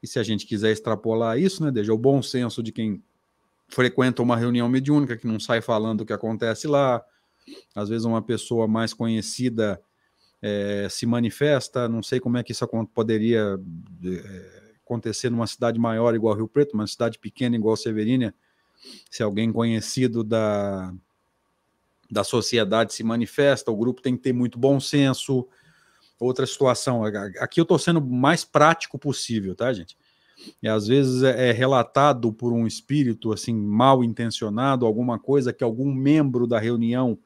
E 0.00 0.06
se 0.06 0.20
a 0.20 0.22
gente 0.22 0.46
quiser 0.46 0.70
extrapolar 0.70 1.36
isso, 1.36 1.64
né, 1.64 1.72
desde 1.72 1.90
o 1.90 1.98
bom 1.98 2.22
senso 2.22 2.62
de 2.62 2.70
quem 2.70 3.02
frequenta 3.68 4.22
uma 4.22 4.36
reunião 4.36 4.68
mediúnica, 4.68 5.16
que 5.16 5.26
não 5.26 5.40
sai 5.40 5.60
falando 5.60 6.02
o 6.02 6.06
que 6.06 6.12
acontece 6.12 6.68
lá, 6.68 7.04
às 7.74 7.88
vezes 7.88 8.04
uma 8.04 8.22
pessoa 8.22 8.68
mais 8.68 8.94
conhecida 8.94 9.82
é, 10.42 10.88
se 10.90 11.06
manifesta, 11.06 11.88
não 11.88 12.02
sei 12.02 12.18
como 12.18 12.38
é 12.38 12.42
que 12.42 12.52
isso 12.52 12.66
poderia 12.94 13.58
é, 14.04 14.72
acontecer 14.82 15.30
numa 15.30 15.46
cidade 15.46 15.78
maior 15.78 16.14
igual 16.14 16.34
Rio 16.34 16.48
Preto, 16.48 16.74
uma 16.74 16.86
cidade 16.86 17.18
pequena 17.18 17.56
igual 17.56 17.76
Severínia, 17.76 18.34
se 19.10 19.22
alguém 19.22 19.52
conhecido 19.52 20.24
da, 20.24 20.92
da 22.10 22.24
sociedade 22.24 22.92
se 22.94 23.04
manifesta, 23.04 23.70
o 23.70 23.76
grupo 23.76 24.00
tem 24.02 24.16
que 24.16 24.22
ter 24.22 24.32
muito 24.32 24.58
bom 24.58 24.80
senso. 24.80 25.46
Outra 26.18 26.46
situação, 26.46 27.02
aqui 27.04 27.60
eu 27.60 27.62
estou 27.62 27.78
sendo 27.78 28.00
o 28.00 28.06
mais 28.06 28.44
prático 28.44 28.98
possível, 28.98 29.54
tá, 29.54 29.72
gente? 29.72 29.96
E 30.62 30.68
às 30.68 30.86
vezes 30.86 31.22
é, 31.22 31.50
é 31.50 31.52
relatado 31.52 32.32
por 32.32 32.52
um 32.52 32.66
espírito 32.66 33.32
assim 33.32 33.54
mal 33.54 34.02
intencionado, 34.02 34.86
alguma 34.86 35.18
coisa 35.18 35.52
que 35.52 35.64
algum 35.64 35.92
membro 35.92 36.46
da 36.46 36.58
reunião 36.58 37.18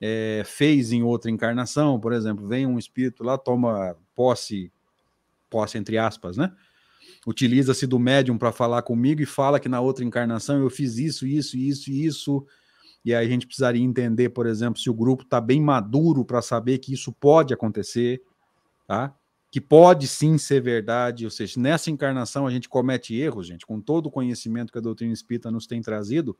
é, 0.00 0.42
fez 0.44 0.92
em 0.92 1.02
outra 1.02 1.30
encarnação, 1.30 1.98
por 1.98 2.12
exemplo, 2.12 2.46
vem 2.46 2.66
um 2.66 2.78
espírito 2.78 3.24
lá, 3.24 3.36
toma 3.36 3.96
posse, 4.14 4.72
posse 5.50 5.78
entre 5.78 5.98
aspas, 5.98 6.36
né? 6.36 6.52
utiliza-se 7.26 7.86
do 7.86 7.98
médium 7.98 8.38
para 8.38 8.52
falar 8.52 8.82
comigo 8.82 9.20
e 9.20 9.26
fala 9.26 9.60
que 9.60 9.68
na 9.68 9.80
outra 9.80 10.04
encarnação 10.04 10.60
eu 10.60 10.70
fiz 10.70 10.98
isso, 10.98 11.26
isso, 11.26 11.56
isso 11.56 11.90
isso. 11.90 12.46
E 13.04 13.14
aí 13.14 13.26
a 13.26 13.28
gente 13.28 13.46
precisaria 13.46 13.82
entender, 13.82 14.30
por 14.30 14.46
exemplo, 14.46 14.80
se 14.80 14.90
o 14.90 14.94
grupo 14.94 15.22
está 15.22 15.40
bem 15.40 15.60
maduro 15.60 16.24
para 16.24 16.42
saber 16.42 16.78
que 16.78 16.92
isso 16.92 17.12
pode 17.12 17.54
acontecer, 17.54 18.22
tá? 18.86 19.14
que 19.50 19.60
pode 19.60 20.06
sim 20.06 20.36
ser 20.36 20.60
verdade, 20.60 21.24
ou 21.24 21.30
seja, 21.30 21.58
nessa 21.58 21.90
encarnação 21.90 22.46
a 22.46 22.50
gente 22.50 22.68
comete 22.68 23.14
erros, 23.14 23.46
gente, 23.46 23.64
com 23.64 23.80
todo 23.80 24.06
o 24.06 24.10
conhecimento 24.10 24.70
que 24.70 24.78
a 24.78 24.82
doutrina 24.82 25.12
espírita 25.12 25.50
nos 25.50 25.66
tem 25.66 25.80
trazido, 25.80 26.36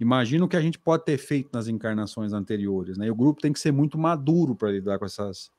imagina 0.00 0.44
o 0.44 0.48
que 0.48 0.56
a 0.56 0.60
gente 0.60 0.78
pode 0.78 1.04
ter 1.04 1.18
feito 1.18 1.50
nas 1.52 1.68
encarnações 1.68 2.32
anteriores, 2.32 2.96
né? 2.96 3.06
E 3.06 3.10
o 3.10 3.14
grupo 3.14 3.40
tem 3.40 3.52
que 3.52 3.60
ser 3.60 3.70
muito 3.70 3.98
maduro 3.98 4.56
para 4.56 4.72
lidar 4.72 4.98
com 4.98 5.04
essas, 5.04 5.52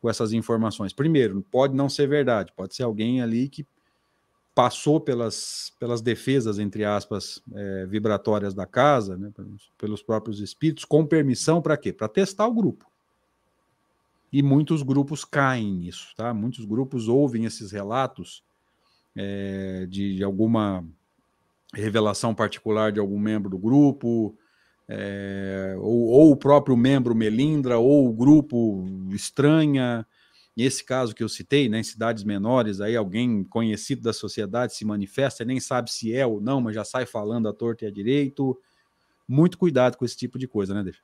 com 0.00 0.08
essas 0.08 0.32
informações. 0.32 0.92
Primeiro, 0.92 1.44
pode 1.50 1.74
não 1.74 1.88
ser 1.88 2.06
verdade, 2.06 2.52
pode 2.56 2.74
ser 2.74 2.84
alguém 2.84 3.20
ali 3.20 3.48
que 3.48 3.66
passou 4.54 5.00
pelas, 5.00 5.72
pelas 5.78 6.00
defesas, 6.00 6.58
entre 6.58 6.84
aspas, 6.84 7.42
é, 7.54 7.86
vibratórias 7.86 8.54
da 8.54 8.66
casa, 8.66 9.16
né, 9.16 9.32
pelos 9.78 10.02
próprios 10.02 10.40
espíritos, 10.40 10.84
com 10.84 11.06
permissão 11.06 11.60
para 11.60 11.76
quê? 11.76 11.92
Para 11.92 12.08
testar 12.08 12.46
o 12.46 12.54
grupo. 12.54 12.86
E 14.32 14.42
muitos 14.42 14.82
grupos 14.82 15.24
caem 15.24 15.72
nisso, 15.72 16.14
tá? 16.16 16.32
Muitos 16.32 16.64
grupos 16.64 17.08
ouvem 17.08 17.44
esses 17.44 17.70
relatos 17.70 18.42
é, 19.14 19.86
de, 19.88 20.16
de, 20.16 20.24
alguma 20.24 20.84
revelação 21.72 22.34
particular 22.34 22.92
de 22.92 23.00
algum 23.00 23.18
membro 23.18 23.48
do 23.48 23.58
grupo, 23.58 24.36
é, 24.88 25.74
ou, 25.78 26.08
ou, 26.08 26.30
o 26.32 26.36
próprio 26.36 26.76
membro 26.76 27.14
melindra, 27.14 27.78
ou 27.78 28.08
o 28.08 28.12
grupo 28.12 28.84
estranha. 29.10 30.06
Nesse 30.54 30.84
caso 30.84 31.14
que 31.14 31.24
eu 31.24 31.30
citei, 31.30 31.68
né, 31.68 31.80
em 31.80 31.84
cidades 31.84 32.24
menores, 32.24 32.80
aí 32.80 32.94
alguém 32.94 33.42
conhecido 33.42 34.02
da 34.02 34.12
sociedade 34.12 34.74
se 34.74 34.84
manifesta, 34.84 35.46
nem 35.46 35.58
sabe 35.58 35.90
se 35.90 36.14
é 36.14 36.26
ou 36.26 36.42
não, 36.42 36.60
mas 36.60 36.74
já 36.74 36.84
sai 36.84 37.06
falando 37.06 37.48
a 37.48 37.54
torta 37.54 37.84
e 37.84 37.88
a 37.88 37.90
direito. 37.90 38.58
Muito 39.26 39.56
cuidado 39.56 39.96
com 39.96 40.04
esse 40.04 40.16
tipo 40.16 40.38
de 40.38 40.46
coisa, 40.46 40.74
né, 40.74 40.82
Deixa? 40.82 41.00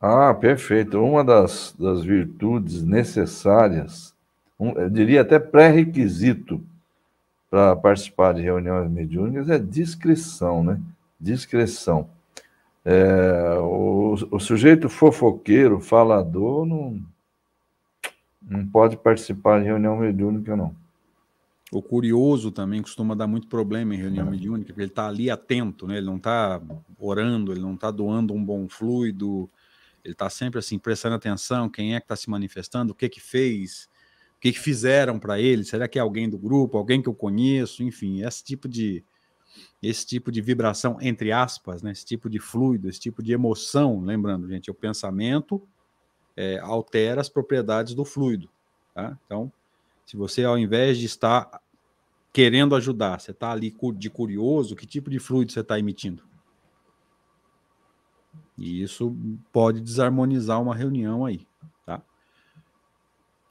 Ah, 0.00 0.34
perfeito. 0.34 0.98
Uma 0.98 1.22
das, 1.22 1.72
das 1.78 2.02
virtudes 2.02 2.82
necessárias, 2.82 4.12
um, 4.58 4.72
eu 4.72 4.90
diria 4.90 5.20
até 5.20 5.38
pré-requisito 5.38 6.60
para 7.52 7.76
participar 7.76 8.32
de 8.32 8.40
reuniões 8.40 8.90
mediúnicas 8.90 9.50
é 9.50 9.58
discrição, 9.58 10.64
né? 10.64 10.80
Discreção. 11.20 12.08
É, 12.82 13.58
o, 13.58 14.16
o, 14.30 14.40
sujeito 14.40 14.88
fofoqueiro, 14.88 15.78
falador, 15.78 16.64
não, 16.64 16.98
não 18.40 18.66
pode 18.66 18.96
participar 18.96 19.60
de 19.60 19.66
reunião 19.66 19.98
mediúnica, 19.98 20.56
não. 20.56 20.74
O 21.70 21.82
curioso 21.82 22.50
também 22.50 22.80
costuma 22.80 23.14
dar 23.14 23.26
muito 23.26 23.46
problema 23.48 23.94
em 23.94 23.98
reunião 23.98 24.28
é. 24.28 24.30
mediúnica, 24.30 24.72
porque 24.72 24.80
ele 24.80 24.90
está 24.90 25.06
ali 25.06 25.30
atento, 25.30 25.86
né? 25.86 25.98
ele 25.98 26.06
não 26.06 26.16
está 26.16 26.58
orando, 26.98 27.52
ele 27.52 27.60
não 27.60 27.74
está 27.74 27.90
doando 27.90 28.32
um 28.32 28.42
bom 28.42 28.66
fluido, 28.66 29.50
ele 30.02 30.14
está 30.14 30.30
sempre 30.30 30.58
assim, 30.58 30.78
prestando 30.78 31.16
atenção, 31.16 31.68
quem 31.68 31.94
é 31.94 32.00
que 32.00 32.06
está 32.06 32.16
se 32.16 32.30
manifestando, 32.30 32.92
o 32.92 32.94
que 32.94 33.10
que 33.10 33.20
fez, 33.20 33.90
que 34.42 34.52
que 34.52 34.58
fizeram 34.58 35.20
para 35.20 35.38
ele, 35.38 35.62
será 35.62 35.86
que 35.86 36.00
é 36.00 36.02
alguém 36.02 36.28
do 36.28 36.36
grupo, 36.36 36.76
alguém 36.76 37.00
que 37.00 37.08
eu 37.08 37.14
conheço, 37.14 37.84
enfim, 37.84 38.22
esse 38.24 38.42
tipo 38.42 38.68
de 38.68 39.04
esse 39.80 40.04
tipo 40.04 40.32
de 40.32 40.40
vibração, 40.40 40.98
entre 41.00 41.30
aspas, 41.30 41.80
né, 41.82 41.92
esse 41.92 42.04
tipo 42.04 42.28
de 42.28 42.40
fluido, 42.40 42.88
esse 42.88 42.98
tipo 42.98 43.22
de 43.22 43.32
emoção, 43.32 44.00
lembrando, 44.00 44.48
gente, 44.48 44.68
o 44.70 44.74
pensamento 44.74 45.62
é, 46.36 46.58
altera 46.58 47.20
as 47.20 47.28
propriedades 47.28 47.94
do 47.94 48.04
fluido. 48.04 48.48
Tá? 48.94 49.16
Então, 49.24 49.52
se 50.04 50.16
você, 50.16 50.42
ao 50.42 50.58
invés 50.58 50.98
de 50.98 51.06
estar 51.06 51.60
querendo 52.32 52.74
ajudar, 52.74 53.20
você 53.20 53.30
está 53.30 53.52
ali 53.52 53.72
de 53.94 54.10
curioso, 54.10 54.74
que 54.74 54.86
tipo 54.86 55.08
de 55.08 55.20
fluido 55.20 55.52
você 55.52 55.60
está 55.60 55.78
emitindo? 55.78 56.24
E 58.58 58.82
isso 58.82 59.14
pode 59.52 59.80
desarmonizar 59.80 60.60
uma 60.60 60.74
reunião 60.74 61.24
aí? 61.26 61.46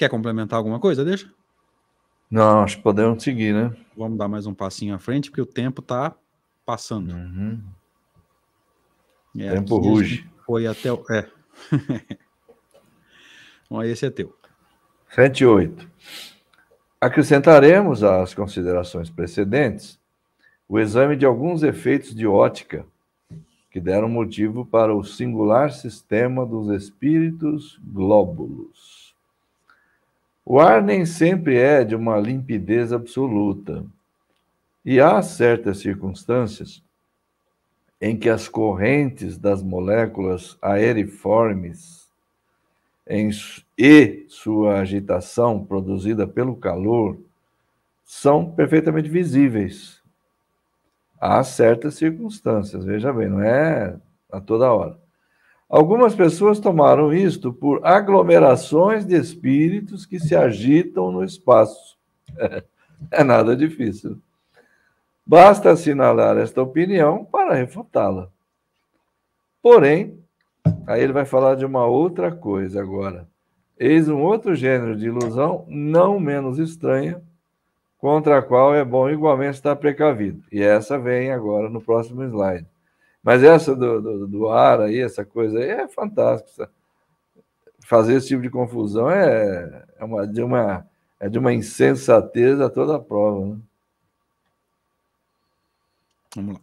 Quer 0.02 0.10
complementar 0.10 0.58
alguma 0.58 0.80
coisa? 0.80 1.06
Deixa. 1.06 1.32
Não, 2.28 2.64
acho 2.64 2.78
que 2.78 2.82
podemos 2.82 3.22
seguir, 3.22 3.54
né? 3.54 3.72
Vamos 3.96 4.18
dar 4.18 4.28
mais 4.28 4.48
um 4.48 4.54
passinho 4.56 4.96
à 4.96 4.98
frente, 4.98 5.30
porque 5.30 5.44
o 5.44 5.46
tempo 5.46 5.80
está 5.80 6.16
passando. 6.66 7.14
Uhum. 7.14 7.62
É, 9.38 9.54
tempo 9.54 9.78
ruge. 9.78 10.28
Foi 10.44 10.66
até 10.66 10.92
o. 10.92 11.06
É. 11.12 11.30
Bom, 13.70 13.84
esse 13.84 14.08
é 14.08 14.10
teu. 14.10 14.36
108. 15.10 15.88
Acrescentaremos 17.00 18.04
às 18.04 18.34
considerações 18.34 19.08
precedentes 19.08 20.00
o 20.68 20.80
exame 20.80 21.16
de 21.16 21.28
alguns 21.28 21.62
efeitos 21.62 22.16
de 22.16 22.26
ótica 22.26 22.88
que 23.70 23.80
deram 23.80 24.10
motivo 24.10 24.66
para 24.66 24.96
o 24.96 25.04
singular 25.04 25.72
sistema 25.72 26.44
dos 26.44 26.70
espíritos 26.70 27.80
glóbulos. 27.84 29.01
O 30.46 30.60
ar 30.60 30.82
nem 30.82 31.06
sempre 31.06 31.58
é 31.58 31.84
de 31.84 31.96
uma 31.96 32.18
limpidez 32.18 32.92
absoluta, 32.92 33.86
e 34.84 35.00
há 35.00 35.22
certas 35.22 35.80
circunstâncias 35.80 36.84
em 38.02 38.18
que 38.18 38.30
as 38.30 38.50
correntes 38.50 39.38
das 39.38 39.62
moléculas 39.62 40.58
aeriformes 40.62 42.10
em, 43.08 43.30
e 43.78 44.26
sua 44.28 44.80
agitação 44.80 45.64
produzida 45.64 46.28
pelo 46.28 46.56
calor 46.56 47.20
são 48.04 48.52
perfeitamente 48.52 49.08
visíveis 49.10 50.02
há 51.22 51.44
certas 51.44 51.94
circunstâncias, 51.94 52.84
veja 52.84 53.14
bem, 53.14 53.30
não 53.30 53.42
é 53.44 53.96
a 54.32 54.42
toda 54.42 54.74
hora. 54.74 55.00
Algumas 55.72 56.14
pessoas 56.14 56.60
tomaram 56.60 57.14
isto 57.14 57.54
por 57.54 57.80
aglomerações 57.86 59.06
de 59.06 59.16
espíritos 59.16 60.06
que 60.06 60.20
se 60.20 60.36
agitam 60.36 61.10
no 61.14 61.24
espaço. 61.24 61.98
É 63.10 63.24
nada 63.24 63.56
difícil. 63.56 64.22
Basta 65.26 65.72
assinalar 65.72 66.38
esta 66.38 66.62
opinião 66.62 67.26
para 67.26 67.56
refutá-la. 67.56 68.30
Porém, 69.60 70.20
aí 70.86 71.02
ele 71.02 71.12
vai 71.12 71.26
falar 71.26 71.56
de 71.56 71.66
uma 71.66 71.84
outra 71.88 72.32
coisa 72.32 72.80
agora. 72.80 73.28
Eis 73.76 74.08
um 74.08 74.22
outro 74.22 74.54
gênero 74.54 74.96
de 74.96 75.08
ilusão 75.08 75.66
não 75.68 76.20
menos 76.20 76.60
estranha, 76.60 77.24
contra 77.98 78.38
a 78.38 78.42
qual 78.44 78.76
é 78.76 78.86
bom 78.86 79.10
igualmente 79.10 79.56
estar 79.56 79.76
precavido. 79.78 80.44
E 80.52 80.62
essa 80.62 81.00
vem 81.00 81.32
agora 81.32 81.70
no 81.70 81.82
próximo 81.82 82.24
slide. 82.24 82.68
Mas 83.24 83.44
essa 83.44 83.76
do, 83.76 84.02
do, 84.02 84.28
do 84.28 84.50
ar 84.50 84.82
aí, 84.82 85.00
essa 85.00 85.24
coisa 85.24 85.60
aí 85.60 85.70
é 85.70 85.88
fantástica. 85.88 86.72
Fazer 87.86 88.16
esse 88.16 88.30
tipo 88.30 88.42
de 88.42 88.50
confusão 88.50 89.10
é, 89.10 89.86
é, 89.98 90.04
uma, 90.04 90.26
de, 90.26 90.42
uma, 90.42 90.88
é 91.20 91.30
de 91.30 91.38
uma 91.38 91.54
insensatez 91.54 92.60
a 92.60 92.70
toda 92.70 92.96
a 92.96 93.00
prova. 93.00 93.56
Né? 93.56 93.62
Vamos 96.36 96.56
lá. 96.56 96.62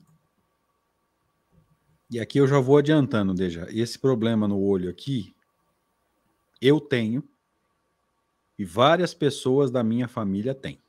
E 2.10 2.18
aqui 2.18 2.38
eu 2.38 2.48
já 2.48 2.58
vou 2.58 2.78
adiantando, 2.78 3.34
Deja. 3.34 3.66
Esse 3.70 3.98
problema 3.98 4.48
no 4.48 4.58
olho 4.58 4.88
aqui, 4.88 5.34
eu 6.60 6.80
tenho 6.80 7.22
e 8.58 8.64
várias 8.64 9.14
pessoas 9.14 9.70
da 9.70 9.84
minha 9.84 10.08
família 10.08 10.54
têm. 10.54 10.80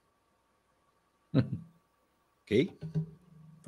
ok? 2.44 2.80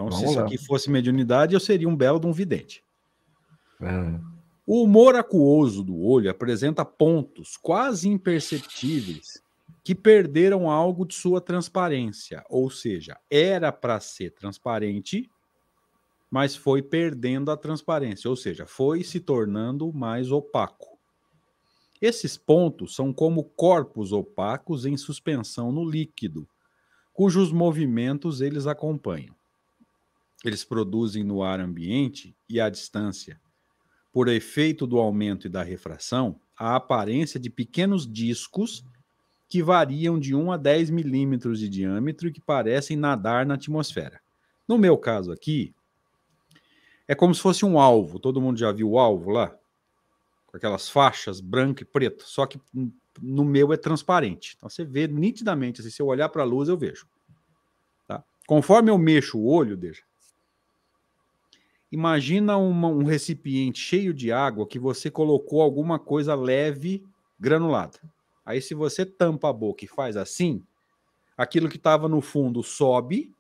Então, 0.08 0.20
Vamos 0.20 0.20
se 0.20 0.32
isso 0.32 0.40
aqui 0.40 0.58
fosse 0.58 0.90
mediunidade, 0.90 1.54
eu 1.54 1.60
seria 1.60 1.88
um 1.88 1.96
belo 1.96 2.20
de 2.20 2.28
um 2.28 2.34
vidente. 2.34 2.84
É. 3.82 4.20
O 4.66 4.84
humor 4.84 5.16
acuoso 5.16 5.84
do 5.84 6.00
olho 6.00 6.30
apresenta 6.30 6.86
pontos 6.86 7.58
quase 7.58 8.08
imperceptíveis 8.08 9.42
que 9.84 9.96
perderam 9.96 10.70
algo 10.70 11.06
de 11.06 11.16
sua 11.16 11.42
transparência, 11.42 12.44
ou 12.50 12.70
seja, 12.70 13.18
era 13.30 13.72
para 13.72 14.00
ser 14.00 14.32
transparente, 14.32 15.30
mas 16.30 16.56
foi 16.56 16.82
perdendo 16.82 17.52
a 17.52 17.58
transparência, 17.58 18.30
ou 18.30 18.36
seja, 18.36 18.66
foi 18.66 19.04
se 19.04 19.20
tornando 19.20 19.92
mais 19.92 20.32
opaco. 20.32 20.98
Esses 22.02 22.38
pontos 22.38 22.96
são 22.96 23.12
como 23.12 23.44
corpos 23.44 24.12
opacos 24.12 24.86
em 24.86 24.96
suspensão 24.96 25.72
no 25.72 25.84
líquido, 25.84 26.48
cujos 27.12 27.52
movimentos 27.52 28.42
eles 28.42 28.68
acompanham. 28.68 29.36
Eles 30.44 30.64
produzem 30.64 31.24
no 31.24 31.44
ar 31.44 31.60
ambiente 31.60 32.36
e 32.50 32.60
à 32.60 32.70
distância, 32.70 33.40
por 34.12 34.28
efeito 34.28 34.88
do 34.88 34.98
aumento 34.98 35.48
e 35.48 35.50
da 35.50 35.64
refração, 35.64 36.40
a 36.58 36.76
aparência 36.76 37.40
de 37.40 37.50
pequenos 37.50 38.12
discos 38.12 38.84
que 39.48 39.62
variam 39.62 40.20
de 40.20 40.34
1 40.34 40.52
a 40.52 40.58
10 40.58 40.90
milímetros 40.90 41.60
de 41.60 41.68
diâmetro 41.68 42.28
e 42.28 42.32
que 42.32 42.42
parecem 42.42 42.98
nadar 42.98 43.46
na 43.46 43.56
atmosfera. 43.56 44.22
No 44.68 44.78
meu 44.78 44.98
caso 44.98 45.32
aqui, 45.32 45.76
é 47.08 47.14
como 47.14 47.36
se 47.36 47.42
fosse 47.42 47.66
um 47.66 47.78
alvo. 47.78 48.20
Todo 48.20 48.40
mundo 48.40 48.58
já 48.58 48.72
viu 48.72 48.92
o 48.92 49.00
alvo 49.00 49.30
lá? 49.32 49.54
Com 50.48 50.56
aquelas 50.56 50.88
faixas 50.88 51.42
branco 51.42 51.82
e 51.82 51.86
preto. 51.86 52.24
Só 52.24 52.46
que 52.46 52.60
no 53.22 53.44
meu 53.44 53.74
é 53.74 53.78
transparente. 53.78 54.54
Então 54.56 54.70
você 54.70 54.86
vê 54.86 55.08
nitidamente, 55.08 55.82
assim, 55.82 55.90
se 55.90 56.02
eu 56.02 56.08
olhar 56.08 56.30
para 56.30 56.44
a 56.44 56.46
luz, 56.46 56.70
eu 56.70 56.78
vejo. 56.78 57.06
Tá? 58.08 58.24
Conforme 58.48 58.90
eu 58.90 58.98
mexo 58.98 59.38
o 59.38 59.46
olho, 59.46 59.76
deixa. 59.76 60.04
Imagina 61.92 62.58
uma, 62.58 62.88
um 62.88 63.04
recipiente 63.04 63.80
cheio 63.80 64.14
de 64.14 64.32
água 64.32 64.66
que 64.66 64.80
você 64.80 65.12
colocou 65.12 65.62
alguma 65.62 66.00
coisa 66.00 66.34
leve 66.34 67.04
granulada. 67.40 68.00
Aí, 68.46 68.62
se 68.62 68.74
você 68.74 69.06
tampa 69.06 69.50
a 69.50 69.54
boca 69.54 69.84
e 69.84 69.88
faz 69.88 70.16
assim, 70.16 70.64
aquilo 71.38 71.68
que 71.68 71.78
estava 71.78 72.08
no 72.08 72.22
fundo 72.22 72.64
sobe, 72.64 73.34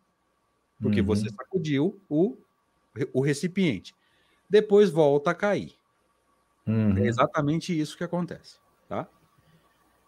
porque 0.81 0.99
uhum. 0.99 1.05
você 1.05 1.29
sacudiu 1.29 2.01
o, 2.09 2.35
o 3.13 3.21
recipiente. 3.21 3.95
Depois 4.49 4.89
volta 4.89 5.31
a 5.31 5.35
cair. 5.35 5.73
Uhum. 6.67 6.97
É 6.97 7.07
exatamente 7.07 7.77
isso 7.77 7.97
que 7.97 8.03
acontece, 8.03 8.57
tá? 8.87 9.07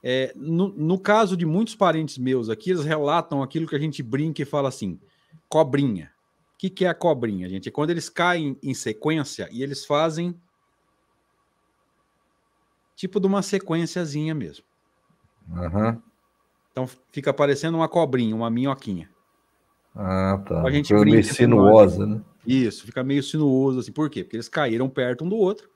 É, 0.03 0.33
no, 0.35 0.67
no, 0.67 0.99
caso 0.99 1.37
de 1.37 1.45
muitos 1.45 1.75
parentes 1.75 2.17
meus 2.17 2.49
aqui, 2.49 2.71
eles 2.71 2.83
relatam 2.83 3.41
aquilo 3.41 3.65
que 3.65 3.75
a 3.75 3.79
gente 3.79 4.03
brinca 4.03 4.41
e 4.41 4.45
fala 4.45 4.67
assim: 4.67 4.99
cobrinha. 5.47 6.12
O 6.53 6.57
que, 6.57 6.69
que 6.69 6.85
é 6.85 6.89
a 6.89 6.93
cobrinha, 6.93 7.49
gente? 7.49 7.67
É 7.67 7.71
quando 7.71 7.89
eles 7.89 8.09
caem 8.09 8.57
em 8.63 8.73
sequência 8.73 9.49
e 9.51 9.61
eles 9.61 9.85
fazem 9.85 10.39
tipo 12.95 13.19
de 13.19 13.27
uma 13.27 13.41
sequenciazinha 13.41 14.33
mesmo. 14.33 14.65
Uhum. 15.49 16.01
Então 16.71 16.87
fica 17.11 17.33
parecendo 17.33 17.77
uma 17.77 17.89
cobrinha, 17.89 18.35
uma 18.35 18.49
minhoquinha. 18.49 19.09
Ah, 19.95 20.37
tá. 20.37 20.55
Então, 20.55 20.67
a 20.67 20.71
gente 20.71 20.87
fica 20.87 21.05
meio 21.05 21.23
sinuosa, 21.23 22.05
né? 22.05 22.21
Isso, 22.45 22.85
fica 22.85 23.03
meio 23.03 23.21
sinuoso 23.21 23.79
assim. 23.79 23.91
Por 23.91 24.09
quê? 24.09 24.23
Porque 24.23 24.37
eles 24.37 24.49
caíram 24.49 24.89
perto 24.89 25.23
um 25.23 25.29
do 25.29 25.35
outro. 25.35 25.69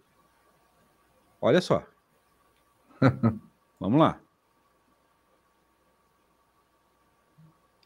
Olha 1.41 1.61
só. 1.61 1.85
Vamos 3.79 3.99
lá. 3.99 4.19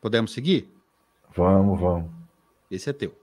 Podemos 0.02 0.32
seguir? 0.32 0.74
Vamos, 1.36 1.80
vamos. 1.80 2.21
Esse 2.72 2.90
é 2.90 2.94
teu. 2.94 3.14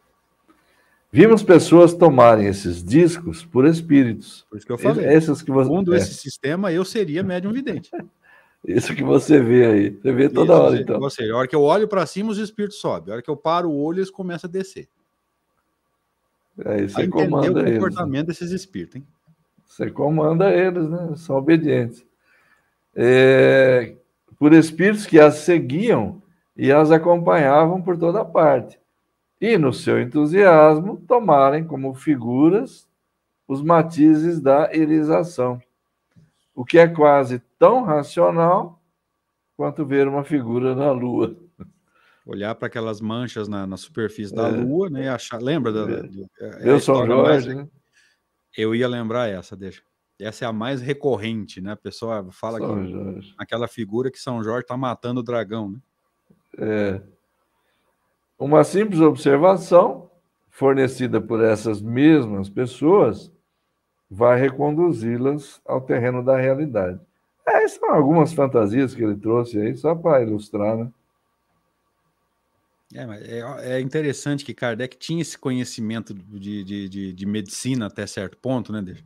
Vimos 1.11 1.43
pessoas 1.43 1.95
tomarem 1.95 2.47
esses 2.47 2.85
discos 2.85 3.43
por 3.45 3.65
espíritos. 3.67 4.47
Por 4.51 4.59
isso 4.59 4.67
que 4.67 4.73
eu 4.73 4.79
falei. 4.79 5.07
Esses 5.07 5.41
que 5.41 5.51
você... 5.51 5.65
Segundo 5.65 5.95
é. 5.95 5.97
esse 5.97 6.15
sistema, 6.15 6.71
eu 6.71 6.85
seria 6.85 7.23
médium 7.23 7.53
vidente. 7.53 7.91
Isso 8.67 8.93
que 8.93 9.05
você 9.05 9.41
vê 9.41 9.65
aí. 9.65 9.91
Você 9.91 10.13
vê 10.13 10.29
toda 10.29 10.53
Isso, 10.53 10.63
hora, 10.63 10.81
então. 10.81 10.99
Você, 10.99 11.31
a 11.31 11.37
hora 11.37 11.47
que 11.47 11.55
eu 11.55 11.63
olho 11.63 11.87
para 11.87 12.05
cima, 12.05 12.33
os 12.33 12.39
espíritos 12.39 12.81
sobem. 12.81 13.11
A 13.11 13.15
hora 13.15 13.23
que 13.23 13.31
eu 13.31 13.37
paro 13.37 13.71
o 13.71 13.81
olho, 13.81 14.01
eles 14.01 14.11
começam 14.11 14.49
a 14.49 14.53
descer. 14.53 14.89
É, 16.65 16.83
isso 16.83 16.99
aí 16.99 17.07
comanda 17.07 17.61
o 17.61 17.65
comportamento 17.65 18.27
eles. 18.27 18.41
desses 18.41 18.51
espíritos, 18.51 18.97
hein? 18.97 19.07
Você 19.65 19.89
comanda 19.91 20.53
eles, 20.53 20.91
né? 20.91 21.15
São 21.15 21.37
obedientes. 21.37 22.05
É, 22.97 23.95
por 24.39 24.53
espíritos 24.53 25.07
que 25.07 25.21
as 25.21 25.37
seguiam 25.37 26.21
e 26.57 26.73
as 26.73 26.91
acompanhavam 26.91 27.81
por 27.81 27.97
toda 27.97 28.25
parte. 28.25 28.79
E, 29.41 29.57
no 29.57 29.73
seu 29.73 30.01
entusiasmo, 30.01 31.03
tomarem 31.07 31.65
como 31.65 31.95
figuras 31.95 32.89
os 33.47 33.63
matizes 33.63 34.41
da 34.41 34.75
irização 34.75 35.61
o 36.59 36.65
que 36.65 36.77
é 36.77 36.89
quase 36.89 37.41
tão 37.57 37.85
racional 37.85 38.83
quanto 39.57 39.87
ver 39.87 40.09
uma 40.09 40.25
figura 40.25 40.75
na 40.75 40.91
Lua. 40.91 41.37
Olhar 42.27 42.53
para 42.57 42.67
aquelas 42.67 43.01
manchas 43.01 43.47
na, 43.47 43.65
na 43.65 43.77
superfície 43.77 44.35
da 44.35 44.49
é. 44.49 44.51
Lua, 44.51 44.91
né? 44.91 45.09
Achar, 45.09 45.41
lembra 45.41 45.73
da, 45.73 45.83
é. 45.83 46.03
do, 46.03 46.29
é, 46.41 46.69
Eu 46.69 46.81
sou 46.81 47.07
Jorge, 47.07 47.55
mais... 47.55 47.59
né? 47.59 47.69
Eu 48.57 48.75
ia 48.75 48.89
lembrar 48.89 49.29
essa, 49.29 49.57
deixa. 49.57 49.83
Essa 50.19 50.47
é 50.47 50.49
a 50.49 50.53
mais 50.53 50.81
recorrente, 50.81 51.61
né? 51.61 51.71
A 51.71 51.77
pessoa 51.77 52.27
fala 52.33 52.59
São 52.59 52.85
que 52.85 52.91
Jorge. 52.91 53.35
aquela 53.39 53.69
figura 53.69 54.11
que 54.11 54.19
São 54.19 54.43
Jorge 54.43 54.63
está 54.63 54.77
matando 54.77 55.21
o 55.21 55.23
dragão, 55.23 55.71
né? 55.71 55.79
É. 56.59 57.01
Uma 58.39 58.63
simples 58.63 59.01
observação 59.01 60.11
fornecida 60.49 61.21
por 61.21 61.43
essas 61.43 61.83
mesmas 61.83 62.49
pessoas 62.49 63.33
vai 64.11 64.41
reconduzi-las 64.41 65.61
ao 65.67 65.81
terreno 65.81 66.25
da 66.25 66.37
realidade. 66.37 67.01
É, 67.47 67.67
são 67.67 67.91
algumas 67.91 68.33
fantasias 68.33 68.95
que 68.95 69.03
ele 69.03 69.17
trouxe 69.17 69.59
aí, 69.59 69.77
só 69.77 69.95
para 69.95 70.23
ilustrar, 70.23 70.77
né? 70.77 70.91
É, 72.95 73.03
é, 73.03 73.77
é, 73.77 73.81
interessante 73.81 74.45
que 74.45 74.55
Kardec 74.55 74.97
tinha 74.97 75.21
esse 75.21 75.37
conhecimento 75.37 76.15
de, 76.15 76.65
de, 76.65 76.89
de, 76.89 77.13
de 77.13 77.27
medicina 77.27 77.87
até 77.87 78.07
certo 78.07 78.39
ponto, 78.39 78.73
né, 78.73 78.81
Deixa? 78.81 79.05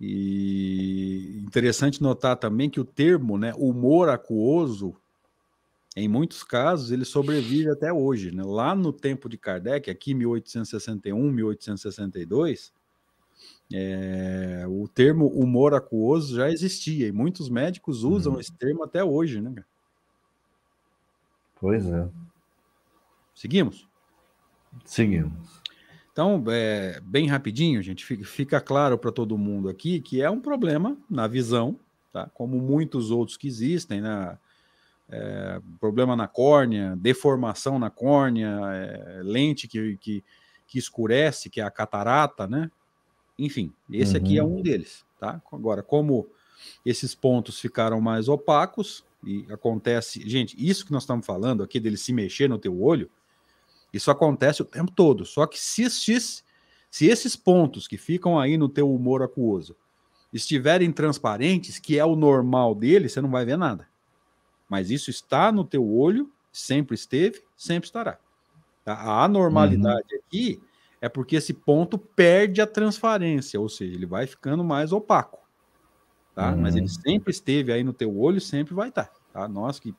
E 0.00 1.44
interessante 1.46 2.02
notar 2.02 2.36
também 2.36 2.68
que 2.68 2.80
o 2.80 2.84
termo, 2.84 3.38
né, 3.38 3.52
humor 3.56 4.08
aquoso, 4.08 4.96
em 5.94 6.08
muitos 6.08 6.42
casos, 6.42 6.90
ele 6.90 7.04
sobrevive 7.04 7.70
até 7.70 7.92
hoje. 7.92 8.34
Né? 8.34 8.42
Lá 8.44 8.74
no 8.74 8.92
tempo 8.92 9.28
de 9.28 9.36
Kardec, 9.36 9.90
aqui 9.90 10.14
1861, 10.14 11.30
1862, 11.30 12.72
é, 13.74 14.64
o 14.68 14.88
termo 14.88 15.26
humor 15.28 15.74
aquoso 15.74 16.36
já 16.36 16.50
existia 16.50 17.06
e 17.08 17.12
muitos 17.12 17.48
médicos 17.48 18.04
usam 18.04 18.34
uhum. 18.34 18.40
esse 18.40 18.52
termo 18.52 18.84
até 18.84 19.02
hoje, 19.02 19.40
né? 19.40 19.64
Pois 21.60 21.86
é. 21.86 22.08
Seguimos? 23.34 23.88
Seguimos. 24.84 25.32
Então, 26.12 26.44
é, 26.48 27.00
bem 27.00 27.26
rapidinho, 27.26 27.82
gente, 27.82 28.04
fica, 28.04 28.24
fica 28.24 28.60
claro 28.60 28.98
para 28.98 29.10
todo 29.10 29.38
mundo 29.38 29.68
aqui 29.68 30.00
que 30.00 30.20
é 30.20 30.30
um 30.30 30.40
problema 30.40 30.96
na 31.08 31.26
visão, 31.26 31.78
tá? 32.12 32.28
Como 32.34 32.58
muitos 32.58 33.10
outros 33.10 33.36
que 33.36 33.46
existem, 33.46 34.00
né? 34.00 34.38
É, 35.14 35.60
problema 35.78 36.16
na 36.16 36.26
córnea, 36.26 36.96
deformação 36.96 37.78
na 37.78 37.90
córnea, 37.90 38.48
é, 38.72 39.20
lente 39.22 39.68
que, 39.68 39.98
que, 39.98 40.24
que 40.66 40.78
escurece, 40.78 41.50
que 41.50 41.60
é 41.60 41.64
a 41.64 41.70
catarata, 41.70 42.46
né? 42.46 42.70
Enfim, 43.38 43.70
esse 43.90 44.16
uhum. 44.16 44.22
aqui 44.22 44.38
é 44.38 44.42
uhum. 44.42 44.58
um 44.58 44.62
deles, 44.62 45.04
tá? 45.20 45.42
Agora, 45.52 45.82
como 45.82 46.26
esses 46.84 47.14
pontos 47.14 47.60
ficaram 47.60 48.00
mais 48.00 48.26
opacos 48.26 49.04
e 49.22 49.44
acontece, 49.50 50.26
gente, 50.26 50.56
isso 50.58 50.86
que 50.86 50.92
nós 50.92 51.02
estamos 51.02 51.26
falando 51.26 51.62
aqui 51.62 51.78
dele 51.78 51.98
se 51.98 52.12
mexer 52.12 52.48
no 52.48 52.58
teu 52.58 52.80
olho, 52.80 53.10
isso 53.92 54.10
acontece 54.10 54.62
o 54.62 54.64
tempo 54.64 54.90
todo. 54.90 55.26
Só 55.26 55.46
que 55.46 55.60
se, 55.60 55.90
se, 55.90 56.42
se 56.90 57.06
esses 57.06 57.36
pontos 57.36 57.86
que 57.86 57.98
ficam 57.98 58.40
aí 58.40 58.56
no 58.56 58.68
teu 58.68 58.92
humor 58.92 59.22
aquoso 59.22 59.76
estiverem 60.32 60.90
transparentes, 60.90 61.78
que 61.78 61.98
é 61.98 62.04
o 62.04 62.16
normal 62.16 62.74
dele, 62.74 63.10
você 63.10 63.20
não 63.20 63.30
vai 63.30 63.44
ver 63.44 63.58
nada. 63.58 63.91
Mas 64.72 64.90
isso 64.90 65.10
está 65.10 65.52
no 65.52 65.66
teu 65.66 65.86
olho, 65.86 66.32
sempre 66.50 66.94
esteve, 66.94 67.42
sempre 67.54 67.86
estará. 67.88 68.18
Tá? 68.82 68.94
A 68.94 69.22
anormalidade 69.22 70.14
uhum. 70.14 70.20
aqui 70.26 70.62
é 70.98 71.10
porque 71.10 71.36
esse 71.36 71.52
ponto 71.52 71.98
perde 71.98 72.62
a 72.62 72.66
transparência, 72.66 73.60
ou 73.60 73.68
seja, 73.68 73.94
ele 73.94 74.06
vai 74.06 74.26
ficando 74.26 74.64
mais 74.64 74.90
opaco. 74.90 75.40
Tá? 76.34 76.52
Uhum. 76.52 76.62
Mas 76.62 76.74
ele 76.74 76.88
sempre 76.88 77.32
esteve 77.32 77.70
aí 77.70 77.84
no 77.84 77.92
teu 77.92 78.18
olho, 78.18 78.40
sempre 78.40 78.72
vai 78.72 78.88
estar. 78.88 79.12
Tá? 79.30 79.46
Nós 79.46 79.78
que 79.78 79.94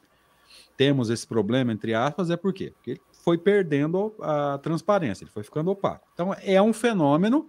temos 0.75 1.11
esse 1.11 1.27
problema, 1.27 1.71
entre 1.71 1.93
aspas, 1.93 2.31
é 2.31 2.35
por 2.35 2.51
quê? 2.51 2.73
Porque 2.75 2.91
ele 2.91 3.01
foi 3.23 3.37
perdendo 3.37 4.11
a 4.19 4.57
transparência, 4.57 5.23
ele 5.23 5.29
foi 5.29 5.43
ficando 5.43 5.69
opaco. 5.69 6.07
Então, 6.15 6.35
é 6.41 6.59
um 6.59 6.73
fenômeno 6.73 7.47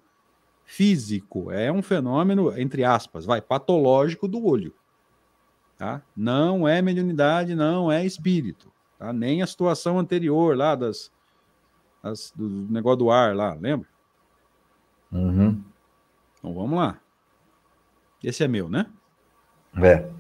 físico, 0.67 1.51
é 1.51 1.73
um 1.73 1.81
fenômeno, 1.81 2.55
entre 2.61 2.85
aspas, 2.85 3.25
vai, 3.25 3.41
patológico 3.41 4.29
do 4.29 4.45
olho. 4.45 4.75
Tá? 5.77 6.03
Não 6.17 6.67
é 6.69 6.81
mediunidade, 6.81 7.55
não 7.55 7.91
é 7.91 8.05
espírito. 8.05 8.71
Tá? 8.99 9.13
Nem 9.13 9.43
a 9.43 9.47
situação 9.47 9.99
anterior 9.99 10.57
lá 10.57 10.75
das 10.75 11.11
as, 12.05 12.33
do 12.37 12.49
negócio 12.49 12.99
do 12.99 13.11
ar 13.11 13.35
lá, 13.35 13.55
lembra? 13.55 13.89
Uhum. 15.11 15.63
Então 16.39 16.53
vamos 16.53 16.79
lá. 16.79 17.01
Esse 18.23 18.45
é 18.45 18.49
meu, 18.49 18.69
né? 18.69 18.87
É. 19.83 20.11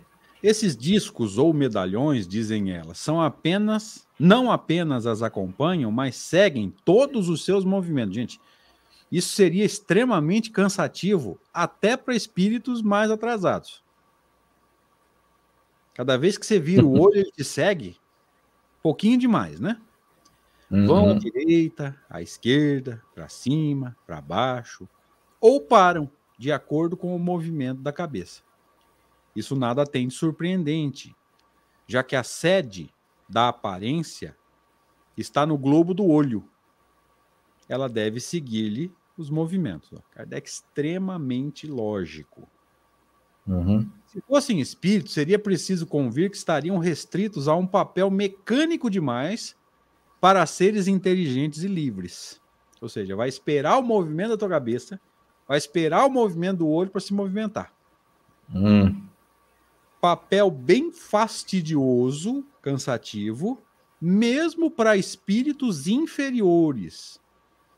Esses 0.42 0.76
discos 0.76 1.38
ou 1.38 1.52
medalhões, 1.52 2.26
dizem 2.26 2.70
elas, 2.70 2.98
são 2.98 3.20
apenas, 3.20 4.06
não 4.18 4.50
apenas 4.50 5.06
as 5.06 5.22
acompanham, 5.22 5.90
mas 5.90 6.16
seguem 6.16 6.74
todos 6.84 7.28
os 7.28 7.44
seus 7.44 7.64
movimentos. 7.64 8.14
Gente, 8.14 8.40
isso 9.12 9.34
seria 9.34 9.64
extremamente 9.64 10.50
cansativo 10.50 11.38
até 11.52 11.96
para 11.96 12.16
espíritos 12.16 12.82
mais 12.82 13.10
atrasados. 13.10 13.83
Cada 15.94 16.18
vez 16.18 16.36
que 16.36 16.44
você 16.44 16.58
vira 16.58 16.84
o 16.84 16.92
olho, 17.00 17.16
ele 17.16 17.30
te 17.30 17.44
segue, 17.44 17.96
pouquinho 18.82 19.18
demais, 19.18 19.60
né? 19.60 19.80
Uhum. 20.70 20.86
Vão 20.86 21.10
à 21.10 21.14
direita, 21.14 21.96
à 22.10 22.20
esquerda, 22.20 23.02
para 23.14 23.28
cima, 23.28 23.96
para 24.06 24.20
baixo, 24.20 24.88
ou 25.40 25.60
param, 25.60 26.10
de 26.38 26.50
acordo 26.50 26.96
com 26.96 27.14
o 27.14 27.18
movimento 27.18 27.80
da 27.80 27.92
cabeça. 27.92 28.42
Isso 29.36 29.54
nada 29.54 29.86
tem 29.86 30.08
de 30.08 30.14
surpreendente, 30.14 31.14
já 31.86 32.02
que 32.02 32.16
a 32.16 32.22
sede 32.22 32.92
da 33.28 33.48
aparência 33.48 34.36
está 35.16 35.46
no 35.46 35.56
globo 35.56 35.94
do 35.94 36.06
olho. 36.06 36.48
Ela 37.68 37.88
deve 37.88 38.20
seguir-lhe 38.20 38.92
os 39.16 39.30
movimentos. 39.30 39.90
Kardec 40.10 40.48
extremamente 40.48 41.66
lógico. 41.66 42.48
Uhum. 43.46 43.88
Se 44.06 44.20
fossem 44.22 44.60
espíritos, 44.60 45.12
seria 45.12 45.38
preciso 45.38 45.86
convir 45.86 46.30
que 46.30 46.36
estariam 46.36 46.78
restritos 46.78 47.48
a 47.48 47.54
um 47.54 47.66
papel 47.66 48.10
mecânico 48.10 48.88
demais 48.88 49.56
para 50.20 50.46
seres 50.46 50.86
inteligentes 50.86 51.62
e 51.62 51.68
livres. 51.68 52.40
Ou 52.80 52.88
seja, 52.88 53.16
vai 53.16 53.28
esperar 53.28 53.78
o 53.78 53.82
movimento 53.82 54.30
da 54.30 54.36
tua 54.36 54.48
cabeça, 54.48 55.00
vai 55.46 55.58
esperar 55.58 56.06
o 56.06 56.10
movimento 56.10 56.58
do 56.58 56.68
olho 56.68 56.90
para 56.90 57.00
se 57.00 57.12
movimentar. 57.12 57.72
Hum. 58.54 59.02
papel 60.00 60.50
bem 60.50 60.92
fastidioso, 60.92 62.44
cansativo, 62.60 63.58
mesmo 63.98 64.70
para 64.70 64.98
espíritos 64.98 65.86
inferiores, 65.86 67.18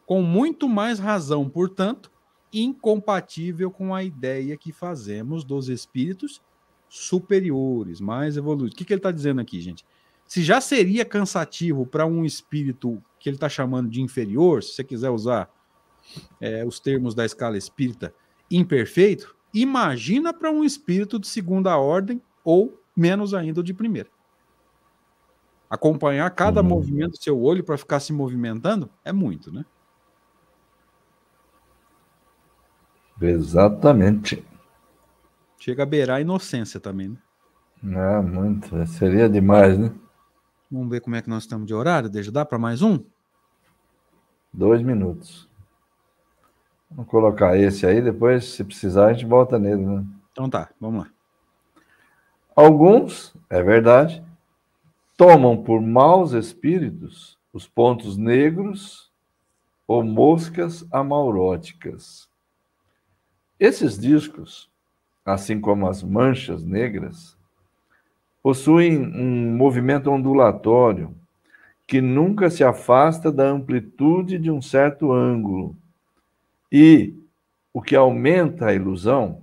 com 0.05 0.23
muito 0.23 0.69
mais 0.69 0.99
razão, 0.99 1.49
portanto, 1.49 2.11
incompatível 2.53 3.70
com 3.70 3.94
a 3.94 4.03
ideia 4.03 4.57
que 4.57 4.72
fazemos 4.72 5.44
dos 5.44 5.68
espíritos 5.68 6.40
superiores, 6.88 8.01
mais 8.01 8.36
evoluídos. 8.36 8.72
O 8.72 8.76
que, 8.76 8.84
que 8.84 8.92
ele 8.92 8.99
está 8.99 9.11
dizendo 9.11 9.40
aqui, 9.40 9.61
gente? 9.61 9.84
Se 10.26 10.42
já 10.42 10.61
seria 10.61 11.05
cansativo 11.05 11.86
para 11.86 12.07
um 12.07 12.24
espírito 12.24 13.03
que 13.18 13.28
ele 13.28 13.36
está 13.36 13.49
chamando 13.49 13.88
de 13.88 14.01
inferior, 14.01 14.62
se 14.62 14.72
você 14.72 14.84
quiser 14.84 15.11
usar 15.11 15.51
é, 16.40 16.64
os 16.64 16.80
termos 16.80 17.14
da 17.14 17.24
escala 17.24 17.57
espírita, 17.57 18.14
imperfeito, 18.51 19.36
imagina 19.53 20.32
para 20.32 20.51
um 20.51 20.64
espírito 20.64 21.18
de 21.18 21.26
segunda 21.26 21.76
ordem 21.76 22.20
ou 22.44 22.80
menos 22.97 23.34
ainda 23.34 23.62
de 23.62 23.74
primeira. 23.74 24.09
Acompanhar 25.68 26.30
cada 26.30 26.61
uhum. 26.61 26.68
movimento 26.68 27.12
do 27.12 27.22
seu 27.22 27.40
olho 27.40 27.64
para 27.64 27.76
ficar 27.76 28.01
se 28.01 28.12
movimentando 28.12 28.88
é 29.05 29.12
muito, 29.12 29.53
né? 29.53 29.64
Exatamente. 33.21 34.45
Chega 35.59 35.83
a 35.83 35.87
beirar 35.87 36.19
a 36.19 36.21
inocência 36.21 36.79
também, 36.79 37.09
né? 37.09 37.17
É, 37.83 38.21
muito. 38.21 38.87
Seria 38.87 39.29
demais, 39.29 39.79
né? 39.79 39.93
Vamos 40.71 40.91
ver 40.91 41.01
como 41.01 41.17
é 41.17 41.23
que 41.23 41.29
nós 41.29 41.45
estamos 41.45 41.67
de 41.67 41.75
horário. 41.75 42.09
Deixa 42.09 42.31
dar 42.31 42.45
para 42.45 42.59
mais 42.59 42.83
um? 42.83 42.99
Dois 44.53 44.83
minutos. 44.83 45.49
Vamos 46.91 47.11
colocar 47.11 47.57
esse 47.57 47.87
aí, 47.87 48.01
depois, 48.01 48.45
se 48.45 48.64
precisar, 48.64 49.07
a 49.07 49.12
gente 49.12 49.27
volta 49.27 49.59
nele, 49.59 49.85
né? 49.85 50.05
Então 50.33 50.49
tá, 50.49 50.71
vamos 50.81 51.05
lá. 51.05 51.11
Alguns, 52.55 53.35
é 53.51 53.62
verdade, 53.62 54.25
tomam 55.17 55.62
por 55.62 55.81
maus 55.81 56.33
espíritos 56.33 57.37
os 57.53 57.69
pontos 57.69 58.17
negros 58.17 59.11
ou 59.87 60.03
moscas 60.03 60.87
amauróticas. 60.91 62.29
Esses 63.59 63.99
discos, 63.99 64.71
assim 65.25 65.61
como 65.61 65.89
as 65.89 66.03
manchas 66.03 66.63
negras, 66.63 67.37
possuem 68.43 68.99
um 68.99 69.57
movimento 69.57 70.11
ondulatório 70.11 71.15
que 71.87 72.01
nunca 72.01 72.51
se 72.51 72.63
afasta 72.63 73.33
da 73.33 73.45
amplitude 73.45 74.39
de 74.39 74.51
um 74.51 74.61
certo 74.61 75.13
ângulo. 75.13 75.77
E 76.71 77.15
o 77.73 77.81
que 77.81 77.97
aumenta 77.97 78.67
a 78.67 78.75
ilusão 78.75 79.43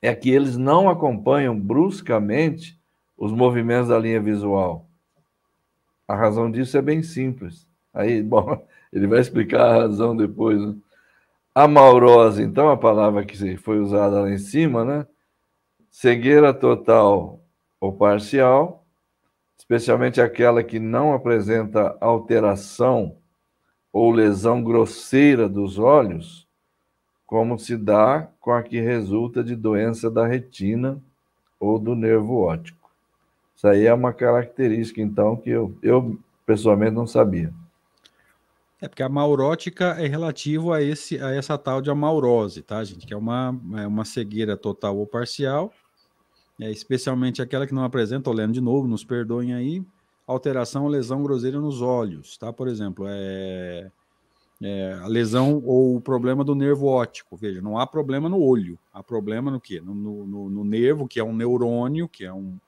é 0.00 0.14
que 0.14 0.30
eles 0.30 0.56
não 0.56 0.88
acompanham 0.88 1.58
bruscamente 1.58 2.80
os 3.18 3.32
movimentos 3.32 3.88
da 3.88 3.98
linha 3.98 4.20
visual. 4.20 4.86
A 6.08 6.16
razão 6.16 6.50
disso 6.50 6.78
é 6.78 6.82
bem 6.82 7.02
simples. 7.02 7.68
Aí, 7.92 8.22
bom, 8.24 8.66
ele 8.92 9.06
vai 9.06 9.20
explicar 9.20 9.66
a 9.66 9.82
razão 9.82 10.16
depois. 10.16 10.60
Né? 10.60 10.74
A 11.52 11.66
maurose, 11.66 12.42
então, 12.42 12.70
a 12.70 12.76
palavra 12.76 13.24
que 13.24 13.56
foi 13.56 13.80
usada 13.80 14.20
lá 14.20 14.30
em 14.30 14.38
cima, 14.38 14.84
né? 14.84 15.06
Cegueira 15.90 16.54
total 16.54 17.40
ou 17.80 17.92
parcial, 17.92 18.84
especialmente 19.58 20.20
aquela 20.20 20.62
que 20.62 20.78
não 20.78 21.12
apresenta 21.12 21.96
alteração 22.00 23.16
ou 23.92 24.12
lesão 24.12 24.62
grosseira 24.62 25.48
dos 25.48 25.76
olhos, 25.76 26.46
como 27.26 27.58
se 27.58 27.76
dá 27.76 28.28
com 28.40 28.52
a 28.52 28.62
que 28.62 28.80
resulta 28.80 29.42
de 29.42 29.56
doença 29.56 30.08
da 30.08 30.26
retina 30.26 31.02
ou 31.58 31.80
do 31.80 31.96
nervo 31.96 32.42
óptico. 32.42 32.90
Isso 33.56 33.66
aí 33.66 33.86
é 33.86 33.92
uma 33.92 34.12
característica, 34.12 35.00
então, 35.00 35.36
que 35.36 35.50
eu, 35.50 35.76
eu 35.82 36.16
pessoalmente 36.46 36.92
não 36.92 37.08
sabia. 37.08 37.52
É 38.80 38.88
porque 38.88 39.02
a 39.02 39.08
maurótica 39.08 39.96
é 39.98 40.06
relativo 40.06 40.72
a, 40.72 40.82
esse, 40.82 41.22
a 41.22 41.30
essa 41.30 41.58
tal 41.58 41.82
de 41.82 41.90
amaurose, 41.90 42.62
tá, 42.62 42.82
gente? 42.82 43.06
Que 43.06 43.12
é 43.12 43.16
uma, 43.16 43.58
é 43.76 43.86
uma 43.86 44.04
cegueira 44.04 44.56
total 44.56 44.96
ou 44.96 45.06
parcial, 45.06 45.72
é, 46.58 46.70
especialmente 46.70 47.42
aquela 47.42 47.66
que 47.66 47.74
não 47.74 47.84
apresenta, 47.84 48.30
olhando 48.30 48.52
de 48.52 48.60
novo, 48.60 48.88
nos 48.88 49.04
perdoem 49.04 49.52
aí, 49.52 49.84
alteração 50.26 50.84
ou 50.84 50.88
lesão 50.88 51.22
grosseira 51.22 51.60
nos 51.60 51.82
olhos, 51.82 52.38
tá? 52.38 52.52
Por 52.52 52.68
exemplo, 52.68 53.04
é 53.08 53.90
é, 54.62 54.92
a 55.02 55.06
lesão 55.06 55.62
ou 55.64 55.96
o 55.96 56.00
problema 56.00 56.44
do 56.44 56.54
nervo 56.54 56.86
óptico. 56.86 57.36
Veja, 57.36 57.62
não 57.62 57.78
há 57.78 57.86
problema 57.86 58.28
no 58.28 58.40
olho, 58.40 58.78
há 58.92 59.02
problema 59.02 59.50
no 59.50 59.60
quê? 59.60 59.80
No, 59.80 59.94
no, 59.94 60.50
no 60.50 60.64
nervo, 60.64 61.08
que 61.08 61.18
é 61.18 61.24
um 61.24 61.34
neurônio, 61.34 62.08
que 62.08 62.24
é 62.24 62.32
um, 62.32 62.58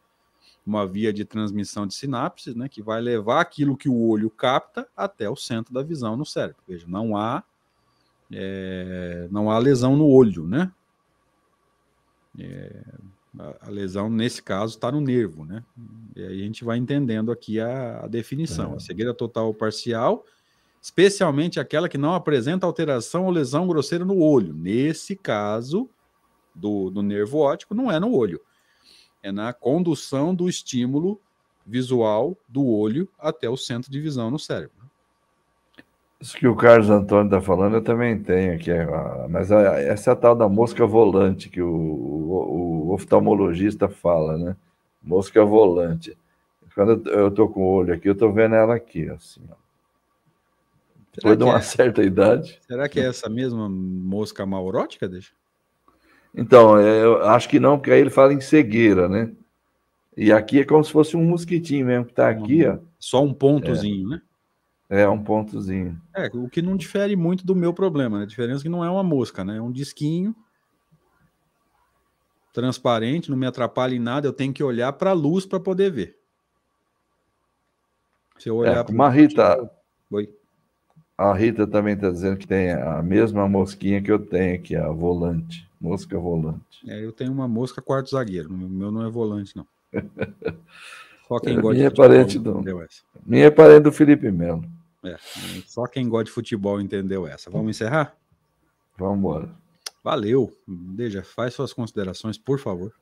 uma 0.65 0.87
via 0.87 1.13
de 1.13 1.25
transmissão 1.25 1.87
de 1.87 1.95
sinapses, 1.95 2.55
né, 2.55 2.69
que 2.69 2.83
vai 2.83 3.01
levar 3.01 3.41
aquilo 3.41 3.77
que 3.77 3.89
o 3.89 4.09
olho 4.09 4.31
capta 4.31 4.87
até 4.97 5.29
o 5.29 5.37
centro 5.37 5.75
da 5.75 5.83
visão 5.83 6.17
no 6.17 6.25
cérebro. 6.25 6.63
Veja, 6.67 6.87
não 6.89 7.17
há 7.17 7.43
é, 8.31 9.29
não 9.31 9.51
há 9.51 9.59
lesão 9.59 9.97
no 9.97 10.07
olho, 10.07 10.47
né? 10.47 10.73
É, 12.39 12.83
a, 13.39 13.67
a, 13.67 13.71
lesão, 13.71 14.09
nesse 14.09 14.43
caso, 14.43 14.75
está 14.75 14.91
no 14.91 15.03
nervo, 15.03 15.45
né? 15.45 15.63
E 16.17 16.23
aí 16.25 16.41
a 16.41 16.45
gente 16.45 16.65
vai 16.65 16.79
entendendo 16.79 17.31
aqui 17.31 17.61
a, 17.61 18.05
a 18.05 18.07
definição. 18.07 18.73
É. 18.73 18.77
A 18.77 18.81
cegueira 18.81 19.13
total 19.13 19.49
ou 19.49 19.55
parcial 19.55 20.25
especialmente 20.83 21.61
aquela 21.61 21.89
que 21.89 21.97
não 21.97 22.13
apresenta 22.13 22.67
alteração 22.67 23.27
ou 23.27 23.31
lesão 23.31 23.69
grosseira 23.69 24.05
no 24.05 24.19
olho. 24.19 24.53
Nesse 24.53 25.15
caso 25.15 25.89
do, 26.53 26.91
do 26.91 27.03
nervo 27.03 27.39
óptico, 27.39 27.73
não 27.73 27.91
é 27.91 28.01
no 28.01 28.13
olho, 28.13 28.41
é 29.23 29.31
na 29.31 29.53
condução 29.53 30.35
do 30.35 30.49
estímulo 30.49 31.21
visual 31.67 32.37
do 32.49 32.67
olho 32.67 33.09
até 33.19 33.49
o 33.49 33.57
centro 33.57 33.91
de 33.91 34.01
visão 34.01 34.31
no 34.31 34.39
cérebro. 34.39 34.83
Isso 36.21 36.37
que 36.37 36.47
o 36.47 36.55
Carlos 36.55 36.89
Antônio 36.89 37.27
está 37.27 37.41
falando, 37.41 37.75
eu 37.75 37.83
também 37.83 38.21
tenho 38.23 38.55
aqui, 38.55 38.71
mas 39.29 39.51
essa 39.51 40.11
é 40.11 40.13
a 40.13 40.17
tal 40.17 40.37
da 40.37 40.49
mosca 40.49 40.87
volante 40.87 41.49
que 41.49 41.61
o, 41.61 41.69
o, 41.69 42.89
o 42.89 42.95
oftalmologista 42.95 43.89
fala, 43.89 44.39
né? 44.39 44.57
Mosca 45.03 45.45
volante. 45.45 46.17
Quando 46.75 47.09
eu 47.11 47.29
estou 47.29 47.49
com 47.49 47.61
o 47.61 47.75
olho 47.75 47.93
aqui, 47.93 48.09
eu 48.09 48.13
estou 48.13 48.33
vendo 48.33 48.55
ela 48.55 48.75
aqui, 48.75 49.09
assim, 49.11 49.41
ó. 49.51 49.55
Depois 51.15 51.37
de 51.37 51.45
uma 51.45 51.59
é? 51.59 51.61
certa 51.61 52.03
idade. 52.03 52.59
Será 52.67 52.89
que 52.89 52.99
é 52.99 53.07
essa 53.07 53.29
mesma 53.29 53.69
mosca 53.69 54.47
maurótica, 54.47 55.09
deixa? 55.09 55.33
Então, 56.35 56.79
é, 56.79 57.05
eu 57.05 57.25
acho 57.29 57.49
que 57.49 57.61
não, 57.61 57.77
porque 57.77 57.91
aí 57.91 58.01
ele 58.01 58.11
fala 58.11 58.33
em 58.33 58.41
cegueira, 58.41 59.09
né? 59.09 59.31
E 60.17 60.33
aqui 60.33 60.61
é 60.61 60.65
como 60.65 60.85
se 60.85 60.93
fosse 60.93 61.17
um 61.17 61.25
mosquitinho 61.25 61.87
mesmo, 61.87 62.07
que 62.07 62.15
tá 62.15 62.29
aqui, 62.29 62.67
ó. 62.67 62.79
Só 62.99 63.23
um 63.23 63.33
pontozinho, 63.33 64.07
é. 64.07 64.11
né? 64.11 64.23
É, 64.89 65.09
um 65.09 65.23
pontozinho. 65.23 66.01
É, 66.15 66.31
o 66.35 66.49
que 66.49 66.61
não 66.61 66.77
difere 66.77 67.17
muito 67.17 67.47
do 67.47 67.55
meu 67.55 67.73
problema, 67.73 68.19
né? 68.19 68.25
A 68.25 68.27
diferença 68.27 68.61
é 68.61 68.65
que 68.65 68.69
não 68.69 68.85
é 68.85 68.91
uma 68.91 69.03
mosca, 69.03 69.43
né? 69.43 69.57
É 69.57 69.63
um 69.63 69.73
disquinho 69.73 70.35
transparente, 72.53 73.31
não 73.31 73.37
me 73.37 73.47
atrapalha 73.47 73.95
em 73.95 73.99
nada, 73.99 74.29
eu 74.29 74.33
tenho 74.33 74.53
que 74.53 74.63
olhar 74.63 74.93
para 74.93 75.11
a 75.11 75.15
luz 75.15 75.47
para 75.47 75.59
poder 75.59 75.91
ver. 75.91 76.19
Se 78.39 78.51
eu 78.51 78.57
olhar 78.57 78.81
é, 78.81 78.85
para 78.85 78.93
uma 78.93 79.09
Rita, 79.09 79.71
Oi. 80.11 80.29
A 81.17 81.33
Rita 81.33 81.67
também 81.67 81.95
está 81.95 82.11
dizendo 82.11 82.37
que 82.37 82.47
tem 82.47 82.71
a 82.73 83.03
mesma 83.03 83.49
mosquinha 83.49 84.03
que 84.03 84.13
eu 84.13 84.19
tenho 84.19 84.57
aqui, 84.57 84.77
a 84.77 84.89
volante, 84.89 85.67
mosca 85.83 86.17
volante. 86.17 86.89
É, 86.89 87.05
eu 87.05 87.13
tenho 87.13 87.33
uma 87.33 87.49
mosca 87.49 87.83
quarto 87.83 88.11
zagueiro, 88.11 88.49
o 88.49 88.57
meu 88.57 88.93
não 88.93 89.05
é 89.05 89.11
volante, 89.11 89.57
não. 89.57 89.67
Só 91.27 91.41
quem 91.41 91.57
é, 91.57 91.61
gosta 91.61 91.75
minha 91.75 91.91
de 91.91 91.97
futebol 91.97 92.09
parente 92.09 92.39
entendeu 92.39 92.77
do, 92.77 92.83
essa. 92.83 93.03
Minha 93.27 93.45
é 93.47 93.51
parente 93.51 93.83
do 93.83 93.93
Felipe 93.93 94.31
Melo. 94.31 94.65
É, 95.05 95.17
só 95.67 95.87
quem 95.87 96.09
gosta 96.09 96.27
de 96.27 96.31
futebol 96.31 96.81
entendeu 96.81 97.27
essa. 97.27 97.51
Vamos 97.51 97.71
encerrar? 97.71 98.15
Vamos 98.97 99.19
embora. 99.19 99.49
Valeu. 100.05 100.53
Deja, 100.69 101.25
faz 101.25 101.55
suas 101.55 101.73
considerações, 101.73 102.39
por 102.39 102.61
favor. 102.61 102.93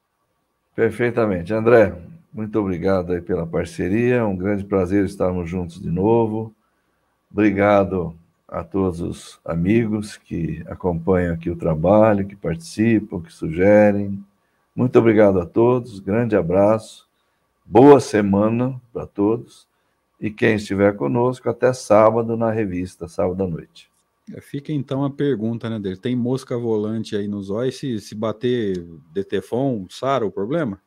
Perfeitamente. 0.75 1.53
André, 1.53 2.01
muito 2.33 2.59
obrigado 2.59 3.13
aí 3.13 3.21
pela 3.21 3.47
parceria. 3.47 4.25
Um 4.25 4.37
grande 4.37 4.65
prazer 4.65 5.05
estarmos 5.05 5.51
juntos 5.51 5.81
de 5.81 5.91
novo. 5.91 6.55
Obrigado 7.31 8.17
a 8.51 8.65
todos 8.65 9.01
os 9.01 9.41
amigos 9.45 10.17
que 10.17 10.63
acompanham 10.67 11.33
aqui 11.33 11.49
o 11.49 11.57
trabalho, 11.57 12.27
que 12.27 12.35
participam, 12.35 13.21
que 13.21 13.33
sugerem. 13.33 14.23
Muito 14.75 14.99
obrigado 14.99 15.41
a 15.41 15.47
todos, 15.47 16.01
grande 16.01 16.35
abraço, 16.35 17.09
boa 17.65 18.01
semana 18.01 18.81
para 18.93 19.07
todos. 19.07 19.69
E 20.21 20.31
quem 20.31 20.57
estiver 20.57 20.97
conosco, 20.97 21.49
até 21.49 21.73
sábado 21.73 22.37
na 22.37 22.51
revista, 22.51 23.09
sábado 23.09 23.43
à 23.45 23.47
noite. 23.47 23.89
Fica 24.41 24.73
então 24.73 25.05
a 25.05 25.11
pergunta, 25.11 25.71
né, 25.71 25.79
dele? 25.79 25.97
Tem 25.97 26.15
mosca 26.15 26.59
volante 26.59 27.17
aí 27.17 27.27
nos 27.27 27.51
olhos, 27.51 27.79
se, 27.79 28.01
se 28.01 28.15
bater 28.15 28.85
DTFON, 29.13 29.87
sara 29.89 30.27
o 30.27 30.31
problema? 30.31 30.81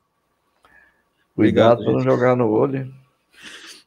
Cuidado 1.35 1.83
para 1.83 1.93
não 1.93 1.99
jogar 2.01 2.35
no 2.35 2.49
olho. 2.49 2.93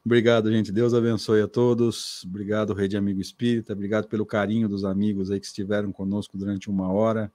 Obrigado, 0.07 0.49
gente. 0.49 0.71
Deus 0.71 0.93
abençoe 0.93 1.41
a 1.41 1.49
todos. 1.49 2.23
Obrigado, 2.23 2.73
Rede 2.73 2.95
Amigo 2.95 3.19
Espírita. 3.19 3.73
Obrigado 3.73 4.07
pelo 4.07 4.25
carinho 4.25 4.69
dos 4.69 4.85
amigos 4.85 5.29
aí 5.29 5.37
que 5.37 5.45
estiveram 5.45 5.91
conosco 5.91 6.37
durante 6.37 6.69
uma 6.69 6.89
hora 6.89 7.29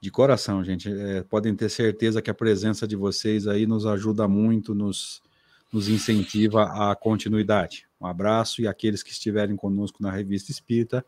De 0.00 0.10
coração, 0.10 0.64
gente. 0.64 0.90
É, 0.90 1.22
podem 1.22 1.54
ter 1.54 1.68
certeza 1.68 2.22
que 2.22 2.30
a 2.30 2.34
presença 2.34 2.88
de 2.88 2.96
vocês 2.96 3.46
aí 3.46 3.66
nos 3.66 3.84
ajuda 3.84 4.26
muito, 4.26 4.74
nos, 4.74 5.22
nos 5.70 5.86
incentiva 5.86 6.90
à 6.90 6.96
continuidade. 6.96 7.86
Um 8.00 8.06
abraço 8.06 8.62
e 8.62 8.66
aqueles 8.66 9.02
que 9.02 9.10
estiverem 9.10 9.54
conosco 9.54 10.02
na 10.02 10.10
Revista 10.10 10.50
Espírita, 10.50 11.04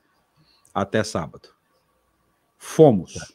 até 0.75 1.03
sábado. 1.03 1.49
Fomos. 2.59 3.35